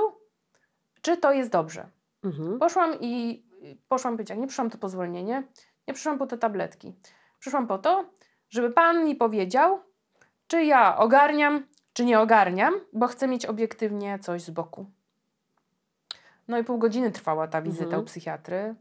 czy 1.02 1.18
to 1.18 1.32
jest 1.32 1.52
dobrze. 1.52 1.90
Mhm. 2.24 2.60
Poszłam 2.60 2.96
i 3.00 3.44
y, 3.64 3.78
poszłam 3.90 4.14
powiedzieć, 4.14 4.38
nie 4.38 4.48
przyszłam 4.48 4.70
to 4.70 4.78
po 4.78 4.90
zwolnienie, 4.90 5.44
nie 5.88 5.94
przyszłam 5.94 6.18
po 6.18 6.28
te 6.28 6.38
tabletki. 6.38 6.96
Przyszłam 7.40 7.68
po 7.68 7.78
to, 7.78 8.06
żeby 8.50 8.72
pan 8.72 9.06
mi 9.06 9.16
powiedział, 9.16 9.80
czy 10.48 10.64
ja 10.64 10.98
ogarniam, 10.98 11.68
czy 11.94 12.06
nie 12.06 12.20
ogarniam, 12.20 12.74
bo 12.94 13.08
chcę 13.08 13.28
mieć 13.28 13.46
obiektywnie 13.46 14.20
coś 14.20 14.42
z 14.42 14.50
boku. 14.50 14.86
No 16.48 16.58
i 16.60 16.64
pół 16.64 16.78
godziny 16.78 17.12
trwała 17.12 17.48
ta 17.48 17.62
wizyta 17.62 17.86
Mhm. 17.86 18.02
u 18.02 18.06
psychiatry. 18.06 18.76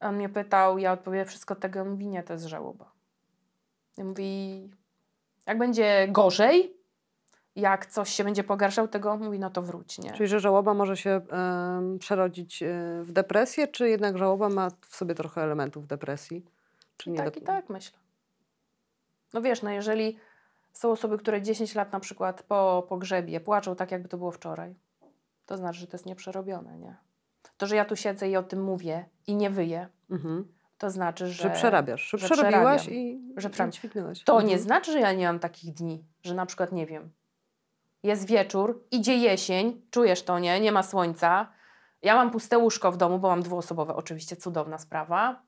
On 0.00 0.16
mnie 0.16 0.28
pytał, 0.28 0.78
ja 0.78 0.92
odpowiedziałam 0.92 1.28
wszystko 1.28 1.56
tego, 1.56 1.84
mówi, 1.84 2.08
nie, 2.08 2.22
to 2.22 2.32
jest 2.32 2.44
żałoba. 2.44 2.92
Mówi, 4.04 4.70
jak 5.46 5.58
będzie 5.58 6.08
gorzej, 6.10 6.76
jak 7.56 7.86
coś 7.86 8.10
się 8.10 8.24
będzie 8.24 8.44
pogarszał, 8.44 8.88
tego 8.88 9.16
mówi, 9.16 9.38
no 9.38 9.50
to 9.50 9.62
wróć, 9.62 9.98
nie? 9.98 10.12
Czyli, 10.12 10.28
że 10.28 10.40
żałoba 10.40 10.74
może 10.74 10.96
się 10.96 11.20
em, 11.30 11.98
przerodzić 11.98 12.62
e, 12.62 12.66
w 13.02 13.12
depresję, 13.12 13.68
czy 13.68 13.88
jednak 13.88 14.18
żałoba 14.18 14.48
ma 14.48 14.70
w 14.88 14.96
sobie 14.96 15.14
trochę 15.14 15.42
elementów 15.42 15.86
depresji? 15.86 16.44
Czy 16.96 17.10
nie 17.10 17.18
tak 17.18 17.34
do... 17.34 17.40
i 17.40 17.42
tak 17.42 17.68
myślę. 17.68 17.98
No 19.32 19.42
wiesz, 19.42 19.62
no 19.62 19.70
jeżeli 19.70 20.18
są 20.72 20.90
osoby, 20.90 21.18
które 21.18 21.42
10 21.42 21.74
lat 21.74 21.92
na 21.92 22.00
przykład 22.00 22.42
po 22.42 22.86
pogrzebie 22.88 23.40
płaczą 23.40 23.76
tak, 23.76 23.90
jakby 23.90 24.08
to 24.08 24.18
było 24.18 24.30
wczoraj, 24.30 24.74
to 25.46 25.56
znaczy, 25.56 25.80
że 25.80 25.86
to 25.86 25.94
jest 25.94 26.06
nieprzerobione, 26.06 26.78
nie? 26.78 26.96
To, 27.56 27.66
że 27.66 27.76
ja 27.76 27.84
tu 27.84 27.96
siedzę 27.96 28.28
i 28.28 28.36
o 28.36 28.42
tym 28.42 28.62
mówię 28.62 29.04
i 29.26 29.36
nie 29.36 29.50
wyję, 29.50 29.88
Mhm. 30.10 30.59
To 30.80 30.90
znaczy, 30.90 31.26
że... 31.26 31.42
Że, 31.42 31.50
przerabiasz, 31.50 32.10
że, 32.10 32.18
że 32.18 32.34
przerabiam, 32.34 32.76
i 32.90 33.20
że 33.36 33.50
przerabiam. 33.50 33.72
To 34.24 34.32
Mhm. 34.32 34.48
nie 34.50 34.58
znaczy, 34.58 34.92
że 34.92 35.00
ja 35.00 35.12
nie 35.12 35.26
mam 35.26 35.38
takich 35.38 35.74
dni, 35.74 36.04
że 36.22 36.34
na 36.34 36.46
przykład, 36.46 36.72
nie 36.72 36.86
wiem, 36.86 37.12
jest 38.02 38.26
wieczór, 38.26 38.84
idzie 38.90 39.16
jesień, 39.16 39.82
czujesz 39.90 40.22
to, 40.22 40.38
nie? 40.38 40.60
Nie 40.60 40.72
ma 40.72 40.82
słońca. 40.82 41.52
Ja 42.02 42.14
mam 42.14 42.30
puste 42.30 42.58
łóżko 42.58 42.92
w 42.92 42.96
domu, 42.96 43.18
bo 43.18 43.28
mam 43.28 43.42
dwuosobowe, 43.42 43.94
oczywiście 43.96 44.36
cudowna 44.36 44.78
sprawa. 44.78 45.42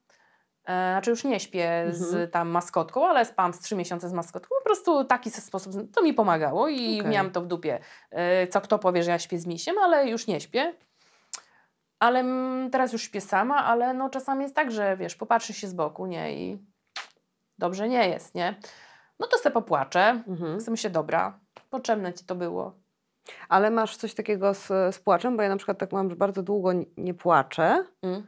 E, 0.65 0.93
znaczy 0.93 1.11
już 1.11 1.25
nie 1.25 1.41
śpię 1.41 1.71
Mhm. 1.71 1.95
z 1.95 2.33
tam 2.33 2.49
maskotką, 2.49 3.07
ale 3.09 3.25
spam 3.25 3.53
z 3.53 3.61
trzy 3.61 3.77
miesiące 3.77 4.09
z 4.09 4.13
maskotką. 4.13 4.55
Po 4.59 4.65
prostu 4.65 5.05
taki 5.05 5.31
sposób, 5.31 5.73
to 5.95 6.03
mi 6.03 6.15
pomagało 6.15 6.69
i 6.69 7.01
Okej. 7.01 7.13
miałam 7.13 7.31
to 7.31 7.41
w 7.41 7.47
dupie. 7.47 7.79
E, 8.11 8.47
co 8.47 8.61
kto 8.61 8.79
powie, 8.79 9.03
że 9.03 9.11
ja 9.11 9.19
śpię 9.19 9.39
z 9.39 9.47
misiem, 9.47 9.79
ale 9.79 10.09
już 10.09 10.27
nie 10.27 10.41
śpię. 10.41 10.75
Ale 12.03 12.25
teraz 12.73 12.93
już 12.93 13.03
śpię 13.03 13.21
sama, 13.21 13.65
ale 13.65 13.95
no 13.95 14.11
czasami 14.11 14.43
jest 14.43 14.55
tak, 14.55 14.71
że 14.71 14.97
wiesz, 14.97 15.17
popatrzy 15.17 15.53
się 15.53 15.69
z 15.69 15.75
boku, 15.75 16.07
nie? 16.07 16.35
I 16.37 16.59
dobrze 17.59 17.89
nie 17.89 18.09
jest, 18.09 18.35
nie? 18.35 18.55
No 19.21 19.27
to 19.27 19.39
se 19.39 19.51
popłaczę. 19.51 20.23
Mhm. 20.29 20.59
Chcę 20.59 20.77
się 20.77 20.91
dobra, 20.91 21.39
potrzebne 21.71 22.13
ci 22.13 22.25
to 22.25 22.35
było. 22.35 22.75
Ale 23.49 23.71
masz 23.71 23.97
coś 23.97 24.15
takiego 24.15 24.55
z, 24.55 24.67
z 24.67 24.99
płaczem? 24.99 25.37
Bo 25.37 25.43
ja 25.43 25.49
na 25.49 25.57
przykład 25.57 25.79
tak 25.79 25.93
mam, 25.93 26.11
że 26.11 26.17
bardzo 26.17 26.43
długo 26.43 26.71
nie 26.97 27.15
płaczę 27.15 27.85
Mm. 28.03 28.23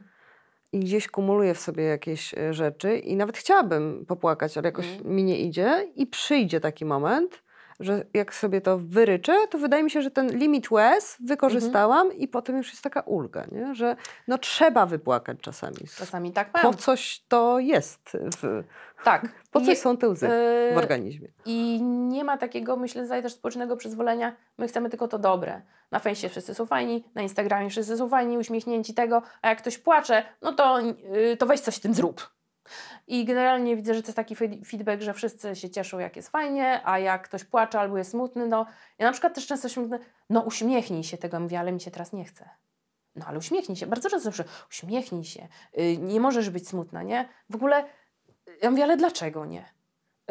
i 0.71 0.79
gdzieś 0.79 1.07
kumuluję 1.07 1.53
w 1.53 1.59
sobie 1.59 1.83
jakieś 1.83 2.33
e, 2.33 2.53
rzeczy 2.53 2.97
i 2.97 3.15
nawet 3.15 3.37
chciałabym 3.37 4.05
popłakać, 4.05 4.57
ale 4.57 4.67
jakoś 4.67 4.87
Mm. 4.87 5.15
mi 5.15 5.23
nie 5.23 5.39
idzie 5.39 5.87
i 5.95 6.07
przyjdzie 6.07 6.59
taki 6.59 6.85
moment, 6.85 7.43
że 7.79 8.05
jak 8.13 8.33
sobie 8.33 8.61
to 8.61 8.77
wyryczę, 8.77 9.33
to 9.49 9.57
wydaje 9.57 9.83
mi 9.83 9.91
się, 9.91 10.01
że 10.01 10.11
ten 10.11 10.27
limit 10.37 10.71
łez 10.71 11.17
wykorzystałam 11.19 12.13
i 12.13 12.27
potem 12.27 12.57
już 12.57 12.69
jest 12.69 12.83
taka 12.83 13.01
ulga, 13.01 13.45
nie? 13.51 13.75
że 13.75 13.95
no 14.27 14.37
trzeba 14.37 14.85
wypłakać 14.85 15.37
czasami. 15.41 15.77
Czasami 15.97 16.31
tak 16.31 16.51
Po 16.51 16.63
mam. 16.63 16.73
coś 16.77 17.23
to 17.27 17.59
jest, 17.59 18.17
w, 18.41 18.63
Tak. 19.03 19.27
po 19.51 19.59
I- 19.59 19.65
coś 19.65 19.77
są 19.77 19.97
te 19.97 20.09
łzy 20.09 20.27
w 20.27 20.31
yy, 20.71 20.77
organizmie. 20.77 21.27
I 21.45 21.81
nie 21.83 22.23
ma 22.23 22.37
takiego, 22.37 22.75
myślę, 22.77 23.03
tutaj 23.03 23.23
też 23.23 23.33
społecznego 23.33 23.77
przyzwolenia. 23.77 24.35
My 24.57 24.67
chcemy 24.67 24.89
tylko 24.89 25.07
to 25.07 25.19
dobre. 25.19 25.61
Na 25.91 25.99
fejsie 25.99 26.29
wszyscy 26.29 26.53
są 26.53 26.65
fajni, 26.65 27.03
na 27.15 27.21
Instagramie 27.21 27.69
wszyscy 27.69 27.97
są 27.97 28.09
fajni, 28.09 28.37
uśmiechnięci 28.37 28.93
tego, 28.93 29.21
a 29.41 29.49
jak 29.49 29.57
ktoś 29.57 29.77
płacze, 29.77 30.23
no 30.41 30.53
to, 30.53 30.79
yy, 30.79 31.37
to 31.37 31.45
weź 31.45 31.59
coś 31.59 31.75
z 31.75 31.79
tym 31.79 31.93
zrób. 31.93 32.34
I 33.07 33.25
generalnie 33.25 33.75
widzę, 33.75 33.93
że 33.93 34.01
to 34.01 34.07
jest 34.07 34.15
taki 34.15 34.35
fe- 34.35 34.65
feedback, 34.65 35.01
że 35.01 35.13
wszyscy 35.13 35.55
się 35.55 35.69
cieszą, 35.69 35.99
jak 35.99 36.15
jest 36.15 36.29
fajnie, 36.29 36.81
a 36.85 36.99
jak 36.99 37.21
ktoś 37.23 37.43
płacze 37.43 37.79
albo 37.79 37.97
jest 37.97 38.11
smutny, 38.11 38.47
no 38.47 38.65
ja 38.99 39.05
na 39.05 39.11
przykład 39.11 39.33
też 39.35 39.47
często 39.47 39.69
smutny, 39.69 39.99
no 40.29 40.41
uśmiechnij 40.41 41.03
się 41.03 41.17
tego, 41.17 41.39
mówię, 41.39 41.59
ale 41.59 41.71
mi 41.71 41.81
się 41.81 41.91
teraz 41.91 42.13
nie 42.13 42.25
chce. 42.25 42.49
No 43.15 43.25
ale 43.27 43.37
uśmiechnij 43.37 43.75
się, 43.75 43.87
bardzo 43.87 44.09
często 44.09 44.31
słyszę, 44.31 44.49
uśmiechnij 44.69 45.23
się, 45.23 45.47
yy, 45.73 45.97
nie 45.97 46.19
możesz 46.19 46.49
być 46.49 46.67
smutna, 46.67 47.03
nie? 47.03 47.29
W 47.49 47.55
ogóle, 47.55 47.85
ja 48.61 48.71
mówię, 48.71 48.83
ale 48.83 48.97
dlaczego 48.97 49.45
nie? 49.45 49.65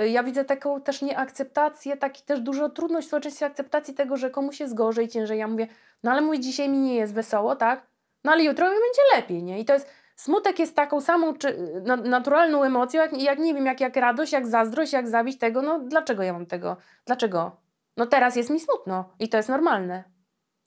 Y, 0.00 0.08
Ja 0.08 0.22
widzę 0.22 0.44
taką 0.44 0.80
też 0.82 1.02
nieakceptację, 1.02 1.96
taki 1.96 2.22
też 2.22 2.40
dużo 2.40 2.68
trudność 2.68 3.06
w 3.06 3.08
społeczeństwie 3.08 3.46
akceptacji 3.46 3.94
tego, 3.94 4.16
że 4.16 4.30
komuś 4.30 4.60
jest 4.60 4.74
gorzej, 4.74 5.08
ciężej. 5.08 5.38
Ja 5.38 5.48
mówię, 5.48 5.66
no 6.02 6.10
ale 6.10 6.20
mój 6.20 6.40
dzisiaj 6.40 6.68
mi 6.68 6.78
nie 6.78 6.94
jest 6.94 7.14
wesoło, 7.14 7.56
tak? 7.56 7.86
No 8.24 8.32
ale 8.32 8.44
jutro 8.44 8.66
mi 8.66 8.72
będzie 8.74 9.00
lepiej, 9.16 9.42
nie? 9.42 9.60
I 9.60 9.64
to 9.64 9.72
jest, 9.72 9.90
smutek 10.16 10.58
jest 10.58 10.76
taką 10.76 11.00
samą 11.00 11.34
czy, 11.34 11.58
na, 11.84 11.96
naturalną 11.96 12.62
emocją, 12.62 13.02
jak, 13.02 13.22
jak 13.22 13.38
nie 13.38 13.54
wiem, 13.54 13.66
jak, 13.66 13.80
jak 13.80 13.96
radość, 13.96 14.32
jak 14.32 14.46
zazdrość, 14.46 14.92
jak 14.92 15.08
zabić 15.08 15.38
tego, 15.38 15.62
no 15.62 15.78
dlaczego 15.78 16.22
ja 16.22 16.32
mam 16.32 16.46
tego? 16.46 16.76
Dlaczego? 17.06 17.56
No 17.96 18.06
teraz 18.06 18.36
jest 18.36 18.50
mi 18.50 18.60
smutno 18.60 19.10
i 19.18 19.28
to 19.28 19.36
jest 19.36 19.48
normalne. 19.48 20.04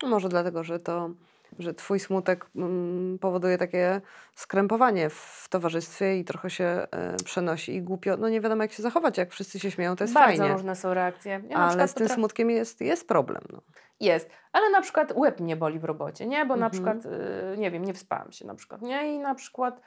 Może 0.04 0.30
dlatego, 0.30 0.64
że 0.64 0.80
to, 0.80 1.10
że 1.60 1.74
twój 1.74 2.00
smutek 2.00 2.46
mm, 2.56 3.20
powoduje 3.20 3.58
takie 3.58 4.02
skrępowanie 4.36 5.10
w 5.10 5.46
towarzystwie 5.50 6.18
i 6.20 6.26
trochę 6.26 6.50
się 6.50 6.64
e, 6.64 6.88
przenosi 7.26 7.76
i 7.76 7.82
głupio, 7.82 8.18
no 8.18 8.30
nie 8.30 8.42
wiadomo 8.42 8.62
jak 8.64 8.72
się 8.72 8.84
zachować, 8.84 9.18
jak 9.18 9.32
wszyscy 9.32 9.60
się 9.60 9.72
śmieją, 9.72 9.96
to 9.96 10.04
jest 10.04 10.14
Bardzo 10.14 10.38
fajnie. 10.38 10.54
różne 10.54 10.76
są 10.76 10.94
reakcje. 10.94 11.32
Ja 11.50 11.58
na 11.58 11.66
Ale 11.68 11.88
z 11.88 11.94
tym 11.94 12.10
smutkiem 12.10 12.50
jest, 12.50 12.82
jest 12.82 13.08
problem. 13.08 13.42
No. 13.54 13.62
Jest, 14.00 14.30
ale 14.52 14.70
na 14.70 14.82
przykład 14.82 15.14
łeb 15.16 15.40
mnie 15.40 15.56
boli 15.56 15.80
w 15.80 15.84
robocie, 15.84 16.28
nie? 16.28 16.46
Bo 16.46 16.56
na 16.56 16.66
Mhm. 16.66 16.72
przykład, 16.72 17.14
y, 17.54 17.58
nie 17.58 17.72
wiem, 17.72 17.86
nie 17.86 17.94
wyspałam 17.94 18.32
się 18.32 18.48
na 18.48 18.56
przykład, 18.56 18.82
nie? 18.82 19.16
I 19.16 19.20
na 19.20 19.36
przykład 19.36 19.82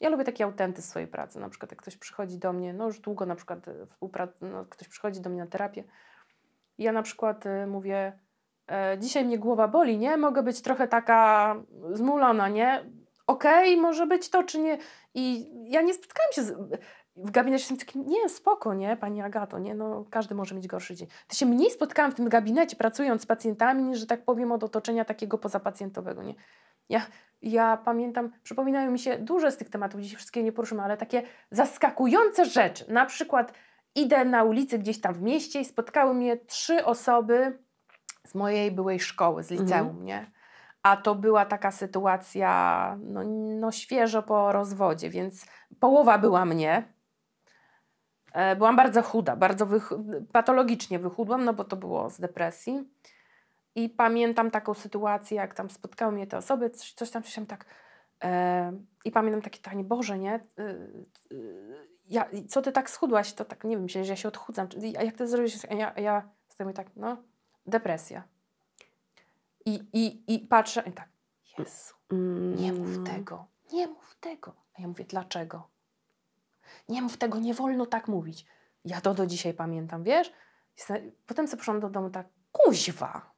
ja 0.00 0.08
lubię 0.10 0.24
takie 0.24 0.44
autenty 0.44 0.82
z 0.82 0.88
swojej 0.88 1.08
pracy. 1.08 1.40
Na 1.40 1.48
przykład 1.48 1.72
jak 1.72 1.82
ktoś 1.82 1.96
przychodzi 1.96 2.38
do 2.38 2.52
mnie, 2.52 2.72
no 2.72 2.86
już 2.86 3.00
długo 3.00 3.26
na 3.26 3.34
przykład 3.34 3.66
współprac, 3.90 4.30
no, 4.40 4.64
ktoś 4.64 4.88
przychodzi 4.88 5.20
do 5.20 5.30
mnie 5.30 5.40
na 5.40 5.46
terapię 5.46 5.84
ja 6.78 6.92
na 6.92 7.02
przykład 7.02 7.46
y, 7.46 7.66
mówię, 7.66 7.96
e, 7.96 8.12
dzisiaj 8.98 9.24
mnie 9.24 9.38
głowa 9.38 9.68
boli, 9.68 9.98
nie? 9.98 10.16
Mogę 10.16 10.42
być 10.42 10.62
trochę 10.62 10.88
taka 10.88 11.54
zmulona, 11.92 12.48
nie? 12.48 12.84
Okej, 13.26 13.76
może 13.76 14.06
być 14.06 14.30
to, 14.30 14.42
czy 14.42 14.58
nie? 14.58 14.78
I 15.14 15.48
ja 15.70 15.82
nie 15.82 15.94
spotkałam 15.94 16.32
się 16.32 16.42
z, 16.42 16.54
w 17.16 17.30
gabinecie 17.30 17.62
jestem 17.62 17.76
takim, 17.76 18.06
nie, 18.06 18.28
spoko, 18.28 18.74
nie, 18.74 18.96
pani 18.96 19.22
Agato, 19.22 19.58
nie, 19.58 19.74
no 19.74 20.04
każdy 20.10 20.34
może 20.34 20.54
mieć 20.54 20.66
gorszy 20.66 20.94
dzień. 20.94 21.08
To 21.28 21.36
się 21.36 21.46
mniej 21.46 21.70
spotkałam 21.70 22.12
w 22.12 22.14
tym 22.14 22.28
gabinecie 22.28 22.76
pracując 22.76 23.22
z 23.22 23.26
pacjentami, 23.26 23.82
niż, 23.82 23.98
że 23.98 24.06
tak 24.06 24.24
powiem, 24.24 24.52
od 24.52 24.64
otoczenia 24.64 25.04
takiego 25.04 25.38
pozapacjentowego, 25.38 26.22
nie. 26.22 26.34
Ja, 26.88 27.06
ja 27.42 27.76
pamiętam, 27.76 28.32
przypominają 28.42 28.90
mi 28.90 28.98
się 28.98 29.18
duże 29.18 29.50
z 29.50 29.56
tych 29.56 29.70
tematów, 29.70 30.00
dziś 30.00 30.14
wszystkie 30.14 30.42
nie 30.42 30.52
poruszymy, 30.52 30.82
ale 30.82 30.96
takie 30.96 31.22
zaskakujące 31.50 32.44
rzeczy. 32.44 32.92
Na 32.92 33.06
przykład 33.06 33.52
idę 33.94 34.24
na 34.24 34.44
ulicy 34.44 34.78
gdzieś 34.78 35.00
tam 35.00 35.14
w 35.14 35.22
mieście 35.22 35.60
i 35.60 35.64
spotkały 35.64 36.14
mnie 36.14 36.36
trzy 36.36 36.84
osoby 36.84 37.58
z 38.28 38.34
mojej 38.34 38.70
byłej 38.72 39.00
szkoły, 39.00 39.42
z 39.42 39.50
liceum, 39.50 40.04
nie. 40.04 40.30
A 40.82 40.96
to 40.96 41.14
była 41.14 41.44
taka 41.44 41.70
sytuacja, 41.70 42.96
no, 43.00 43.20
no 43.60 43.72
świeżo 43.72 44.22
po 44.22 44.52
rozwodzie, 44.52 45.10
więc 45.10 45.46
połowa 45.80 46.18
była 46.18 46.44
mnie. 46.44 46.92
E, 48.32 48.56
Byłam 48.56 48.76
bardzo 48.76 49.02
chuda, 49.02 49.36
bardzo 49.36 49.66
wych- 49.66 49.92
patologicznie 50.32 50.98
wychudłam, 50.98 51.44
no 51.44 51.52
bo 51.54 51.64
to 51.64 51.76
było 51.76 52.10
z 52.10 52.20
depresji. 52.20 52.88
I 53.74 53.88
pamiętam 53.88 54.50
taką 54.50 54.74
sytuację, 54.74 55.36
jak 55.36 55.54
tam 55.54 55.70
spotkały 55.70 56.12
mnie 56.12 56.26
te 56.26 56.36
osoby, 56.36 56.70
coś, 56.70 56.92
coś 56.92 57.10
tam, 57.10 57.22
coś 57.22 57.34
tam 57.34 57.46
tak. 57.46 57.64
E, 58.24 58.72
I 59.04 59.10
pamiętam 59.10 59.42
takie 59.42 59.58
pytanie, 59.58 59.84
Boże, 59.84 60.18
nie? 60.18 60.40
Y, 60.58 61.06
ja, 62.06 62.26
co 62.48 62.62
ty 62.62 62.72
tak 62.72 62.90
schudłaś? 62.90 63.32
To 63.32 63.44
tak, 63.44 63.64
nie 63.64 63.76
wiem, 63.76 63.82
myślę, 63.82 64.04
że 64.04 64.12
ja 64.12 64.16
się 64.16 64.28
odchudzam. 64.28 64.68
Czy- 64.68 64.78
A 64.98 65.02
jak 65.02 65.14
ty 65.16 65.26
zrobisz? 65.28 65.64
A 65.70 65.74
ja, 65.74 65.92
ja 65.96 66.28
sobie 66.48 66.72
tak, 66.72 66.86
no, 66.96 67.16
depresja. 67.68 68.22
I, 69.64 69.88
i, 69.92 70.34
i 70.34 70.38
patrzę 70.38 70.82
i 70.86 70.92
tak, 70.92 71.08
Jezu, 71.58 71.94
nie 72.56 72.72
mów 72.72 72.88
Mm, 72.88 73.04
tego, 73.04 73.46
nie 73.72 73.86
mów 73.88 74.16
tego. 74.20 74.54
A 74.78 74.82
ja 74.82 74.88
mówię, 74.88 75.04
dlaczego? 75.04 75.68
Nie 76.88 77.02
mów 77.02 77.16
tego, 77.16 77.38
nie 77.38 77.54
wolno 77.54 77.86
tak 77.86 78.08
mówić. 78.08 78.46
Ja 78.84 79.00
to 79.00 79.14
do 79.14 79.26
dzisiaj 79.26 79.54
pamiętam, 79.54 80.04
wiesz? 80.04 80.32
Potem 81.26 81.48
sobie 81.48 81.58
poszłam 81.58 81.80
do 81.80 81.90
domu 81.90 82.10
tak, 82.10 82.26
kuźwa. 82.52 83.30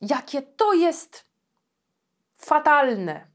Jakie 0.00 0.42
to 0.42 0.72
jest 0.72 1.24
fatalne, 2.36 3.26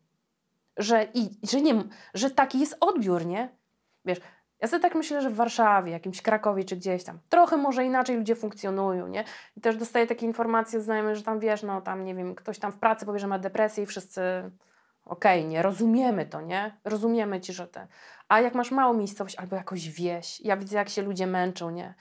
że, 0.77 1.07
i, 1.13 1.29
że, 1.43 1.61
nie, 1.61 1.83
że 2.13 2.31
taki 2.31 2.59
jest 2.59 2.77
odbiór, 2.79 3.25
nie? 3.25 3.57
Wiesz, 4.05 4.19
ja 4.61 4.67
sobie 4.67 4.81
tak 4.81 4.95
myślę, 4.95 5.21
że 5.21 5.29
w 5.29 5.35
Warszawie, 5.35 5.91
jakimś 5.91 6.21
Krakowie 6.21 6.63
czy 6.63 6.75
gdzieś 6.75 7.03
tam, 7.03 7.19
trochę 7.29 7.57
może 7.57 7.85
inaczej 7.85 8.17
ludzie 8.17 8.35
funkcjonują, 8.35 9.07
nie? 9.07 9.23
I 9.57 9.61
też 9.61 9.77
dostaję 9.77 10.07
takie 10.07 10.25
informacje 10.25 10.81
znajomych, 10.81 11.15
że 11.15 11.23
tam 11.23 11.39
wiesz, 11.39 11.63
no 11.63 11.81
tam 11.81 12.05
nie 12.05 12.15
wiem, 12.15 12.35
ktoś 12.35 12.59
tam 12.59 12.71
w 12.71 12.77
pracy 12.77 13.05
powie, 13.05 13.19
że 13.19 13.27
ma 13.27 13.39
depresję 13.39 13.83
i 13.83 13.87
wszyscy 13.87 14.21
okej, 15.05 15.45
nie, 15.45 15.61
rozumiemy 15.61 16.25
to, 16.25 16.41
nie? 16.41 16.77
Rozumiemy 16.85 17.41
ci, 17.41 17.53
że 17.53 17.67
te. 17.67 17.87
A 18.27 18.41
jak 18.41 18.55
masz 18.55 18.71
małą 18.71 18.93
miejscowość 18.93 19.35
albo 19.35 19.55
jakąś 19.55 19.89
wieś, 19.89 20.41
ja 20.41 20.57
widzę, 20.57 20.77
jak 20.77 20.89
się 20.89 21.01
ludzie 21.01 21.27
męczą, 21.27 21.69
nie? 21.69 21.93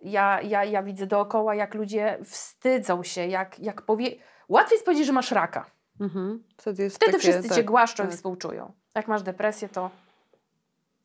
Ja, 0.00 0.40
ja, 0.42 0.64
ja 0.64 0.82
widzę 0.82 1.06
dookoła, 1.06 1.54
jak 1.54 1.74
ludzie 1.74 2.18
wstydzą 2.24 3.02
się, 3.02 3.26
jak, 3.26 3.58
jak 3.58 3.82
powie... 3.82 4.10
Łatwiej 4.48 4.74
jest 4.74 4.84
powiedzieć, 4.84 5.06
że 5.06 5.12
masz 5.12 5.32
raka. 5.32 5.70
Mhm. 6.00 6.44
Wtedy 6.56 6.90
Wtedy 6.90 7.12
takie, 7.12 7.18
wszyscy 7.18 7.48
cię 7.48 7.54
tak, 7.54 7.64
głaszczą 7.64 8.02
tak. 8.02 8.12
i 8.12 8.16
współczują. 8.16 8.72
Jak 8.94 9.08
masz 9.08 9.22
depresję, 9.22 9.68
to 9.68 9.90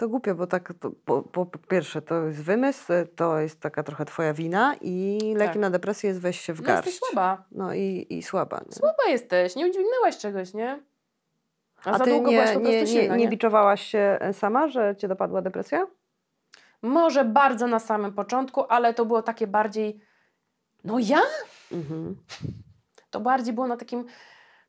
To 0.04 0.10
głupio, 0.10 0.36
bo 0.36 0.48
tak 0.48 0.74
to, 0.80 0.92
po, 1.06 1.22
po, 1.22 1.46
pierwsze 1.46 2.02
to 2.02 2.24
jest 2.24 2.44
wymysł, 2.44 2.94
to 3.16 3.40
jest 3.40 3.60
taka 3.60 3.84
trochę 3.84 4.06
twoja 4.06 4.34
wina 4.34 4.76
i 4.82 5.20
lekiem 5.36 5.54
Tak. 5.54 5.62
na 5.62 5.70
depresję 5.70 6.08
jest 6.08 6.22
weź 6.22 6.40
się 6.42 6.54
w 6.54 6.62
no, 6.62 6.68
garść. 6.68 6.86
jesteś 6.86 7.10
słaba. 7.10 7.44
No 7.52 7.74
i, 7.74 8.08
i 8.10 8.24
słaba. 8.24 8.62
Nie? 8.66 8.76
Słaba 8.76 9.04
jesteś, 9.10 9.56
nie 9.56 9.68
udźwignęłaś 9.68 10.18
czegoś, 10.18 10.54
nie? 10.54 10.80
A, 11.86 11.92
A 11.92 11.98
za 11.98 12.04
ty 12.04 12.10
długo 12.10 12.30
nie, 12.30 12.36
byłaś 12.36 12.54
po 12.54 12.60
prostu 12.60 12.72
nie, 12.72 12.82
nie, 12.82 12.88
silna, 12.88 13.16
nie 13.16 13.24
nie? 13.24 13.30
biczowałaś 13.30 13.82
się 13.82 14.18
e, 14.22 14.34
sama, 14.34 14.68
że 14.68 14.96
cię 14.96 15.08
dopadła 15.08 15.42
depresja? 15.42 15.88
Może 16.82 17.26
bardzo 17.26 17.68
na 17.68 17.80
samym 17.80 18.14
początku, 18.14 18.64
ale 18.70 18.94
to 18.94 19.06
było 19.06 19.22
takie 19.22 19.48
bardziej... 19.48 20.00
No 20.84 21.00
ja? 21.00 21.22
Mhm. 21.72 22.16
To 23.10 23.20
bardziej 23.20 23.54
było 23.54 23.68
na 23.68 23.78
takim. 23.78 24.06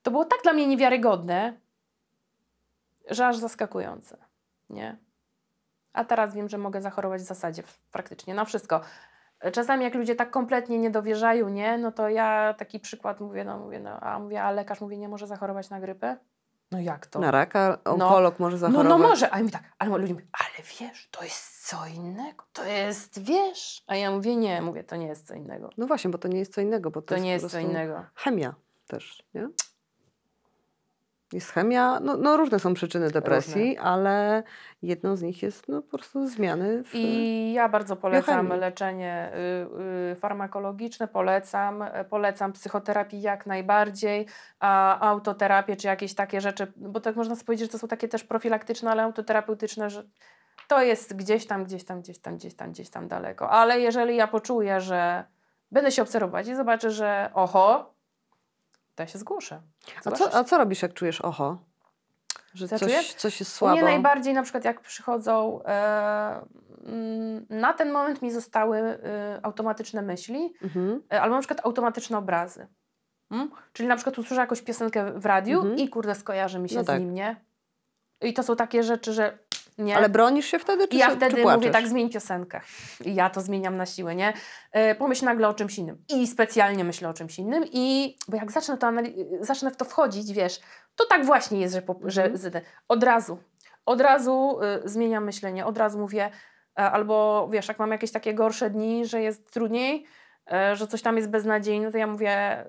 To 0.02 0.10
było 0.10 0.24
tak 0.24 0.38
dla 0.42 0.52
mnie 0.52 0.66
niewiarygodne, 0.66 1.60
że 3.10 3.26
aż 3.26 3.36
zaskakujące. 3.36 4.16
Nie? 4.70 5.03
A 5.94 6.04
teraz 6.04 6.34
wiem, 6.34 6.48
że 6.48 6.58
mogę 6.58 6.80
zachorować 6.82 7.22
w 7.22 7.24
zasadzie 7.24 7.62
praktycznie 7.92 8.34
na 8.34 8.44
wszystko. 8.44 8.80
Czasami 9.52 9.84
jak 9.84 9.94
ludzie 9.94 10.14
tak 10.14 10.30
kompletnie 10.30 10.78
nie 10.78 10.90
dowierzają, 10.90 11.48
nie, 11.48 11.78
no 11.78 11.92
to 11.92 12.08
ja 12.08 12.54
taki 12.58 12.80
przykład 12.80 13.20
mówię, 13.20 13.44
no 13.44 13.58
mówię, 13.58 13.80
no, 13.80 14.00
a 14.00 14.18
mówię, 14.18 14.42
a 14.42 14.50
lekarz 14.50 14.80
mówi, 14.80 14.98
nie 14.98 15.08
może 15.08 15.26
zachorować 15.26 15.70
na 15.70 15.80
grypę? 15.80 16.16
No 16.72 16.80
jak 16.80 17.06
to? 17.06 17.18
Na 17.18 17.30
raka 17.30 17.78
onkolog 17.84 18.38
może 18.38 18.56
No, 18.56 18.60
zachorować. 18.60 18.88
no 18.88 18.98
może, 18.98 19.34
a 19.34 19.36
ja 19.36 19.42
mówię 19.42 19.52
tak, 19.52 19.62
ale 19.78 19.98
ludzie 19.98 20.14
mówią, 20.14 20.26
ale 20.32 20.64
wiesz, 20.80 21.08
to 21.10 21.24
jest 21.24 21.68
co 21.68 21.86
innego, 21.86 22.44
to 22.52 22.64
jest, 22.64 23.22
wiesz. 23.22 23.84
A 23.86 23.96
ja 23.96 24.10
mówię, 24.10 24.36
nie, 24.36 24.62
mówię, 24.62 24.84
to 24.84 24.96
nie 24.96 25.06
jest 25.06 25.26
co 25.26 25.34
innego. 25.34 25.70
No 25.78 25.86
właśnie, 25.86 26.10
bo 26.10 26.18
to 26.18 26.28
nie 26.28 26.38
jest 26.38 26.54
co 26.54 26.60
innego, 26.60 26.90
bo 26.90 27.02
to, 27.02 27.06
To 27.08 27.14
jest 27.14 27.24
nie 27.24 27.32
jest 27.32 27.50
co 27.50 27.58
innego. 27.58 28.04
Chemia 28.14 28.54
też, 28.86 29.22
nie? 29.34 29.48
Jest 31.34 31.50
chemia, 31.50 32.00
no, 32.00 32.16
no 32.16 32.36
różne 32.36 32.58
są 32.58 32.74
przyczyny 32.74 33.10
depresji, 33.10 33.78
ale 33.78 34.42
jedną 34.82 35.16
z 35.16 35.22
nich 35.22 35.42
jest 35.42 35.68
no, 35.68 35.82
po 35.82 35.98
prostu 35.98 36.26
zmiany 36.26 36.84
w... 36.84 36.94
I 36.94 37.52
ja 37.52 37.68
bardzo 37.68 37.96
polecam 37.96 38.44
biochemii. 38.44 38.60
leczenie 38.60 39.32
y, 40.10 40.12
y, 40.12 40.16
farmakologiczne, 40.16 41.08
polecam, 41.08 41.84
polecam 42.10 42.52
psychoterapię 42.52 43.18
jak 43.20 43.46
najbardziej, 43.46 44.26
a 44.60 45.00
autoterapię 45.08 45.76
czy 45.76 45.86
jakieś 45.86 46.14
takie 46.14 46.40
rzeczy, 46.40 46.72
bo 46.76 47.00
tak 47.00 47.16
można 47.16 47.36
powiedzieć, 47.36 47.66
że 47.66 47.72
to 47.72 47.78
są 47.78 47.88
takie 47.88 48.08
też 48.08 48.24
profilaktyczne, 48.24 48.90
ale 48.90 49.02
autoterapeutyczne, 49.02 49.90
że 49.90 50.04
to 50.68 50.82
jest 50.82 51.16
gdzieś 51.16 51.46
tam, 51.46 51.64
gdzieś 51.64 51.84
tam, 51.84 52.00
gdzieś 52.00 52.18
tam, 52.18 52.36
gdzieś 52.36 52.54
tam, 52.54 52.72
gdzieś 52.72 52.90
tam 52.90 53.08
daleko. 53.08 53.50
Ale 53.50 53.80
jeżeli 53.80 54.16
ja 54.16 54.26
poczuję, 54.26 54.80
że 54.80 55.24
będę 55.70 55.92
się 55.92 56.02
obserwować 56.02 56.48
i 56.48 56.54
zobaczę, 56.54 56.90
że 56.90 57.30
oho, 57.34 57.93
to 58.94 59.02
ja 59.02 59.06
się 59.06 59.18
zgłoszę. 59.18 59.60
a, 60.04 60.10
co, 60.10 60.34
a 60.34 60.44
co 60.44 60.58
robisz, 60.58 60.82
jak 60.82 60.94
czujesz 60.94 61.20
oho? 61.20 61.58
Że 62.54 62.68
Co 62.68 62.78
coś, 62.78 62.88
czuję? 62.88 63.02
coś 63.16 63.40
jest 63.40 63.52
U 63.52 63.54
słabo? 63.54 63.74
mnie 63.74 63.82
najbardziej 63.84 64.34
na 64.34 64.42
przykład 64.42 64.64
jak 64.64 64.80
przychodzą, 64.80 65.60
e, 65.64 66.40
mm, 66.86 67.46
na 67.50 67.72
ten 67.72 67.92
moment 67.92 68.22
mi 68.22 68.30
zostały 68.32 68.78
e, 68.78 69.40
automatyczne 69.42 70.02
myśli 70.02 70.54
Mhm. 70.62 71.02
e, 71.12 71.20
albo 71.22 71.34
na 71.34 71.40
przykład 71.40 71.66
automatyczne 71.66 72.18
obrazy. 72.18 72.66
Mm? 73.30 73.50
Czyli 73.72 73.88
na 73.88 73.96
przykład 73.96 74.18
usłyszę 74.18 74.40
jakąś 74.40 74.62
piosenkę 74.62 75.12
w 75.20 75.26
radiu 75.26 75.58
Mhm. 75.60 75.78
i 75.78 75.88
kurde 75.88 76.14
skojarzy 76.14 76.58
mi 76.58 76.68
się 76.68 76.76
No 76.76 76.82
z 76.82 76.86
tak. 76.86 77.00
nim, 77.00 77.14
nie? 77.14 77.36
I 78.20 78.34
to 78.34 78.42
są 78.42 78.56
takie 78.56 78.82
rzeczy, 78.82 79.12
że 79.12 79.38
nie. 79.78 79.96
Ale 79.96 80.08
bronisz 80.08 80.46
się 80.46 80.58
wtedy, 80.58 80.88
czy, 80.88 80.96
I 80.96 80.98
ja 80.98 81.10
się- 81.10 81.16
wtedy 81.16 81.36
czy 81.36 81.42
mówię 81.42 81.70
tak, 81.70 81.86
zmień 81.88 82.10
piosenkę. 82.10 82.60
I 83.04 83.14
ja 83.14 83.30
to 83.30 83.40
zmieniam 83.40 83.76
na 83.76 83.86
siłę, 83.86 84.14
nie? 84.14 84.32
E, 84.72 84.94
pomyśl 84.94 85.24
nagle 85.24 85.48
o 85.48 85.54
czymś 85.54 85.78
innym. 85.78 86.04
I 86.08 86.26
specjalnie 86.26 86.84
myślę 86.84 87.08
o 87.08 87.14
czymś 87.14 87.38
innym. 87.38 87.64
I 87.72 88.16
bo 88.28 88.36
jak 88.36 88.52
zacznę, 88.52 88.78
to 88.78 88.86
anali- 88.86 89.24
zacznę 89.40 89.70
w 89.70 89.76
to 89.76 89.84
wchodzić, 89.84 90.32
wiesz, 90.32 90.60
to 90.96 91.06
tak 91.06 91.24
właśnie 91.24 91.60
jest, 91.60 91.74
że, 91.74 91.82
po, 91.82 91.96
że 92.04 92.22
Mhm. 92.24 92.38
z- 92.38 92.64
od 92.88 93.02
razu, 93.04 93.38
od 93.86 94.00
razu 94.00 94.58
y, 94.84 94.88
zmieniam 94.88 95.24
myślenie, 95.24 95.66
od 95.66 95.78
razu 95.78 95.98
mówię, 95.98 96.30
e, 96.78 96.90
albo 96.90 97.48
wiesz, 97.52 97.68
jak 97.68 97.78
mam 97.78 97.90
jakieś 97.92 98.12
takie 98.12 98.34
gorsze 98.34 98.70
dni, 98.70 99.06
że 99.06 99.20
jest 99.22 99.50
trudniej, 99.52 100.06
e, 100.52 100.76
że 100.76 100.86
coś 100.86 101.02
tam 101.02 101.16
jest 101.16 101.30
beznadziejne, 101.30 101.92
to 101.92 101.98
ja 101.98 102.06
mówię, 102.06 102.30
e, 102.30 102.66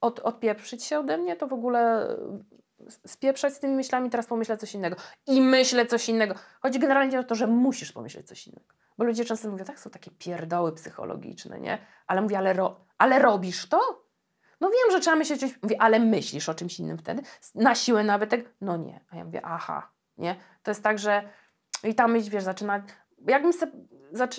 od, 0.00 0.20
odpieprzyć 0.20 0.84
się 0.84 0.98
ode 0.98 1.18
mnie, 1.18 1.36
to 1.36 1.46
w 1.46 1.52
ogóle 1.52 2.08
e, 2.10 2.16
spieprzać 3.06 3.54
z 3.54 3.58
tymi 3.58 3.74
myślami, 3.74 4.10
teraz 4.10 4.26
pomyślę 4.26 4.56
coś 4.56 4.74
innego. 4.74 4.96
I 5.26 5.40
myślę 5.40 5.86
coś 5.86 6.08
innego. 6.08 6.34
Chodzi 6.60 6.78
generalnie 6.78 7.20
o 7.20 7.24
to, 7.24 7.34
że 7.34 7.46
musisz 7.46 7.92
pomyśleć 7.92 8.26
coś 8.28 8.46
innego. 8.46 8.74
Bo 8.98 9.04
ludzie 9.04 9.24
często 9.24 9.50
mówią, 9.50 9.64
tak, 9.64 9.80
są 9.80 9.90
takie 9.90 10.10
pierdoły 10.10 10.72
psychologiczne, 10.72 11.60
nie? 11.60 11.78
Ale 12.06 12.22
mówię, 12.22 12.38
ale, 12.38 12.52
ro 12.52 12.80
ale 12.98 13.18
robisz 13.18 13.68
to? 13.68 14.06
No 14.60 14.70
wiem, 14.70 14.92
że 14.92 15.00
trzeba 15.00 15.16
myśleć 15.16 15.40
coś, 15.40 15.62
mówię, 15.62 15.76
ale 15.82 15.98
myślisz 15.98 16.48
o 16.48 16.54
czymś 16.54 16.80
innym 16.80 16.98
wtedy? 16.98 17.22
Na 17.54 17.74
siłę 17.74 18.04
nawet 18.04 18.30
tak? 18.30 18.40
No 18.60 18.76
nie. 18.76 19.00
A 19.10 19.16
ja 19.16 19.24
mówię, 19.24 19.40
aha, 19.44 19.90
nie? 20.18 20.36
To 20.62 20.70
jest 20.70 20.82
tak, 20.82 20.98
że 20.98 21.28
i 21.84 21.94
ta 21.94 22.08
myśl, 22.08 22.30
wiesz, 22.30 22.44
zaczyna, 22.44 22.82
jakbym 23.28 23.52
zaczy, 23.52 23.72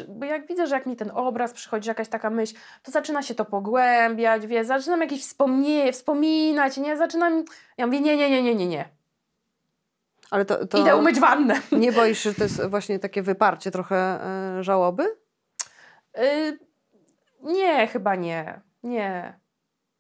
bo 0.08 0.26
jak 0.26 0.48
widzę, 0.48 0.68
że 0.68 0.76
jak 0.76 0.86
mi 0.86 0.96
ten 0.96 1.12
obraz 1.14 1.54
przychodzi, 1.54 1.90
jakaś 1.90 2.08
taka 2.08 2.30
myśl, 2.30 2.56
to 2.84 2.92
zaczyna 2.92 3.22
się 3.22 3.36
to 3.36 3.46
pogłębiać, 3.46 4.48
wiesz, 4.48 4.68
zaczynam 4.68 5.02
jakieś 5.02 5.22
wspomnie, 5.22 5.94
wspominać, 5.94 6.78
nie? 6.78 6.98
Zaczynam, 6.98 7.46
ja 7.78 7.86
mówię, 7.86 8.02
nie, 8.02 8.18
nie, 8.18 8.30
nie, 8.30 8.44
nie, 8.44 8.56
nie, 8.56 8.68
nie. 8.68 8.90
Ale 10.32 10.46
to, 10.46 10.68
to 10.68 10.78
Idę 10.78 10.96
umyć 10.96 11.20
wannę. 11.20 11.62
nie 11.72 11.92
boisz 11.92 12.20
się, 12.20 12.30
że 12.30 12.36
to 12.36 12.44
jest 12.44 12.66
właśnie 12.66 13.00
takie 13.00 13.22
wyparcie 13.22 13.72
trochę 13.72 13.96
e, 13.98 14.64
żałoby? 14.64 15.04
Y, 16.18 16.60
nie, 17.44 17.88
chyba 17.88 18.16
nie. 18.16 18.62
Nie. 18.84 19.40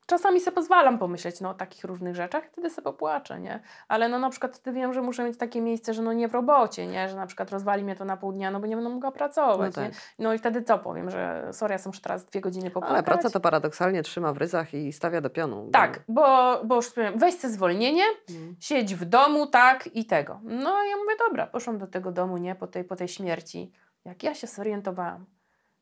Czasami 0.08 0.40
sobie 0.40 0.56
pozwalam 0.56 0.98
pomyśleć 1.00 1.42
no, 1.42 1.50
o 1.50 1.54
takich 1.54 1.84
różnych 1.84 2.16
rzeczach, 2.16 2.44
wtedy 2.52 2.70
sobie 2.70 2.84
popłaczę, 2.84 3.40
nie? 3.40 3.60
Ale 3.88 4.10
no 4.10 4.20
na 4.20 4.30
przykład 4.30 4.56
wtedy 4.56 4.80
wiem, 4.80 4.94
że 4.94 5.02
muszę 5.02 5.24
mieć 5.24 5.38
takie 5.38 5.62
miejsce, 5.62 5.94
że 5.94 6.02
no 6.02 6.14
nie 6.14 6.28
w 6.28 6.34
robocie, 6.34 6.88
nie? 6.88 7.10
Że 7.10 7.16
na 7.16 7.28
przykład 7.28 7.52
rozwali 7.52 7.84
mnie 7.84 7.96
to 7.96 8.06
na 8.06 8.18
pół 8.18 8.32
dnia, 8.32 8.52
no 8.52 8.60
bo 8.60 8.68
nie 8.68 8.76
będę 8.76 8.90
mogła 8.92 9.12
pracować, 9.12 9.76
No 9.76 9.82
nie? 9.84 9.90
tak. 9.90 10.00
No 10.20 10.34
i 10.34 10.38
wtedy 10.38 10.64
co 10.64 10.78
powiem, 10.80 11.10
że 11.10 11.50
sorry, 11.52 11.74
ja 11.74 11.80
muszę 11.86 12.02
teraz 12.02 12.26
dwie 12.26 12.42
godziny 12.42 12.70
popłakać. 12.72 12.94
Ale 12.96 13.04
praca 13.04 13.30
to 13.30 13.40
paradoksalnie 13.40 14.04
trzyma 14.04 14.34
w 14.34 14.38
ryzach 14.38 14.74
i 14.74 14.94
stawia 14.94 15.22
do 15.22 15.30
pionu. 15.30 15.70
Tak, 15.74 16.00
bo, 16.08 16.62
bo 16.66 16.76
już 16.76 16.92
powiem, 16.92 17.18
weź 17.20 17.36
sobie 17.36 17.54
zwolnienie, 17.54 18.04
Mm. 18.30 18.56
siedź 18.60 18.96
w 18.96 19.06
domu, 19.06 19.48
tak 19.48 19.88
i 19.96 20.06
tego. 20.06 20.40
No 20.44 20.84
ja 20.84 20.98
mówię, 20.98 21.16
dobra, 21.28 21.48
poszłam 21.48 21.78
do 21.78 21.88
tego 21.88 22.12
domu, 22.12 22.38
nie, 22.38 22.56
po 22.56 22.68
tej, 22.68 22.84
po 22.84 22.96
tej 22.96 23.08
śmierci. 23.08 23.72
Jak 24.06 24.24
ja 24.24 24.34
się 24.36 24.48
zorientowałam, 24.48 25.26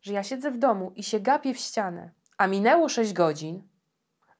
że 0.01 0.13
ja 0.13 0.23
siedzę 0.23 0.51
w 0.51 0.57
domu 0.57 0.91
i 0.95 1.03
się 1.03 1.19
gapię 1.19 1.53
w 1.53 1.57
ścianę, 1.57 2.09
a 2.37 2.47
minęło 2.47 2.89
6 2.89 3.13
godzin, 3.13 3.61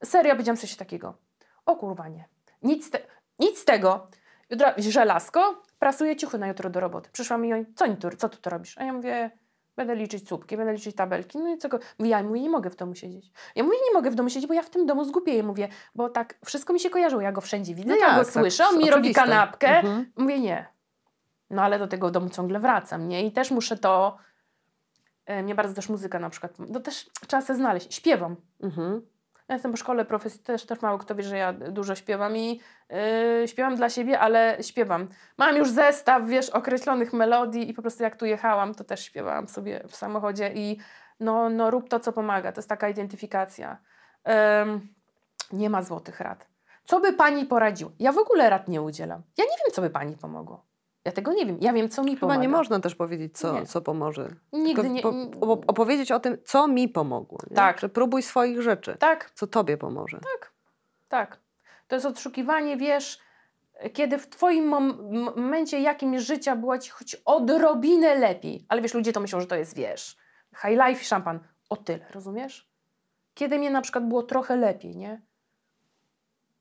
serio 0.03 0.33
powiedziałam 0.33 0.57
coś 0.57 0.75
takiego. 0.75 1.17
O 1.65 1.75
kurwa 1.75 2.07
nie, 2.07 2.25
nic, 2.61 2.91
te, 2.91 2.99
nic 3.39 3.59
z 3.59 3.65
tego. 3.65 4.07
Jutro 4.49 4.67
żelazko, 4.77 5.61
prasuję 5.79 6.15
ciuchy 6.15 6.37
na 6.37 6.47
jutro 6.47 6.69
do 6.69 6.79
roboty. 6.79 7.09
Przyszła 7.11 7.37
mi 7.37 7.49
i 7.49 7.53
oni, 7.53 7.65
co, 7.75 7.95
tu, 7.95 8.17
co 8.17 8.29
tu 8.29 8.37
to 8.37 8.49
robisz? 8.49 8.77
A 8.77 8.83
ja 8.83 8.93
mówię, 8.93 9.31
będę 9.75 9.95
liczyć 9.95 10.27
słupki, 10.27 10.57
będę 10.57 10.73
liczyć 10.73 10.95
tabelki. 10.95 11.37
No 11.37 11.49
i 11.49 11.57
co 11.57 11.69
ja 11.99 12.23
mówię, 12.23 12.41
nie 12.41 12.49
mogę 12.49 12.69
w 12.69 12.75
domu 12.75 12.95
siedzieć. 12.95 13.31
Ja 13.55 13.63
mówię, 13.63 13.77
nie 13.87 13.93
mogę 13.93 14.11
w 14.11 14.15
domu 14.15 14.29
siedzieć, 14.29 14.47
bo 14.47 14.53
ja 14.53 14.61
w 14.63 14.69
tym 14.69 14.85
domu 14.85 15.05
zgupieję. 15.05 15.43
Mówię, 15.43 15.67
bo 15.95 16.09
tak 16.09 16.37
wszystko 16.45 16.73
mi 16.73 16.79
się 16.79 16.89
kojarzyło. 16.89 17.21
Ja 17.21 17.31
go 17.31 17.41
wszędzie 17.41 17.75
widzę, 17.75 17.89
No 17.89 17.95
ja 17.95 18.05
tak, 18.07 18.15
go 18.17 18.23
tak, 18.23 18.33
słyszę, 18.33 18.67
on 18.67 18.77
mi 18.77 18.89
robi 18.89 19.13
kanapkę. 19.13 19.67
Mhm. 19.67 20.11
Mówię, 20.15 20.39
nie. 20.39 20.65
No 21.49 21.61
ale 21.61 21.79
do 21.79 21.87
tego 21.87 22.11
domu 22.11 22.29
ciągle 22.29 22.59
wracam, 22.59 23.07
nie? 23.07 23.25
I 23.25 23.31
też 23.31 23.51
muszę 23.51 23.77
to... 23.77 24.17
e, 25.25 25.43
Mnie 25.43 25.55
bardzo 25.55 25.73
też 25.73 25.89
muzyka 25.89 26.19
na 26.19 26.29
przykład... 26.29 26.51
No 26.59 26.79
też 26.79 27.09
trzeba 27.27 27.41
sobie 27.41 27.57
znaleźć. 27.57 27.93
Śpiewam. 27.95 28.35
Mhm. 28.63 29.01
Ja 29.47 29.55
jestem 29.55 29.71
po 29.71 29.77
szkole 29.77 30.05
profesji, 30.05 30.39
też, 30.39 30.65
też 30.65 30.81
mało 30.81 30.97
kto 30.97 31.15
wie, 31.15 31.23
że 31.23 31.37
ja 31.37 31.53
dużo 31.53 31.95
śpiewam 31.95 32.37
i 32.37 32.61
yy, 32.89 33.47
śpiewam 33.47 33.75
dla 33.75 33.89
siebie, 33.89 34.19
ale 34.19 34.57
śpiewam. 34.61 35.09
Mam 35.37 35.55
już 35.55 35.69
zestaw, 35.69 36.27
wiesz, 36.27 36.49
określonych 36.49 37.13
melodii 37.13 37.69
i 37.69 37.73
po 37.73 37.81
prostu 37.81 38.03
jak 38.03 38.15
tu 38.15 38.25
jechałam, 38.25 38.75
to 38.75 38.83
też 38.83 39.03
śpiewałam 39.03 39.47
sobie 39.47 39.83
w 39.87 39.95
samochodzie 39.95 40.51
i 40.53 40.77
no, 41.19 41.49
no 41.49 41.71
rób 41.71 41.89
to, 41.89 41.99
co 41.99 42.13
pomaga. 42.13 42.51
To 42.51 42.59
jest 42.59 42.69
taka 42.69 42.89
identyfikacja. 42.89 43.77
Ym, 44.61 44.87
nie 45.51 45.69
ma 45.69 45.83
złotych 45.83 46.19
rad. 46.19 46.47
Co 46.85 46.99
by 46.99 47.13
pani 47.13 47.45
poradził? 47.45 47.91
Ja 47.99 48.11
w 48.11 48.17
ogóle 48.17 48.49
rad 48.49 48.67
nie 48.67 48.81
udzielam. 48.81 49.21
Ja 49.37 49.43
nie 49.43 49.57
wiem, 49.65 49.73
co 49.73 49.81
by 49.81 49.89
pani 49.89 50.17
pomogło. 50.17 50.65
Ja 51.05 51.11
tego 51.11 51.33
nie 51.33 51.45
wiem. 51.45 51.57
Ja 51.61 51.73
wiem, 51.73 51.89
co 51.89 52.03
mi 52.03 52.09
Chyba 52.09 52.19
pomaga. 52.19 52.41
nie 52.41 52.49
można 52.49 52.79
też 52.79 52.95
powiedzieć, 52.95 53.37
co, 53.37 53.53
Nie. 53.59 53.65
co 53.65 53.81
pomoże. 53.81 54.29
Nigdy 54.53 54.81
Tylko 54.81 54.93
nie... 54.93 55.01
po, 55.01 55.09
op- 55.47 55.63
opowiedzieć 55.67 56.11
o 56.11 56.19
tym, 56.19 56.37
co 56.45 56.67
mi 56.67 56.89
pomogło. 56.89 57.39
Nie? 57.49 57.55
Tak. 57.55 57.79
Że 57.79 57.89
próbuj 57.89 58.21
swoich 58.23 58.61
rzeczy, 58.61 58.97
Tak, 58.99 59.31
co 59.33 59.47
tobie 59.47 59.77
pomoże. 59.77 60.19
Tak. 61.07 61.39
To 61.87 61.95
jest 61.95 62.05
odszukiwanie, 62.05 62.77
wiesz, 62.77 63.19
kiedy 63.93 64.17
w 64.17 64.29
twoim 64.29 64.65
mom- 64.73 65.35
momencie 65.35 65.79
jakimś 65.79 66.21
życia 66.21 66.55
była 66.55 66.79
ci 66.79 66.89
choć 66.91 67.15
odrobinę 67.25 68.15
lepiej. 68.15 68.65
Ale 68.69 68.81
wiesz, 68.81 68.93
ludzie 68.93 69.13
to 69.13 69.19
myślą, 69.19 69.41
że 69.41 69.47
to 69.47 69.55
jest, 69.55 69.75
wiesz, 69.75 70.17
high 70.61 70.79
life, 70.87 71.03
szampan. 71.03 71.39
O 71.69 71.77
tyle, 71.77 72.05
rozumiesz? 72.11 72.69
Kiedy 73.33 73.59
mnie 73.59 73.71
na 73.71 73.81
przykład 73.81 74.07
było 74.07 74.23
trochę 74.23 74.55
lepiej, 74.55 74.95
nie? 74.97 75.21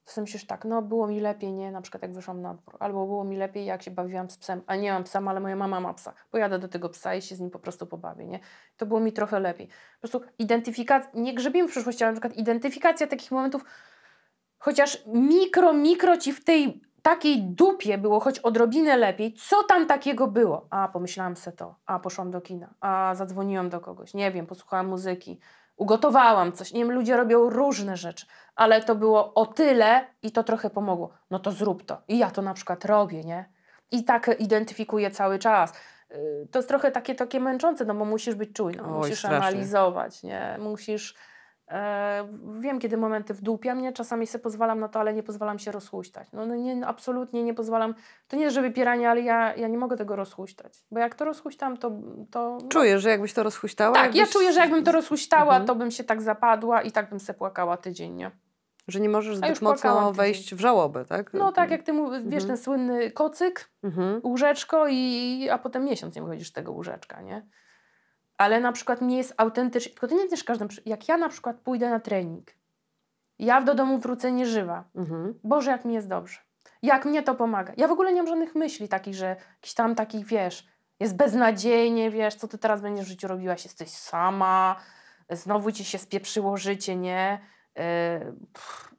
To 0.05 0.13
sobie 0.13 0.23
myślisz 0.23 0.47
tak, 0.47 0.65
no 0.65 0.83
było 0.83 1.07
mi 1.07 1.21
lepiej, 1.21 1.53
nie? 1.53 1.73
Na 1.73 1.81
przykład 1.81 2.03
jak 2.03 2.13
wyszłam 2.13 2.43
na 2.43 2.55
dwór. 2.55 2.77
Albo 2.81 3.07
było 3.07 3.25
mi 3.25 3.37
lepiej, 3.37 3.67
jak 3.67 3.83
się 3.83 3.91
bawiłam 3.91 4.31
z 4.31 4.39
psem. 4.39 4.63
A 4.67 4.77
nie 4.77 4.93
mam 4.93 5.05
psa, 5.05 5.23
ale 5.27 5.41
moja 5.41 5.57
mama 5.57 5.81
ma 5.81 5.95
psa. 5.95 6.15
Pojadę 6.31 6.59
do 6.59 6.69
tego 6.69 6.89
psa 6.89 7.15
i 7.15 7.23
się 7.23 7.37
z 7.37 7.41
nim 7.41 7.51
po 7.51 7.59
prostu 7.59 7.87
pobawię, 7.87 8.27
nie? 8.27 8.41
To 8.77 8.87
było 8.87 9.01
mi 9.01 9.13
trochę 9.13 9.41
lepiej. 9.41 9.67
Po 9.67 10.09
prostu 10.09 10.21
identyfikacja, 10.39 11.11
nie 11.15 11.35
grzebimy 11.35 11.69
w 11.69 11.71
przyszłości, 11.71 12.05
ale 12.05 12.13
na 12.13 12.21
przykład 12.21 12.39
identyfikacja 12.39 13.07
takich 13.07 13.33
momentów, 13.33 13.65
chociaż 14.59 15.03
mikro, 15.07 15.73
mikro 15.73 16.17
ci 16.17 16.33
w 16.33 16.45
tej 16.45 16.83
takiej 17.03 17.43
dupie 17.43 17.99
było 17.99 18.21
choć 18.21 18.39
odrobinę 18.39 18.97
lepiej, 18.97 19.35
co 19.35 19.63
tam 19.63 19.87
takiego 19.87 20.27
było? 20.27 20.67
A, 20.71 20.89
pomyślałam 20.89 21.37
se 21.37 21.53
to, 21.53 21.75
a, 21.87 21.99
poszłam 21.99 22.31
do 22.31 22.41
kina, 22.41 22.75
a, 22.81 23.15
zadzwoniłam 23.15 23.69
do 23.69 23.81
kogoś, 23.81 24.15
nie 24.15 24.33
wiem, 24.33 24.47
posłuchałam 24.47 24.87
muzyki, 24.87 25.39
ugotowałam 25.77 26.53
coś, 26.53 26.73
nie 26.73 26.81
wiem, 26.85 26.93
ludzie 26.93 27.17
robią 27.17 27.51
różne 27.51 27.97
rzeczy, 27.97 28.27
ale 28.57 28.83
to 28.83 28.95
było 28.95 29.35
o 29.35 29.47
tyle 29.47 30.07
i 30.23 30.33
to 30.33 30.45
trochę 30.45 30.71
pomogło. 30.71 31.11
No 31.31 31.39
to 31.39 31.53
zrób 31.53 31.85
to. 31.85 32.03
I 32.09 32.19
ja 32.19 32.31
to 32.31 32.43
na 32.43 32.55
przykład 32.55 32.85
robię, 32.85 33.25
nie? 33.25 33.45
I 33.91 34.05
tak 34.05 34.31
identyfikuję 34.39 35.11
cały 35.11 35.39
czas. 35.39 35.73
Yy, 36.11 36.49
To 36.51 36.59
jest 36.59 36.69
trochę 36.69 36.91
takie, 36.91 37.15
takie 37.15 37.41
męczące, 37.41 37.85
no 37.85 37.95
bo 37.95 38.05
musisz 38.05 38.35
być 38.35 38.53
czujny, 38.53 38.83
Oj, 38.83 38.89
musisz 38.91 39.19
strasznie. 39.19 39.39
analizować, 39.39 40.23
nie? 40.23 40.57
Musisz... 40.59 41.15
E, 41.71 42.29
wiem, 42.61 42.79
kiedy 42.79 42.97
momenty 42.97 43.35
wdłupia 43.35 43.75
mnie, 43.75 43.93
czasami 43.93 44.27
sobie 44.27 44.43
pozwalam 44.43 44.81
na 44.81 44.89
to, 44.89 45.01
ale 45.01 45.15
nie 45.15 45.23
pozwalam 45.23 45.59
się 45.59 45.73
rozhuśtać. 45.73 46.29
No, 46.33 46.47
no 46.47 46.55
nie, 46.57 46.87
absolutnie 46.87 47.43
nie 47.45 47.55
pozwalam. 47.55 47.95
To 48.29 48.37
nie 48.37 48.43
jest, 48.43 48.55
że 48.55 48.63
wypieranie, 48.63 49.11
ale 49.11 49.21
ja, 49.21 49.55
ja 49.55 49.69
nie 49.69 49.79
mogę 49.79 49.97
tego 49.97 50.17
rozhuśtać. 50.17 50.85
Bo 50.91 50.99
jak 50.99 51.15
to 51.15 51.25
rozhuśtam, 51.25 51.77
to... 51.77 51.91
to 52.31 52.59
no, 52.63 52.69
Czujesz, 52.69 53.03
że 53.03 53.11
jakbyś 53.11 53.33
to 53.35 53.43
rozhuśtała? 53.43 53.95
tak, 53.95 54.15
ja 54.15 54.21
jakbyś... 54.21 54.33
czuję, 54.33 54.53
że 54.53 54.61
jakbym 54.61 54.85
to 54.85 54.93
rozhuśtała, 54.93 55.53
Mhm. 55.53 55.67
to 55.67 55.75
bym 55.75 55.91
się 55.91 56.05
tak 56.05 56.23
zapadła 56.23 56.83
i 56.83 56.93
tak 56.93 57.11
bym 57.11 57.21
se 57.21 57.35
płakała 57.35 57.77
tydzień, 57.77 58.15
nie? 58.15 58.31
Że 58.89 59.01
nie 59.01 59.09
możesz 59.09 59.37
zbyt 59.37 59.63
mocno 59.63 60.13
wejść 60.13 60.55
w 60.55 60.61
żałobę, 60.61 61.05
tak? 61.05 61.33
No 61.35 61.53
tak 61.53 61.71
jak 61.71 61.83
ty 61.83 61.93
mówisz, 61.93 62.19
wiesz, 62.23 62.43
Mhm. 62.43 62.47
ten 62.47 62.57
słynny 62.57 63.11
kocyk, 63.11 63.71
Mhm. 63.83 64.21
łóżeczko 64.25 64.87
i 64.91 65.49
a 65.53 65.59
potem 65.59 65.85
miesiąc 65.85 66.17
nie 66.17 66.23
wychodzisz 66.23 66.49
z 66.49 66.53
tego 66.53 66.73
łóżeczka, 66.73 67.21
nie? 67.23 67.47
Ale 68.39 68.61
na 68.61 68.73
przykład 68.73 69.01
mnie 69.01 69.17
jest 69.17 69.35
autentycznie, 69.37 69.93
tylko 69.93 70.09
to 70.09 70.15
nie 70.15 70.29
też 70.29 70.45
każdym, 70.45 70.69
przy- 70.69 70.83
jak 70.87 71.09
ja 71.09 71.17
na 71.17 71.29
przykład 71.29 71.57
pójdę 71.61 71.91
na 71.91 72.01
trening, 72.01 72.51
ja 73.39 73.63
do 73.63 73.75
domu 73.75 73.99
wrócę 73.99 74.33
nieżywa, 74.33 74.85
Mhm. 74.95 75.41
Boże, 75.45 75.71
jak 75.71 75.85
mi 75.85 75.95
jest 75.95 76.09
dobrze. 76.09 76.39
Jak 76.83 77.05
mnie 77.05 77.23
to 77.23 77.35
pomaga. 77.35 77.73
Ja 77.77 77.89
w 77.89 77.93
ogóle 77.93 78.13
nie 78.13 78.23
mam 78.23 78.29
żadnych 78.29 78.55
myśli 78.55 78.89
takich, 78.89 79.15
że 79.15 79.37
jakiś 79.57 79.75
tam 79.75 79.95
takich, 79.95 80.27
wiesz, 80.27 80.67
jest 81.01 81.17
beznadziejnie, 81.17 82.11
wiesz, 82.11 82.35
co 82.35 82.49
ty 82.49 82.59
teraz 82.59 82.81
będziesz 82.81 83.05
w 83.05 83.09
życiu 83.09 83.29
robiłaś, 83.29 83.65
jesteś 83.65 83.91
sama, 83.91 84.77
znowu 85.31 85.73
ci 85.73 85.85
się 85.85 85.99
spieprzyło 85.99 86.57
życie, 86.57 86.97
nie? 86.97 87.41
Yy, 87.77 87.83
pff. 88.53 88.95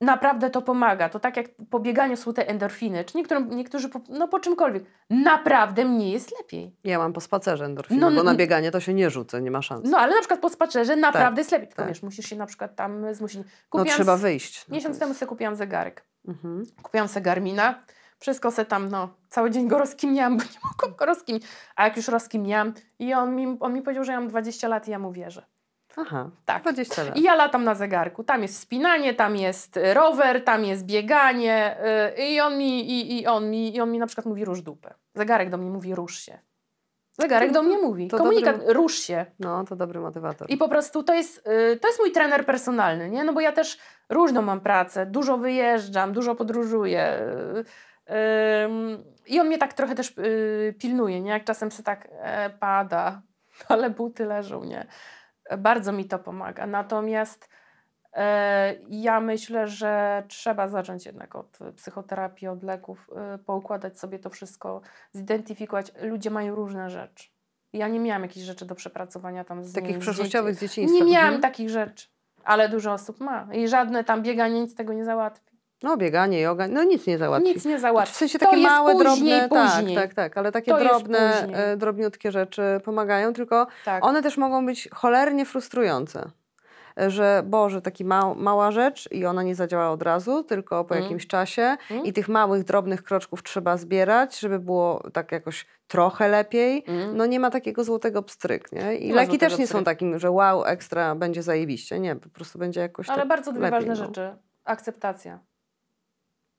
Naprawdę 0.00 0.50
to 0.50 0.62
pomaga. 0.62 1.08
To 1.08 1.20
tak 1.20 1.36
jak 1.36 1.46
po 1.70 1.80
bieganiu 1.80 2.16
są 2.16 2.32
te 2.32 2.48
endorfiny, 2.48 3.04
czy 3.04 3.16
niektórym, 3.16 3.50
niektórzy, 3.50 3.88
po, 3.88 4.00
no 4.08 4.28
po 4.28 4.40
czymkolwiek. 4.40 4.84
Naprawdę 5.10 5.84
mnie 5.84 6.12
jest 6.12 6.38
lepiej. 6.38 6.76
Ja 6.84 6.98
mam 6.98 7.12
po 7.12 7.20
spacerze 7.20 7.64
endorfiny, 7.64 8.00
No, 8.00 8.10
bo 8.10 8.22
na 8.22 8.34
bieganie 8.34 8.70
to 8.70 8.80
się 8.80 8.94
nie 8.94 9.10
rzucę, 9.10 9.42
nie 9.42 9.50
ma 9.50 9.62
szans. 9.62 9.90
No 9.90 9.98
ale 9.98 10.14
na 10.14 10.18
przykład 10.20 10.40
po 10.40 10.48
spacerze 10.48 10.96
naprawdę 10.96 11.40
jest 11.40 11.52
lepiej. 11.52 11.68
Tylko 11.68 11.82
tak. 11.82 11.88
wiesz, 11.88 12.02
musisz 12.02 12.26
się 12.26 12.36
na 12.36 12.46
przykład 12.46 12.76
tam 12.76 13.14
zmusić. 13.14 13.38
no 13.38 13.44
Kupiłam 13.70 13.96
trzeba 13.96 14.14
s- 14.14 14.20
wyjść. 14.20 14.64
No, 14.68 14.74
Miesiąc 14.74 14.98
temu 14.98 15.14
sobie 15.14 15.28
kupiłam 15.28 15.56
zegarek. 15.56 16.04
Mhm. 16.28 16.64
Kupiłam 16.82 17.08
sobie 17.08 17.24
Garmina. 17.24 17.82
Wszystko 18.18 18.50
se 18.50 18.64
tam, 18.64 18.88
no, 18.88 19.08
cały 19.28 19.50
dzień 19.50 19.68
go 19.68 19.78
rozkminiałam, 19.78 20.36
bo 20.38 20.44
nie 20.44 20.60
mogłam 20.64 20.96
go. 20.96 21.06
A 21.76 21.84
jak 21.84 21.96
już 21.96 22.08
rozkminiałam 22.08 22.74
i 22.98 23.14
on 23.14 23.36
mi, 23.36 23.56
on 23.60 23.72
mi 23.74 23.82
powiedział, 23.82 24.04
że 24.04 24.12
ja 24.12 24.20
mam 24.20 24.28
20 24.28 24.68
lat 24.68 24.88
i 24.88 24.90
ja 24.90 24.98
mu 24.98 25.12
wierzę. 25.12 25.46
Aha, 25.96 26.30
Tak. 26.44 26.62
20 26.62 27.04
lat. 27.04 27.16
I 27.16 27.22
ja 27.22 27.34
latam 27.34 27.64
na 27.64 27.74
zegarku. 27.74 28.24
Tam 28.24 28.42
jest 28.42 28.58
spinanie, 28.58 29.14
tam 29.14 29.36
jest 29.36 29.76
y, 29.76 29.94
rower, 29.94 30.44
tam 30.44 30.64
jest 30.64 30.84
bieganie 30.86 31.76
yy, 32.18 32.26
i 32.26 32.40
on 32.40 32.58
mi, 32.58 32.90
i, 32.90 33.20
i 33.20 33.26
on 33.26 33.50
mi, 33.50 33.76
i 33.76 33.80
on 33.80 33.92
mi 33.92 33.98
na 33.98 34.06
przykład 34.06 34.26
mówi 34.26 34.44
rusz 34.44 34.62
dupę. 34.62 34.94
Zegarek 35.14 35.50
do 35.50 35.56
mnie 35.58 35.70
mówi 35.70 35.94
rusz 35.94 36.18
się. 36.18 36.38
Zegarek 37.18 37.52
do 37.52 37.62
mnie 37.62 37.78
mówi. 37.78 38.08
to 38.08 38.18
Komunikat, 38.18 38.56
dobry- 38.56 38.72
rusz 38.72 38.94
się. 38.98 39.26
No, 39.38 39.64
to 39.64 39.76
dobry 39.76 40.00
motywator. 40.00 40.50
I 40.50 40.56
po 40.56 40.68
prostu 40.68 41.02
to 41.02 41.14
jest, 41.14 41.48
y, 41.48 41.76
to 41.76 41.88
jest 41.88 42.00
mój 42.00 42.12
trener 42.12 42.46
personalny, 42.46 43.10
nie? 43.10 43.24
No 43.24 43.32
bo 43.32 43.40
ja 43.40 43.52
też 43.52 43.78
różną 44.08 44.42
mam 44.42 44.60
pracę, 44.60 45.06
dużo 45.06 45.38
wyjeżdżam, 45.38 46.12
dużo 46.12 46.34
podróżuję. 46.34 47.18
y, 48.08 48.14
ym, 48.64 49.04
I 49.26 49.40
on 49.40 49.46
mnie 49.46 49.58
tak 49.58 49.72
trochę 49.72 49.94
też 49.94 50.18
y, 50.18 50.74
pilnuje, 50.78 51.20
nie? 51.20 51.30
Jak 51.30 51.44
czasem 51.44 51.70
się 51.70 51.82
tak 51.82 52.08
e, 52.10 52.50
pada, 52.50 53.22
ale 53.68 53.90
buty 53.90 54.24
leżą, 54.26 54.64
nie? 54.64 54.86
Bardzo 55.58 55.92
mi 55.92 56.04
to 56.04 56.18
pomaga. 56.18 56.66
Natomiast 56.66 57.48
e, 58.12 58.74
ja 58.88 59.20
myślę, 59.20 59.66
że 59.68 60.22
trzeba 60.28 60.68
zacząć 60.68 61.06
jednak 61.06 61.36
od 61.36 61.58
psychoterapii, 61.76 62.48
od 62.48 62.62
leków, 62.62 63.10
y, 63.34 63.38
poukładać 63.38 63.98
sobie 63.98 64.18
to 64.18 64.30
wszystko, 64.30 64.80
zidentyfikować. 65.12 65.92
Ludzie 66.02 66.30
mają 66.30 66.54
różne 66.54 66.90
rzeczy. 66.90 67.28
Ja 67.72 67.88
nie 67.88 68.00
miałam 68.00 68.22
jakichś 68.22 68.46
rzeczy 68.46 68.66
do 68.66 68.74
przepracowania 68.74 69.44
tam 69.44 69.64
z 69.64 69.72
Takich 69.72 69.98
przeszłościowych 69.98 70.54
z 70.54 70.58
dzieci- 70.60 70.68
dzieciństwa. 70.68 71.04
Nie 71.04 71.12
miałam 71.12 71.26
Mhm. 71.34 71.42
takich 71.42 71.70
rzeczy, 71.70 72.08
ale 72.44 72.68
dużo 72.68 72.92
osób 72.92 73.20
ma. 73.20 73.48
I 73.52 73.68
żadne 73.68 74.04
tam 74.04 74.22
bieganie 74.22 74.60
nic 74.60 74.74
tego 74.74 74.92
nie 74.92 75.04
załatwi. 75.04 75.49
No, 75.82 75.96
bieganie, 75.96 76.40
joga, 76.40 76.68
no 76.68 76.84
nic 76.84 77.06
nie 77.06 77.18
załatwi. 77.18 77.48
Nic 77.54 77.64
nie 77.64 77.78
załatwi. 77.78 78.14
W 78.14 78.16
sensie 78.16 78.38
To 78.38 78.44
takie 78.46 78.58
jest 78.58 78.70
małe, 78.70 78.92
później, 78.92 79.40
drobne, 79.40 79.48
później. 79.66 79.96
tak, 79.96 80.04
tak, 80.04 80.14
tak, 80.14 80.38
ale 80.38 80.52
takie 80.52 80.72
To 80.72 80.78
drobne, 80.78 81.48
e, 81.52 81.76
drobniutkie 81.76 82.32
rzeczy 82.32 82.62
pomagają, 82.84 83.32
tylko 83.32 83.66
Tak. 83.84 84.04
one 84.04 84.22
też 84.22 84.36
mogą 84.38 84.66
być 84.66 84.88
cholernie 84.94 85.44
frustrujące. 85.44 86.30
E, 87.00 87.10
Że 87.10 87.42
Boże, 87.46 87.82
taki 87.82 88.04
mał, 88.04 88.34
mała 88.34 88.70
rzecz 88.70 89.08
i 89.12 89.26
ona 89.26 89.42
nie 89.42 89.54
zadziała 89.54 89.90
od 89.90 90.02
razu, 90.02 90.44
tylko 90.44 90.84
po 90.84 90.94
Mm. 90.94 91.02
jakimś 91.04 91.26
czasie 91.26 91.76
Mm. 91.90 92.04
i 92.04 92.12
tych 92.12 92.28
małych, 92.28 92.64
drobnych 92.64 93.02
kroczków 93.02 93.42
trzeba 93.42 93.76
zbierać, 93.76 94.38
żeby 94.40 94.58
było 94.58 95.02
tak 95.12 95.32
jakoś 95.32 95.66
trochę 95.88 96.28
lepiej. 96.28 96.84
Mm. 96.86 97.16
No 97.16 97.26
nie 97.26 97.40
ma 97.40 97.50
takiego 97.50 97.84
złotego 97.84 98.22
pstryk, 98.22 98.72
nie? 98.72 98.96
I 98.96 99.08
Nie 99.08 99.14
leki 99.14 99.38
też 99.38 99.58
nie 99.58 99.66
są 99.66 99.84
takim, 99.84 100.18
że 100.18 100.30
wow, 100.30 100.64
ekstra, 100.64 101.14
będzie 101.14 101.42
zajebiście. 101.42 102.00
Nie, 102.00 102.16
po 102.16 102.28
prostu 102.28 102.58
będzie 102.58 102.80
jakoś 102.80 103.08
Ale 103.08 103.18
tak 103.18 103.28
bardzo 103.28 103.52
dwie 103.52 103.60
lepiej, 103.60 103.78
ważne 103.88 103.94
no. 103.94 104.06
rzeczy. 104.06 104.36
Akceptacja. 104.64 105.38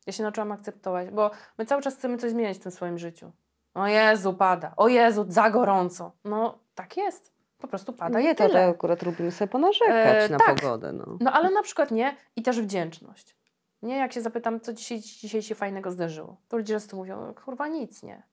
Ja 0.08 0.14
się 0.14 0.24
nauczyłam 0.24 0.52
akceptować, 0.52 1.10
bo 1.10 1.32
my 1.58 1.66
cały 1.66 1.82
czas 1.82 1.96
chcemy 1.96 2.18
coś 2.18 2.32
zmieniać 2.32 2.58
w 2.58 2.60
tym 2.60 2.72
swoim 2.72 2.98
życiu. 2.98 3.32
O 3.74 3.88
Jezu, 3.88 4.34
pada. 4.34 4.74
O 4.78 4.88
Jezu, 4.88 5.26
za 5.30 5.50
gorąco. 5.50 6.12
No, 6.24 6.60
tak 6.76 6.98
jest. 6.98 7.34
Po 7.58 7.68
prostu 7.68 7.94
pada 7.94 8.20
Nie, 8.20 8.32
i 8.32 8.36
to, 8.36 8.48
tyle. 8.48 8.68
akurat 8.68 9.04
lubimy 9.04 9.32
sobie 9.32 9.48
ponarzekać 9.48 10.24
E, 10.24 10.30
na 10.30 10.38
tak. 10.40 10.56
pogodę. 10.56 10.94
No. 10.94 11.18
No, 11.20 11.32
ale 11.32 11.52
na 11.52 11.64
przykład 11.64 11.92
nie. 11.92 12.16
I 12.36 12.42
też 12.42 12.62
wdzięczność. 12.62 13.36
Nie, 13.82 13.98
jak 13.98 14.14
się 14.14 14.22
zapytam, 14.22 14.60
co 14.60 14.74
dzisiaj, 14.74 15.00
dzisiaj 15.00 15.42
się 15.42 15.56
fajnego 15.56 15.92
zdarzyło, 15.92 16.38
to 16.48 16.58
ludzie 16.58 16.74
często 16.74 16.98
mówią, 16.98 17.34
kurwa, 17.46 17.68
nic 17.68 18.04
nie. 18.04 18.24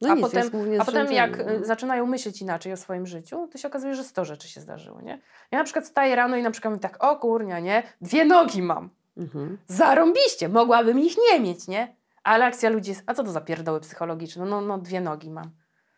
No 0.00 0.10
a 0.10 0.14
nic, 0.14 0.22
potem, 0.22 0.50
a 0.80 0.84
potem 0.84 1.12
jak 1.12 1.34
zrzędzenie, 1.34 1.56
y, 1.56 1.60
no. 1.60 1.66
zaczynają 1.66 2.06
myśleć 2.06 2.42
inaczej 2.42 2.72
o 2.72 2.76
swoim 2.76 3.06
życiu, 3.06 3.48
to 3.52 3.58
się 3.58 3.68
okazuje, 3.68 3.94
że 3.94 4.04
100 4.04 4.24
rzeczy 4.24 4.48
się 4.48 4.60
zdarzyło, 4.60 5.00
nie? 5.00 5.20
Ja 5.50 5.58
na 5.58 5.64
przykład 5.64 5.84
wstaję 5.84 6.16
rano 6.16 6.36
i 6.36 6.42
na 6.42 6.50
przykład 6.50 6.72
mówię 6.74 6.80
tak, 6.80 7.04
o 7.04 7.16
kurnia, 7.16 7.60
nie? 7.60 7.82
Dwie 8.00 8.24
nogi 8.24 8.62
mam. 8.62 8.90
Mhm. 9.18 9.58
Zarąbiście, 9.66 10.48
mogłabym 10.48 10.98
ich 11.00 11.16
nie 11.30 11.40
mieć, 11.40 11.68
nie? 11.68 11.96
Ale 12.24 12.44
akcja 12.44 12.70
ludzi 12.70 12.90
jest, 12.90 13.02
a 13.06 13.14
co 13.14 13.24
to 13.24 13.30
za 13.30 13.40
pierdoły 13.40 13.80
psychologiczne? 13.80 14.46
No, 14.46 14.60
no 14.60 14.78
dwie 14.78 15.00
nogi 15.00 15.30
mam. 15.30 15.50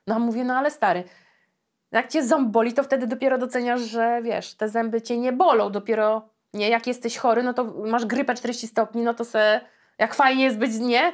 No 0.07 0.19
mówię, 0.19 0.45
no 0.45 0.55
ale 0.55 0.71
stary, 0.71 1.05
jak 1.93 2.09
cię 2.09 2.25
ząb 2.25 2.49
boli, 2.49 2.73
to 2.73 2.83
wtedy 2.83 3.07
dopiero 3.07 3.39
doceniasz, 3.39 3.81
że 3.81 4.21
wiesz, 4.23 4.55
te 4.55 4.69
zęby 4.69 5.03
cię 5.03 5.19
nie 5.19 5.33
bolą, 5.33 5.71
dopiero, 5.71 6.29
nie, 6.55 6.69
jak 6.69 6.87
jesteś 6.87 7.19
chory, 7.19 7.43
no 7.43 7.55
to 7.55 7.65
masz 7.65 8.07
grypę 8.07 8.35
40 8.35 8.67
stopni, 8.67 9.03
no 9.03 9.15
to 9.15 9.25
se, 9.25 9.61
jak 9.99 10.15
fajnie 10.15 10.45
jest 10.45 10.59
być, 10.59 10.79
nie? 10.79 11.13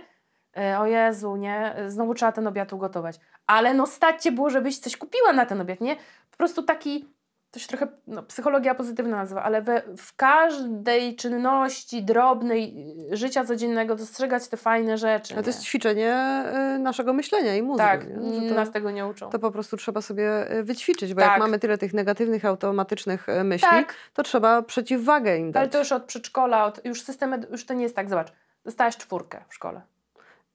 E, 0.56 0.78
o 0.80 0.86
Jezu, 0.86 1.36
nie? 1.36 1.74
Znowu 1.86 2.14
trzeba 2.14 2.32
ten 2.32 2.46
obiad 2.46 2.72
ugotować. 2.72 3.16
Ale 3.46 3.74
no 3.74 3.86
stać 3.86 4.22
cię 4.22 4.32
było, 4.32 4.50
żebyś 4.50 4.78
coś 4.78 4.96
kupiła 4.96 5.32
na 5.32 5.46
ten 5.46 5.60
obiad, 5.60 5.80
nie? 5.80 5.96
Po 6.30 6.36
prostu 6.36 6.62
taki, 6.62 7.08
to 7.56 7.60
się 7.60 7.68
trochę 7.68 7.86
no, 8.06 8.22
psychologia 8.22 8.74
pozytywna 8.74 9.16
nazywa, 9.16 9.42
ale 9.42 9.62
we, 9.62 9.82
w 9.98 10.16
każdej 10.16 11.16
czynności 11.16 12.02
drobnej 12.02 12.74
y, 13.12 13.16
życia 13.16 13.44
codziennego 13.44 13.96
dostrzegać 13.96 14.48
te 14.48 14.56
fajne 14.56 14.98
rzeczy. 14.98 15.34
Ale 15.34 15.42
to 15.42 15.48
jest 15.48 15.62
ćwiczenie 15.62 16.44
y, 16.76 16.78
naszego 16.78 17.12
myślenia 17.12 17.56
i 17.56 17.62
mózgu. 17.62 17.78
tak, 17.78 18.04
to, 18.48 18.54
nas 18.54 18.70
tego 18.70 18.90
nie 18.90 19.06
uczą. 19.06 19.30
to 19.30 19.38
po 19.38 19.50
prostu 19.50 19.76
trzeba 19.76 20.00
sobie 20.00 20.52
y, 20.52 20.62
wyćwiczyć, 20.62 21.14
bo 21.14 21.20
Tak. 21.20 21.30
jak 21.30 21.40
mamy 21.40 21.58
tyle 21.58 21.78
tych 21.78 21.94
negatywnych, 21.94 22.44
automatycznych 22.44 23.26
myśli, 23.44 23.68
tak, 23.68 23.94
to 24.14 24.22
trzeba 24.22 24.62
przeciwwagę 24.62 25.38
im 25.38 25.52
dać. 25.52 25.60
ale 25.60 25.70
to 25.70 25.78
już 25.78 25.92
od 25.92 26.04
przedszkola, 26.04 26.64
od, 26.64 26.84
już 26.84 27.02
system, 27.02 27.44
już 27.50 27.66
to 27.66 27.74
nie 27.74 27.82
jest 27.82 27.96
tak, 27.96 28.08
zobacz, 28.08 28.32
dostałaś 28.64 28.96
czwórkę 28.96 29.44
w 29.48 29.54
szkole. 29.54 29.80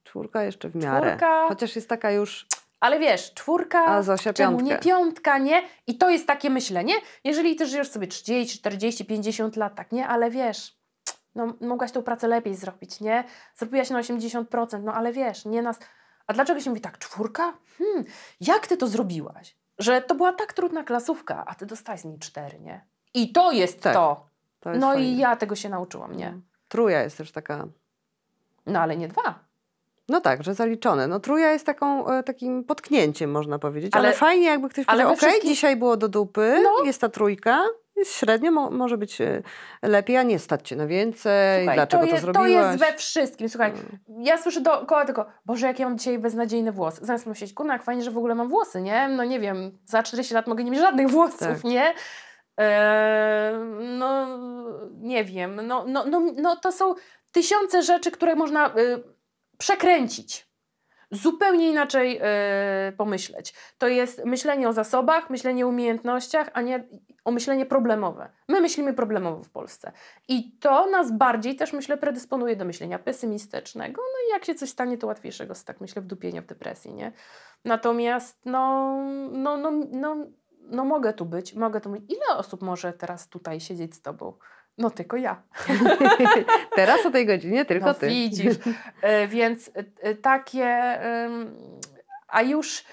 Czwórka 0.04 0.44
jeszcze 0.44 0.70
w 0.70 0.76
miarę. 0.76 1.08
Czwórka. 1.08 1.48
Chociaż 1.48 1.76
jest 1.76 1.90
taka 1.90 2.12
już, 2.12 2.46
Ale 2.82 3.00
wiesz, 3.00 3.34
czwórka, 3.34 3.86
a 3.86 4.02
Zosia 4.04 4.34
czemu 4.34 4.58
piątkę. 4.58 4.76
nie 4.76 4.82
piątka, 4.82 5.38
nie? 5.38 5.62
I 5.88 5.98
to 5.98 6.10
jest 6.10 6.28
takie 6.28 6.50
myślenie, 6.50 6.94
jeżeli 7.24 7.56
ty 7.56 7.66
żyjesz 7.66 7.90
sobie 7.90 8.08
30, 8.08 8.60
40, 8.60 9.06
50 9.06 9.56
lat, 9.56 9.76
tak, 9.76 9.92
nie? 9.92 10.08
Ale 10.08 10.32
wiesz, 10.32 10.78
no 11.36 11.54
mogłaś 11.62 11.92
tą 11.92 12.04
pracę 12.04 12.28
lepiej 12.28 12.56
zrobić, 12.56 13.00
nie? 13.02 13.24
Zrobiłaś 13.56 13.90
na 13.90 14.00
80%, 14.02 14.84
no 14.84 14.94
ale 14.94 15.14
wiesz, 15.14 15.46
nie 15.46 15.62
nas... 15.62 15.80
A 16.28 16.34
dlaczego 16.34 16.60
się 16.60 16.70
mówi 16.70 16.82
tak, 16.82 16.98
czwórka? 16.98 17.54
Hmm, 17.78 18.04
jak 18.42 18.68
ty 18.68 18.78
to 18.78 18.88
zrobiłaś? 18.88 19.56
Że 19.80 20.02
to 20.02 20.16
była 20.16 20.34
tak 20.34 20.54
trudna 20.54 20.84
klasówka, 20.84 21.44
a 21.48 21.56
ty 21.56 21.66
dostałaś 21.66 22.02
z 22.02 22.06
niej 22.06 22.20
cztery, 22.20 22.60
nie? 22.60 22.86
I 23.14 23.32
to 23.32 23.52
jest 23.52 23.82
Tak, 23.82 23.94
to. 23.94 24.26
To 24.60 24.70
jest 24.70 24.82
No 24.82 24.88
fajne. 24.88 25.04
i 25.04 25.18
ja 25.18 25.36
tego 25.36 25.56
się 25.56 25.70
nauczyłam, 25.70 26.16
nie? 26.18 26.38
Truja 26.68 27.02
jest 27.04 27.18
też 27.18 27.32
taka 27.32 27.68
No 28.66 28.80
ale 28.80 28.98
nie 28.98 29.08
dwa. 29.08 29.40
No 30.12 30.22
tak, 30.22 30.44
że 30.44 30.54
zaliczone. 30.54 31.08
No 31.08 31.20
truja 31.20 31.52
jest 31.52 31.66
taką, 31.66 32.08
e, 32.08 32.24
takim 32.24 32.64
potknięciem, 32.64 33.32
można 33.32 33.60
powiedzieć. 33.60 33.92
Ale, 33.96 34.08
Ale- 34.08 34.18
fajnie, 34.18 34.46
jakby 34.48 34.70
ktoś 34.70 34.86
powiedział, 34.86 35.08
okej, 35.08 35.18
wszystkim- 35.18 35.50
dzisiaj 35.50 35.76
było 35.76 35.98
do 35.98 36.10
dupy, 36.10 36.60
No. 36.64 36.86
jest 36.86 37.02
ta 37.02 37.10
trójka, 37.10 37.64
średnio, 38.06 38.52
mo 38.52 38.72
może 38.72 38.98
być 38.98 39.22
e, 39.22 39.42
lepiej, 39.82 40.18
a 40.18 40.24
nie 40.24 40.40
stać 40.40 40.68
cię 40.70 40.76
na 40.76 40.88
więcej, 40.88 41.60
Słuchaj, 41.62 41.76
dlaczego 41.78 42.04
to, 42.04 42.10
jest, 42.10 42.22
zrobiłaś. 42.22 42.52
To 42.52 42.58
jest 42.72 42.80
we 42.80 42.94
wszystkim. 42.98 43.50
Słuchaj, 43.50 43.74
No. 44.08 44.16
ja 44.24 44.38
słyszę 44.38 44.62
dookoła 44.62 45.06
tylko, 45.06 45.26
Boże, 45.46 45.68
jak 45.68 45.80
ja 45.80 45.90
mam 45.90 45.98
dzisiaj 45.98 46.20
beznadziejne 46.20 46.72
włosy. 46.72 47.06
Zamiast 47.06 47.26
myśleć, 47.26 47.54
kurna, 47.54 47.74
jak 47.74 47.84
fajnie, 47.84 48.04
że 48.04 48.12
w 48.12 48.18
ogóle 48.18 48.36
mam 48.36 48.50
włosy, 48.50 48.82
nie? 48.82 49.08
No 49.10 49.24
nie 49.24 49.40
wiem, 49.40 49.78
za 49.86 50.04
40 50.04 50.34
lat 50.34 50.48
mogę 50.48 50.64
nie 50.64 50.72
mieć 50.72 50.82
żadnych 50.82 51.10
włosów, 51.10 51.40
Tak. 51.40 51.64
nie? 51.64 51.94
Eee, 52.58 53.54
no, 53.98 54.28
nie 55.00 55.24
wiem. 55.24 55.62
No, 55.68 55.86
no, 55.88 56.06
no, 56.06 56.22
no, 56.42 56.56
to 56.56 56.72
są 56.72 56.94
tysiące 57.32 57.82
rzeczy, 57.84 58.12
które 58.12 58.36
można 58.36 58.68
y, 58.78 59.04
przekręcić. 59.62 60.52
Zupełnie 61.12 61.70
inaczej 61.70 62.22
y, 62.90 62.92
pomyśleć. 62.98 63.54
To 63.78 63.88
jest 63.88 64.26
myślenie 64.26 64.70
o 64.70 64.74
zasobach, 64.74 65.30
myślenie 65.30 65.66
o 65.66 65.70
umiejętnościach, 65.70 66.50
a 66.54 66.62
nie 66.62 66.88
o 67.26 67.32
myślenie 67.32 67.66
problemowe. 67.66 68.30
My 68.48 68.62
myślimy 68.62 68.94
problemowo 68.94 69.44
w 69.44 69.50
Polsce. 69.50 69.92
I 70.28 70.58
to 70.60 70.90
nas 70.90 71.12
bardziej 71.12 71.56
też, 71.56 71.74
myślę, 71.74 71.98
predysponuje 71.98 72.56
do 72.56 72.66
myślenia 72.66 73.00
pesymistycznego. 73.00 74.02
No 74.02 74.28
i 74.28 74.32
jak 74.32 74.46
się 74.46 74.56
coś 74.56 74.70
stanie, 74.70 74.98
to 74.98 75.08
łatwiejszego, 75.08 75.56
z, 75.56 75.64
tak 75.64 75.82
myślę, 75.82 76.02
wdupienia 76.02 76.42
w 76.42 76.46
depresję, 76.46 76.94
nie? 76.94 77.12
Natomiast, 77.66 78.40
no, 78.46 78.96
no, 79.32 79.58
no, 79.58 79.72
no, 79.92 80.16
no 80.62 80.86
mogę 80.86 81.14
tu 81.14 81.26
być, 81.26 81.54
mogę 81.54 81.82
tu 81.82 81.90
być. 81.90 82.04
Ile 82.10 82.38
osób 82.38 82.62
może 82.62 82.94
teraz 82.94 83.28
tutaj 83.28 83.60
siedzieć 83.60 83.96
z 83.96 84.02
tobą? 84.02 84.34
No 84.78 84.90
tylko 84.90 85.18
ja. 85.18 85.42
Teraz 86.76 87.06
o 87.06 87.12
tej 87.12 87.26
godzinie 87.26 87.66
tylko 87.66 87.86
no, 87.86 87.94
ty. 87.94 88.08
widzisz. 88.08 88.56
E, 89.02 89.28
więc 89.28 89.68
e, 89.68 89.84
e, 90.02 90.16
takie, 90.16 91.00
a 92.28 92.42
już 92.42 92.84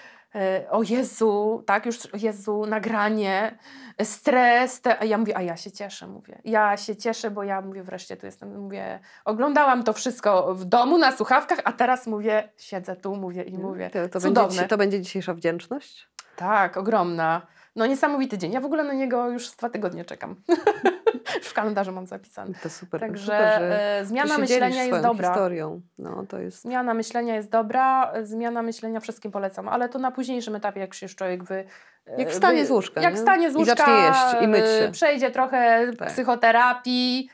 o 0.70 0.83
Jezu, 0.83 1.62
tak, 1.66 1.87
już 1.87 2.07
o 2.07 2.16
Jezu, 2.16 2.66
nagranie, 2.66 3.59
stres, 4.03 4.81
te, 4.81 4.99
a 4.99 5.05
ja 5.05 5.18
mówię, 5.18 5.37
a 5.37 5.43
ja 5.43 5.57
się 5.57 5.70
cieszę, 5.70 6.07
mówię. 6.07 6.39
Ja 6.45 6.76
się 6.76 6.97
cieszę, 6.97 7.31
bo 7.31 7.43
ja 7.43 7.61
mówię, 7.61 7.83
wreszcie 7.83 8.16
tu 8.16 8.26
jestem, 8.26 8.61
mówię, 8.61 9.01
oglądałam 9.24 9.85
to 9.85 9.93
wszystko 9.93 10.55
w 10.55 10.64
domu, 10.64 10.99
na 10.99 11.12
słuchawkach, 11.12 11.59
a 11.64 11.72
teraz 11.72 12.07
mówię, 12.07 12.49
siedzę 12.57 12.97
tu, 12.97 13.16
mówię 13.16 13.43
i 13.43 13.59
mówię. 13.59 13.91
To, 13.91 14.09
to, 14.09 14.20
Cudowne. 14.20 14.49
będzie, 14.49 14.68
to 14.68 14.76
będzie 14.76 15.01
dzisiejsza 15.01 15.35
wdzięczność? 15.35 16.09
Tak, 16.37 16.76
ogromna. 16.76 17.47
No 17.79 17.87
niesamowity 17.87 18.39
dzień. 18.39 18.53
Ja 18.53 18.61
w 18.61 18.64
ogóle 18.64 18.85
na 18.85 18.93
niego 18.93 19.31
już 19.31 19.51
dwa 19.51 19.70
tygodnie 19.70 20.05
czekam. 20.05 20.37
w 21.43 21.53
kalendarzu 21.55 21.93
mam 21.93 22.07
zapisane. 22.07 22.55
To 22.62 22.70
super. 22.70 23.01
Także 23.01 23.20
super, 23.22 23.62
e, 23.72 24.05
zmiana 24.05 24.39
myślenia 24.39 24.85
jest 24.85 25.03
dobra. 25.03 25.29
historią. 25.29 25.81
No, 25.99 26.24
to 26.29 26.39
jest... 26.39 26.62
Zmiana 26.62 26.95
myślenia 26.95 27.35
jest 27.35 27.51
dobra, 27.51 28.12
e, 28.12 28.26
zmiana 28.26 28.62
myślenia 28.62 29.01
wszystkim 29.01 29.33
polecam, 29.33 29.68
ale 29.68 29.89
to 29.89 29.99
na 29.99 30.11
późniejszym 30.11 30.55
etapie, 30.57 30.81
jak 30.81 30.95
się 30.95 31.07
już 31.07 31.16
człowiek 31.16 31.45
wy... 31.45 31.64
e, 32.07 32.20
Jak 32.20 32.31
wstanie 32.31 32.66
z 32.66 32.70
łóżka, 32.70 33.01
Jak 33.01 33.12
nie? 33.14 33.18
wstanie 33.18 33.51
z 33.51 33.55
I 33.55 33.57
łóżka, 33.59 33.74
zacznie 33.76 33.95
jeść 33.95 34.43
i 34.45 34.49
myć 34.49 34.64
e, 34.64 34.87
się. 34.87 34.93
przejdzie 34.93 35.31
trochę 35.31 35.91
Tak. 35.99 36.09
psychoterapii, 36.09 37.29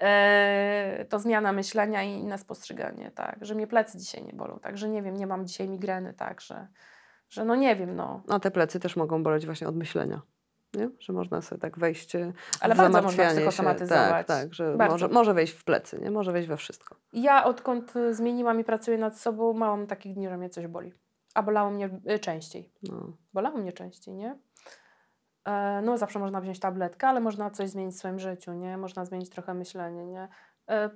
e, 0.00 1.04
to 1.08 1.18
zmiana 1.18 1.52
myślenia 1.52 2.02
i 2.02 2.10
inne 2.10 2.38
spostrzeganie, 2.38 3.10
tak, 3.14 3.36
że 3.40 3.54
mnie 3.54 3.66
plecy 3.66 3.98
dzisiaj 3.98 4.24
nie 4.24 4.32
bolą, 4.32 4.58
tak, 4.62 4.78
że 4.78 4.88
nie 4.88 5.02
wiem, 5.02 5.16
nie 5.16 5.26
mam 5.26 5.46
dzisiaj 5.46 5.68
migreny, 5.68 6.14
tak, 6.14 6.40
że, 6.40 6.66
że 7.30 7.44
no 7.44 7.54
nie 7.54 7.76
wiem, 7.76 7.96
no, 7.96 8.22
A 8.28 8.40
te 8.40 8.50
plecy 8.50 8.80
też 8.80 8.96
mogą 8.96 9.22
boleć 9.22 9.46
właśnie 9.46 9.68
od 9.68 9.76
myślenia. 9.76 10.22
Nie? 10.74 10.90
Że 10.98 11.12
można 11.12 11.40
sobie 11.40 11.60
tak 11.60 11.78
wejść 11.78 12.14
e, 12.16 12.32
Ale 12.60 12.74
w 12.74 12.78
bardzo 12.78 12.82
można 12.92 12.98
zamartwianie 13.00 13.30
się. 13.30 13.36
psychosomatyzować. 13.36 14.10
Tak, 14.10 14.26
tak, 14.26 14.54
że 14.54 14.76
Bardzo. 14.76 14.94
może, 14.94 15.08
może 15.08 15.34
wejść 15.34 15.52
w 15.52 15.64
plecy, 15.64 15.98
nie? 16.02 16.10
może 16.10 16.32
wejść 16.32 16.48
we 16.48 16.56
wszystko. 16.56 16.96
Ja 17.12 17.44
odkąd 17.44 17.96
y, 17.96 18.14
zmieniłam 18.14 18.60
i 18.60 18.64
pracuję 18.64 18.98
nad 18.98 19.18
sobą, 19.18 19.52
mam 19.52 19.86
takich 19.86 20.14
dni, 20.14 20.28
że 20.28 20.36
mnie 20.36 20.50
coś 20.50 20.66
boli, 20.66 20.92
a 21.34 21.42
bolało 21.42 21.70
mnie 21.70 21.90
y, 22.10 22.18
częściej. 22.18 22.72
No. 22.82 23.12
Bolało 23.32 23.58
mnie 23.58 23.72
częściej, 23.72 24.14
nie? 24.14 24.38
E, 25.44 25.82
No, 25.82 25.98
zawsze 25.98 26.18
można 26.18 26.40
wziąć 26.40 26.60
tabletkę, 26.60 27.08
ale 27.08 27.20
można 27.20 27.50
coś 27.50 27.70
zmienić 27.70 27.94
w 27.94 27.98
swoim 27.98 28.18
życiu, 28.18 28.52
nie? 28.52 28.76
Można 28.76 29.04
zmienić 29.04 29.30
trochę 29.30 29.54
myślenie, 29.54 30.06
nie? 30.06 30.28
E, 30.70 30.90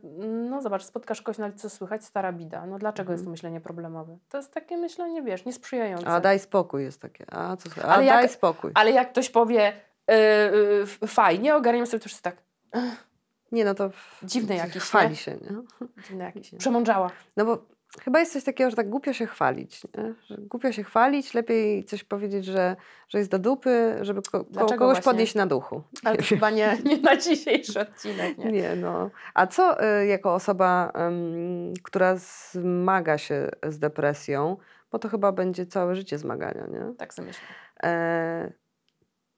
No, 0.51 0.61
zobacz, 0.63 0.83
spotkasz 0.85 1.23
kogoś 1.23 1.39
na 1.39 1.53
co 1.53 1.71
słychać, 1.71 2.05
stara 2.05 2.33
bida. 2.33 2.67
No, 2.67 2.79
dlaczego 2.79 3.13
jest 3.13 3.25
to 3.25 3.31
myślenie 3.31 3.61
problemowe? 3.61 4.19
To 4.29 4.37
jest 4.39 4.53
takie 4.55 4.77
myślenie, 4.77 5.23
wiesz, 5.23 5.45
niesprzyjające. 5.45 6.07
A 6.07 6.21
daj 6.21 6.39
spokój 6.39 6.83
jest 6.85 7.01
takie. 7.01 7.25
A 7.35 7.57
co? 7.57 7.69
A 7.83 7.85
Ale 7.87 8.05
jak- 8.05 8.17
daj 8.17 8.29
spokój. 8.29 8.71
Ale 8.75 8.91
jak 8.91 9.11
ktoś 9.13 9.31
powie, 9.31 9.73
y, 9.73 10.15
y, 10.15 10.83
f- 10.83 10.99
fajnie, 11.07 11.57
ogarniam 11.57 11.87
sobie 11.87 12.01
to 12.01 12.05
wszyscy 12.09 12.23
tak, 12.23 12.37
Nie, 13.53 13.65
no 13.65 13.75
to 13.75 13.91
Dziwny 14.23 14.57
jakiś, 14.65 14.83
chwali 14.83 15.09
nie? 15.11 15.17
się, 15.17 15.33
nie? 15.33 15.89
dziwne 16.09 16.25
jakieś, 16.25 16.55
przemądrzała. 16.59 17.11
No 17.37 17.45
bo 17.45 17.67
chyba 18.03 18.21
jest 18.21 18.33
coś 18.33 18.45
takiego, 18.45 18.71
że 18.71 18.77
tak 18.77 18.89
głupio 18.89 19.13
się 19.13 19.27
chwalić. 19.27 19.83
Nie? 19.85 20.15
Że 20.27 20.37
głupio 20.39 20.73
się 20.73 20.85
chwalić, 20.85 21.35
lepiej 21.35 21.85
coś 21.85 22.05
powiedzieć, 22.05 22.45
że, 22.45 22.77
że 23.09 23.19
jest 23.19 23.31
do 23.31 23.39
dupy, 23.39 23.99
żeby 24.03 24.23
ko- 24.23 24.45
kogoś 24.45 24.79
właśnie? 24.79 25.03
podnieść 25.03 25.35
na 25.35 25.47
duchu. 25.47 25.83
Ale 26.05 26.17
chyba 26.23 26.51
nie, 26.51 26.79
nie 26.85 26.97
na 26.97 27.17
dzisiejszy 27.17 27.81
odcinek, 27.81 28.39
nie? 28.39 28.53
Nie, 28.53 28.77
no. 28.77 29.11
A 29.35 29.47
co 29.47 29.85
y, 30.01 30.07
jako 30.07 30.35
osoba, 30.35 30.93
ym, 31.09 31.75
która 31.83 32.17
zmaga 32.17 33.19
się 33.19 33.51
z 33.69 33.79
depresją, 33.79 34.57
bo 34.93 34.99
to 34.99 35.09
chyba 35.09 35.33
będzie 35.33 35.67
całe 35.67 35.97
życie 35.97 36.19
zmagania, 36.19 36.67
nie? 36.67 36.95
Tak 36.99 37.15
sobie 37.15 37.29
myślę. 37.29 37.43
E, 37.83 38.53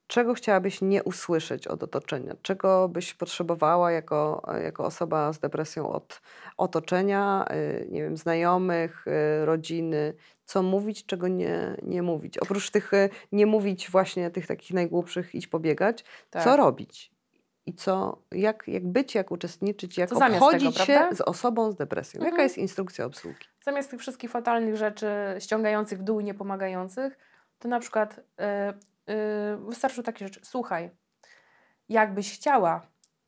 czego 0.07 0.33
chciałabyś 0.33 0.81
nie 0.81 1.03
usłyszeć 1.03 1.67
od 1.67 1.83
otoczenia? 1.83 2.35
Czego 2.41 2.89
byś 2.89 3.13
potrzebowała 3.13 3.91
jako, 3.91 4.41
jako 4.63 4.85
osoba 4.85 5.33
z 5.33 5.39
depresją 5.39 5.89
od 5.89 6.21
otoczenia, 6.57 7.45
y, 7.51 7.87
nie 7.89 8.01
wiem, 8.01 8.17
znajomych, 8.17 9.05
y, 9.07 9.45
rodziny? 9.45 10.13
Co 10.45 10.63
mówić, 10.63 11.05
czego 11.05 11.27
nie, 11.27 11.77
nie 11.83 12.01
mówić? 12.01 12.37
Oprócz 12.37 12.71
tych, 12.71 12.93
y, 12.93 13.09
nie 13.31 13.45
mówić 13.45 13.89
właśnie 13.89 14.31
tych 14.31 14.47
takich 14.47 14.73
najgłupszych, 14.73 15.35
idź 15.35 15.47
pobiegać, 15.47 16.05
Tak. 16.29 16.43
co 16.43 16.57
robić? 16.57 17.11
I 17.65 17.73
co, 17.73 18.21
jak, 18.31 18.63
jak 18.67 18.87
być, 18.87 19.15
jak 19.15 19.31
uczestniczyć, 19.31 19.97
jak 19.97 20.09
Co 20.09 20.15
obchodzić 20.15 20.73
tego, 20.77 20.85
się 20.85 21.09
z 21.11 21.21
osobą 21.21 21.71
z 21.71 21.75
depresją? 21.75 22.19
Jaka 22.19 22.29
Mhm. 22.29 22.43
jest 22.43 22.57
instrukcja 22.57 23.05
obsługi? 23.05 23.45
Zamiast 23.61 23.91
tych 23.91 23.99
wszystkich 23.99 24.31
fatalnych 24.31 24.75
rzeczy 24.77 25.07
ściągających 25.39 25.99
w 25.99 26.03
dół 26.03 26.19
i 26.19 26.23
niepomagających, 26.23 27.17
to 27.59 27.67
na 27.67 27.79
przykład 27.79 28.19
y, 28.19 28.23
y, 29.09 29.13
wystarczą 29.57 30.03
takie 30.03 30.25
rzeczy. 30.25 30.39
Słuchaj, 30.43 30.91
jakbyś 31.89 32.33
chciała 32.33 32.87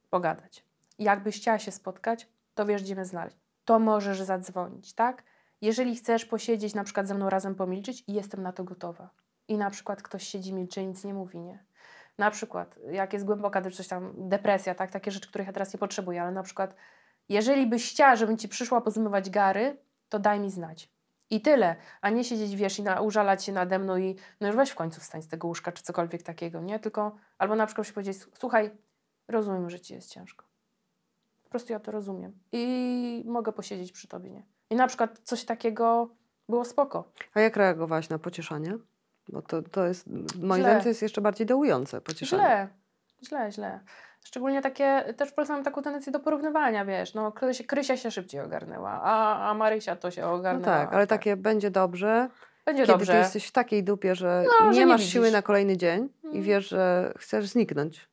pogadać, 0.10 0.66
jakbyś 1.00 1.38
chciała 1.38 1.60
się 1.60 1.72
spotkać, 1.72 2.28
to 2.56 2.66
wiesz, 2.66 2.84
gdzie 2.84 2.96
mnie 2.96 3.06
znaleźć. 3.06 3.38
To 3.66 3.80
możesz 3.80 4.22
zadzwonić, 4.22 4.94
tak? 4.94 5.24
Jeżeli 5.62 5.96
chcesz 5.96 6.26
posiedzieć, 6.26 6.74
na 6.74 6.84
przykład 6.84 7.08
ze 7.08 7.16
mną 7.16 7.30
razem 7.30 7.56
pomilczyć, 7.56 8.04
jestem 8.08 8.44
na 8.44 8.54
to 8.54 8.64
gotowa. 8.64 9.10
I 9.48 9.58
na 9.58 9.70
przykład 9.70 10.02
ktoś 10.02 10.24
siedzi, 10.24 10.54
milczy 10.54 10.86
nic 10.86 11.04
nie 11.04 11.14
mówi, 11.14 11.40
nie? 11.40 11.66
Na 12.18 12.32
przykład, 12.32 12.80
jak 12.92 13.14
jest 13.14 13.26
głęboka 13.26 13.62
coś 13.72 13.88
tam, 13.88 14.14
depresja, 14.18 14.76
tak? 14.76 14.92
Takie 14.92 15.12
rzeczy, 15.12 15.30
których 15.30 15.48
ja 15.48 15.54
teraz 15.54 15.74
nie 15.74 15.80
potrzebuję, 15.80 16.22
ale 16.22 16.32
na 16.32 16.44
przykład, 16.44 16.76
jeżeli 17.30 17.68
byś 17.68 17.92
chciała, 17.92 18.16
żebym 18.16 18.38
ci 18.38 18.50
przyszła 18.50 18.82
pozmywać 18.82 19.30
gary, 19.30 19.78
to 20.10 20.20
daj 20.20 20.40
mi 20.40 20.52
znać. 20.52 20.90
I 21.30 21.42
tyle, 21.42 21.76
a 22.02 22.10
nie 22.10 22.24
siedzieć, 22.24 22.56
wiesz, 22.56 22.80
i 22.80 22.84
na, 22.84 23.02
użalać 23.02 23.44
się 23.44 23.52
nade 23.52 23.80
mną 23.80 23.98
i 23.98 24.16
no 24.42 24.48
już 24.48 24.56
weź 24.56 24.70
w 24.70 24.76
końcu 24.76 25.02
wstań 25.02 25.22
z 25.22 25.28
tego 25.28 25.48
łóżka, 25.48 25.72
czy 25.72 25.84
cokolwiek 25.84 26.24
takiego, 26.24 26.62
nie? 26.62 26.80
Tylko, 26.80 27.16
albo 27.38 27.56
na 27.56 27.66
przykład 27.66 27.88
się 27.88 27.94
powiedzieć, 27.94 28.18
słuchaj, 28.34 28.72
rozumiem, 29.28 29.70
że 29.70 29.80
ci 29.80 29.94
jest 29.94 30.10
ciężko. 30.10 30.46
Po 31.44 31.50
prostu 31.50 31.74
ja 31.74 31.80
to 31.80 31.92
rozumiem. 31.92 32.40
I 32.52 33.24
mogę 33.26 33.52
posiedzieć 33.52 33.92
przy 33.92 34.08
tobie, 34.08 34.30
nie? 34.30 34.44
I 34.70 34.76
na 34.76 34.88
przykład 34.88 35.20
coś 35.24 35.46
takiego 35.46 36.10
było 36.50 36.66
spoko. 36.66 37.12
A 37.34 37.40
jak 37.40 37.58
reagowałaś 37.58 38.10
na 38.10 38.20
pocieszanie? 38.20 38.78
Bo 39.30 39.42
to, 39.42 39.62
to 39.62 39.86
jest, 39.86 40.08
moim 40.42 40.64
zdaniem, 40.64 40.82
to 40.82 40.90
jest 40.90 41.02
jeszcze 41.02 41.22
bardziej 41.22 41.48
dołujące 41.48 42.02
pocieszanie. 42.02 42.44
Źle, 42.44 42.70
źle, 43.28 43.52
źle. 43.52 43.80
Szczególnie 44.24 44.62
takie, 44.62 45.14
też 45.18 45.30
w 45.30 45.34
Polsce 45.34 45.54
mam 45.54 45.64
taką 45.64 45.82
tendencję 45.82 46.12
do 46.12 46.20
porównywania, 46.20 46.86
wiesz, 46.86 47.14
no 47.14 47.32
Krysia, 47.32 47.64
Krysia 47.64 47.98
się 47.98 48.12
szybciej 48.12 48.42
ogarnęła, 48.42 48.90
a, 49.04 49.50
a 49.50 49.54
Marysia 49.54 49.96
to 49.96 50.12
się 50.12 50.22
No 50.22 50.34
ogarnęła. 50.34 50.66
tak, 50.78 50.94
ale 50.94 51.08
takie 51.08 51.36
będzie 51.38 51.72
dobrze, 51.72 52.30
Będzie 52.66 52.84
kiedy 52.84 52.94
dobrze. 52.94 53.14
ty 53.14 53.18
jesteś 53.20 53.48
w 53.48 53.52
takiej 53.52 53.84
dupie, 53.84 54.16
że 54.16 54.44
No, 54.46 54.66
że 54.66 54.72
nie 54.72 54.80
nie 54.80 54.86
masz 54.86 55.00
widzisz. 55.02 55.14
siły 55.14 55.32
na 55.32 55.42
kolejny 55.42 55.78
dzień 55.78 56.10
i 56.24 56.28
Mm. 56.28 56.44
wiesz, 56.44 56.70
że 56.70 57.14
chcesz 57.18 57.46
zniknąć. 57.48 58.10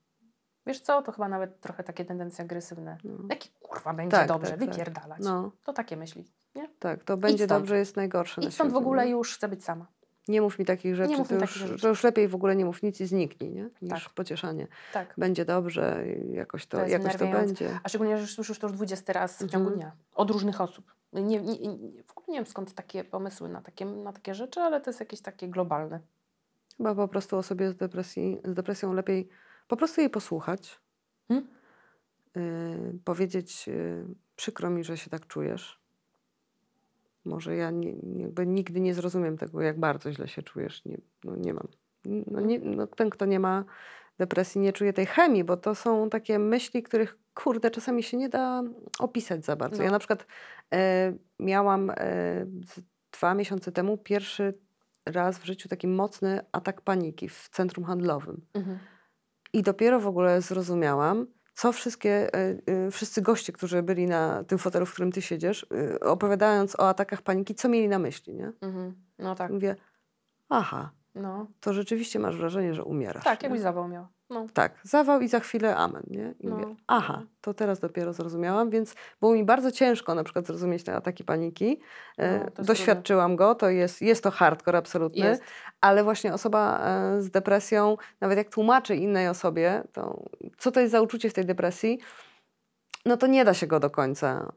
Wiesz 0.66 0.80
co, 0.80 1.02
to 1.02 1.12
chyba 1.12 1.28
nawet 1.28 1.60
trochę 1.60 1.84
takie 1.84 2.04
tendencje 2.04 2.44
agresywne. 2.44 2.96
No. 3.04 3.18
Jaki 3.30 3.50
kurwa 3.62 3.94
będzie 3.94 4.16
Tak, 4.16 4.28
dobrze, 4.28 4.50
tak, 4.50 4.60
tak. 4.60 4.68
wypierdalać. 4.70 5.18
No, 5.24 5.52
To 5.64 5.72
takie 5.72 5.96
myśli, 5.96 6.24
nie? 6.54 6.68
tak, 6.78 7.04
to 7.04 7.16
będzie 7.16 7.46
dobrze, 7.46 7.78
jest 7.78 7.96
najgorsze 7.96 8.40
na 8.40 8.46
Idź 8.48 8.54
stąd 8.54 8.72
w 8.72 8.76
ogóle 8.76 9.04
nie? 9.04 9.10
już 9.10 9.34
chcę 9.34 9.48
być 9.48 9.64
sama. 9.64 9.86
Nie 10.28 10.40
mów 10.40 10.58
mi 10.58 10.64
takich 10.64 10.94
rzeczy, 10.94 11.16
mów 11.16 11.28
to 11.28 11.34
już, 11.34 11.40
takich 11.42 11.56
rzeczy. 11.56 11.82
to 11.82 11.88
już 11.88 12.04
lepiej 12.04 12.28
w 12.28 12.34
ogóle 12.34 12.56
nie 12.56 12.64
mów 12.64 12.82
nic 12.82 13.00
i 13.00 13.06
zniknij, 13.06 13.50
nie? 13.50 13.70
niż 13.82 14.04
Tak. 14.04 14.12
pocieszanie. 14.14 14.66
Tak. 14.92 15.14
Będzie 15.18 15.44
dobrze, 15.44 16.04
jakoś 16.32 16.66
to, 16.66 16.78
To 16.78 16.86
jakoś 16.86 17.16
to 17.16 17.26
będzie. 17.26 17.80
A 17.82 17.88
szczególnie, 17.88 18.18
że 18.18 18.26
słyszysz 18.26 18.58
to 18.58 18.66
już 18.66 18.76
20 18.76 19.12
raz 19.12 19.42
w 19.42 19.50
ciągu 19.50 19.68
Mhm. 19.68 19.74
dnia. 19.76 19.92
Od 20.14 20.30
różnych 20.30 20.60
osób. 20.60 20.94
Nie, 21.12 21.22
nie, 21.22 21.40
nie, 21.40 22.02
w 22.02 22.10
ogóle 22.10 22.26
nie 22.28 22.34
wiem 22.34 22.46
skąd 22.46 22.74
takie 22.74 23.04
pomysły 23.04 23.48
na 23.48 23.60
takie, 23.62 23.84
na 23.84 24.12
takie 24.12 24.34
rzeczy, 24.34 24.60
ale 24.60 24.80
to 24.80 24.90
jest 24.90 25.00
jakieś 25.00 25.20
takie 25.20 25.48
globalne. 25.48 26.00
Chyba 26.76 26.94
po 26.94 27.08
prostu 27.08 27.36
osobie 27.36 27.70
z, 27.70 27.76
depresji, 27.76 28.38
z 28.44 28.54
depresją 28.54 28.92
lepiej 28.92 29.28
po 29.68 29.76
prostu 29.76 30.00
jej 30.00 30.10
posłuchać. 30.10 30.80
Hmm? 31.28 31.48
y, 32.36 32.98
powiedzieć, 33.04 33.68
y, 33.68 34.04
przykro 34.36 34.70
mi, 34.70 34.84
że 34.84 34.96
się 34.98 35.10
tak 35.10 35.26
czujesz. 35.26 35.80
Może 37.26 37.56
ja 37.56 37.70
nie, 37.70 37.94
jakby 38.16 38.46
nigdy 38.46 38.80
nie 38.80 38.94
zrozumiem 38.94 39.38
tego, 39.38 39.60
jak 39.62 39.80
bardzo 39.80 40.12
źle 40.12 40.28
się 40.28 40.42
czujesz. 40.42 40.84
Nie, 40.84 41.00
no 41.24 41.36
nie 41.36 41.54
mam. 41.54 41.68
No 42.04 42.40
nie, 42.40 42.58
no 42.58 42.86
ten, 42.86 43.10
kto 43.10 43.24
nie 43.26 43.40
ma 43.40 43.64
depresji, 44.18 44.60
nie 44.60 44.72
czuje 44.72 44.92
tej 44.92 45.06
chemii, 45.06 45.44
bo 45.44 45.56
to 45.56 45.74
są 45.74 46.10
takie 46.10 46.38
myśli, 46.38 46.82
których 46.82 47.18
kurde, 47.34 47.70
czasami 47.70 48.02
się 48.02 48.16
nie 48.16 48.28
da 48.28 48.62
opisać 48.98 49.44
za 49.44 49.56
bardzo. 49.56 49.82
Ja 49.82 49.88
No. 49.88 49.92
na 49.92 49.98
przykład 49.98 50.26
e, 50.74 51.12
miałam 51.40 51.90
e, 51.90 51.96
dwa 53.12 53.34
miesiące 53.34 53.72
temu 53.72 53.98
pierwszy 53.98 54.58
raz 55.06 55.38
w 55.38 55.44
życiu 55.44 55.68
taki 55.68 55.88
mocny 55.88 56.40
atak 56.52 56.80
paniki 56.80 57.28
w 57.28 57.48
centrum 57.52 57.84
handlowym. 57.84 58.46
Mhm. 58.54 58.78
I 59.52 59.62
dopiero 59.62 60.00
w 60.00 60.06
ogóle 60.06 60.40
zrozumiałam, 60.42 61.26
co 61.56 61.72
wszystkie, 61.72 62.36
y, 62.36 62.62
y, 62.86 62.90
wszyscy 62.90 63.22
goście, 63.22 63.52
którzy 63.52 63.82
byli 63.82 64.06
na 64.06 64.44
tym 64.44 64.58
fotelu, 64.58 64.86
w 64.86 64.92
którym 64.92 65.12
ty 65.12 65.22
siedzisz, 65.22 65.66
y, 65.94 66.00
opowiadając 66.00 66.80
o 66.80 66.88
atakach 66.88 67.22
paniki, 67.22 67.54
co 67.54 67.68
mieli 67.68 67.88
na 67.88 67.98
myśli, 67.98 68.34
nie? 68.34 68.52
Mhm. 68.60 68.94
No 69.18 69.34
tak. 69.34 69.50
Mówię, 69.52 69.76
aha, 70.48 70.90
No. 71.14 71.46
to 71.60 71.72
rzeczywiście 71.72 72.18
masz 72.18 72.36
wrażenie, 72.36 72.74
że 72.74 72.84
umierasz. 72.84 73.24
Tak, 73.24 73.42
jakbyś 73.42 73.60
zawał 73.60 73.88
miał. 73.88 74.06
No. 74.30 74.46
Tak, 74.54 74.72
zawał 74.82 75.20
i 75.20 75.28
za 75.28 75.40
chwilę 75.40 75.76
amen, 75.76 76.02
nie? 76.06 76.34
I 76.40 76.46
No. 76.46 76.56
mówię, 76.56 76.74
aha, 76.86 77.22
to 77.40 77.54
teraz 77.54 77.80
dopiero 77.80 78.12
zrozumiałam, 78.12 78.70
więc 78.70 78.94
było 79.20 79.34
mi 79.34 79.44
bardzo 79.44 79.70
ciężko 79.72 80.14
na 80.14 80.24
przykład 80.24 80.46
zrozumieć 80.46 80.84
te 80.84 80.94
ataki 80.94 81.24
paniki. 81.24 81.80
E, 82.18 82.38
No, 82.58 82.64
Doświadczyłam 82.64 83.36
go, 83.36 83.54
to 83.54 83.68
jest, 83.70 84.02
jest 84.02 84.22
to 84.22 84.30
hardcore 84.30 84.78
absolutny, 84.78 85.24
Jest. 85.26 85.42
ale 85.80 86.04
właśnie 86.04 86.34
osoba 86.34 86.80
e, 86.80 87.22
z 87.22 87.30
depresją, 87.30 87.96
nawet 88.20 88.38
jak 88.38 88.48
tłumaczy 88.50 88.96
innej 88.96 89.28
osobie, 89.28 89.82
to 89.92 90.24
co 90.58 90.70
to 90.72 90.80
jest 90.80 90.92
za 90.92 91.00
uczucie 91.00 91.30
w 91.30 91.34
tej 91.34 91.44
depresji, 91.44 91.98
no 93.06 93.16
to 93.16 93.26
nie 93.26 93.44
da 93.44 93.54
się 93.54 93.66
go 93.66 93.80
do 93.80 93.90
końca 93.90 94.52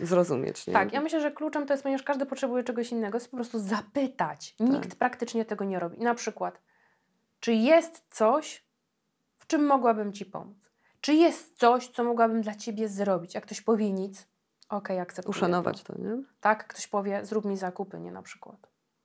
e, 0.00 0.06
zrozumieć. 0.06 0.66
Nie? 0.66 0.72
Tak, 0.72 0.92
ja 0.92 1.00
myślę, 1.00 1.20
że 1.20 1.30
kluczem 1.32 1.66
to 1.66 1.72
jest, 1.74 1.82
ponieważ 1.82 2.02
każdy 2.02 2.26
potrzebuje 2.26 2.64
czegoś 2.64 2.92
innego, 2.92 3.16
jest 3.16 3.30
po 3.30 3.36
prostu 3.36 3.58
zapytać. 3.58 4.54
Nikt 4.60 4.88
Tak. 4.88 4.98
praktycznie 4.98 5.44
tego 5.44 5.64
nie 5.64 5.78
robi. 5.78 5.98
Na 5.98 6.14
przykład, 6.14 6.60
czy 7.40 7.52
jest 7.52 8.02
coś, 8.10 8.63
w 9.44 9.46
czym 9.46 9.66
mogłabym 9.66 10.12
Ci 10.12 10.24
pomóc? 10.26 10.56
Czy 11.00 11.14
jest 11.14 11.58
coś, 11.58 11.88
co 11.88 12.04
mogłabym 12.04 12.42
dla 12.42 12.54
Ciebie 12.54 12.88
zrobić? 12.88 13.34
Jak 13.34 13.44
ktoś 13.44 13.60
powie 13.60 13.92
nic, 13.92 14.26
okej, 14.68 15.00
akceptuję 15.00 15.30
Uszanować 15.30 15.82
To. 15.82 15.92
to, 15.92 16.02
nie? 16.02 16.22
Tak, 16.40 16.66
ktoś 16.66 16.86
powie, 16.86 17.24
zrób 17.24 17.44
mi 17.44 17.56
zakupy, 17.56 18.00
nie 18.00 18.12
na 18.12 18.22
przykład. 18.22 18.56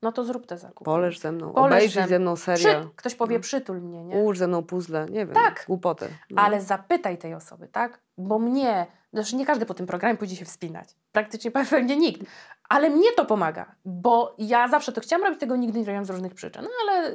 No 0.01 0.11
to 0.11 0.23
zrób 0.23 0.45
te 0.45 0.57
zakupy. 0.57 0.85
Poleż 0.85 1.19
ze 1.19 1.31
mną, 1.31 1.53
Poleż 1.53 1.73
obejrzyj 1.73 2.03
ze 2.03 2.09
ze 2.09 2.19
mną 2.19 2.35
serial, 2.35 2.81
Przy, 2.81 2.89
ktoś 2.95 3.15
powie, 3.15 3.35
No. 3.35 3.41
przytul 3.41 3.81
mnie, 3.81 4.03
nie? 4.03 4.15
ułóż 4.15 4.37
ze 4.37 4.47
mną 4.47 4.63
puzzle, 4.63 5.05
nie 5.09 5.25
wiem, 5.25 5.35
Tak. 5.35 5.63
głupotę. 5.67 6.07
no. 6.29 6.41
Ale 6.41 6.61
zapytaj 6.61 7.17
tej 7.17 7.33
osoby, 7.33 7.67
tak? 7.67 7.99
Bo 8.17 8.39
mnie, 8.39 8.87
znaczy 9.13 9.35
nie 9.35 9.45
każdy 9.45 9.65
po 9.65 9.73
tym 9.73 9.85
programie 9.87 10.17
pójdzie 10.17 10.35
się 10.35 10.45
wspinać. 10.45 10.95
Praktycznie 11.11 11.51
pewnie 11.51 11.97
nikt. 11.97 12.21
Ale 12.69 12.89
mnie 12.89 13.11
to 13.11 13.25
pomaga, 13.25 13.75
bo 13.85 14.35
ja 14.37 14.67
zawsze 14.67 14.91
to 14.91 15.01
chciałam 15.01 15.23
robić, 15.25 15.39
tego 15.39 15.55
nigdy 15.55 15.79
nie 15.79 15.85
robiłam 15.85 16.05
z 16.05 16.09
różnych 16.09 16.33
przyczyn. 16.33 16.63
No 16.63 16.69
ale 16.83 17.13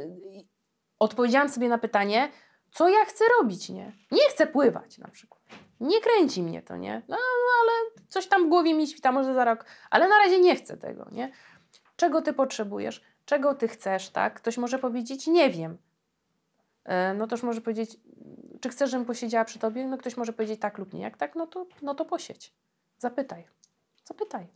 odpowiedziałam 0.99 1.49
sobie 1.49 1.69
na 1.69 1.79
pytanie, 1.79 2.29
co 2.75 2.89
ja 2.89 3.05
chcę 3.05 3.25
robić, 3.41 3.69
nie? 3.69 3.93
Nie 4.13 4.29
chcę 4.31 4.47
pływać 4.47 4.99
na 4.99 5.09
przykład. 5.09 5.43
Nie 5.81 6.01
kręci 6.01 6.43
mnie 6.43 6.63
to, 6.63 6.77
nie? 6.77 7.03
No, 7.09 7.17
no 7.17 7.53
ale 7.63 8.03
coś 8.09 8.27
tam 8.27 8.47
w 8.47 8.49
głowie 8.49 8.75
mi 8.75 8.87
świta, 8.87 9.13
może 9.13 9.35
za 9.35 9.45
rok, 9.45 9.65
ale 9.91 10.09
na 10.09 10.19
razie 10.19 10.41
nie 10.41 10.57
chcę 10.57 10.77
tego, 10.77 11.09
nie? 11.13 11.33
Czego 11.97 12.23
ty 12.23 12.33
potrzebujesz? 12.33 13.03
Czego 13.25 13.55
ty 13.55 13.69
chcesz, 13.69 14.11
tak? 14.11 14.35
Ktoś 14.35 14.59
może 14.59 14.79
powiedzieć, 14.79 15.27
nie 15.27 15.51
wiem. 15.51 15.79
E, 16.85 17.15
No 17.15 17.27
toż 17.27 17.43
może 17.43 17.61
powiedzieć, 17.61 17.97
czy 18.61 18.69
chcesz, 18.69 18.91
żebym 18.91 19.07
posiedziała 19.07 19.45
przy 19.45 19.59
tobie? 19.59 19.87
No 19.87 19.99
ktoś 19.99 20.17
może 20.17 20.33
powiedzieć 20.33 20.61
tak 20.61 20.79
lub 20.79 20.95
nie. 20.95 21.01
Jak 21.01 21.17
tak, 21.17 21.35
no 21.37 21.47
to, 21.47 21.67
no 21.83 21.95
to 21.95 22.05
posiedź. 22.05 22.53
Zapytaj. 22.99 23.45
Zapytaj. 24.05 24.47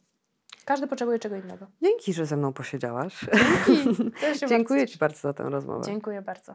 Każdy 0.64 0.86
potrzebuje 0.86 1.18
czego 1.18 1.36
innego. 1.36 1.66
Dzięki, 1.82 2.12
że 2.12 2.26
ze 2.26 2.36
mną 2.36 2.52
posiedziałaś. 2.52 3.24
Dzięki. 3.66 4.48
Dziękuję 4.48 4.80
bardzo 4.80 4.92
Ci 4.92 4.98
bardzo 4.98 5.20
za 5.20 5.32
tę 5.32 5.50
rozmowę. 5.50 5.84
Dziękuję 5.86 6.22
bardzo. 6.22 6.54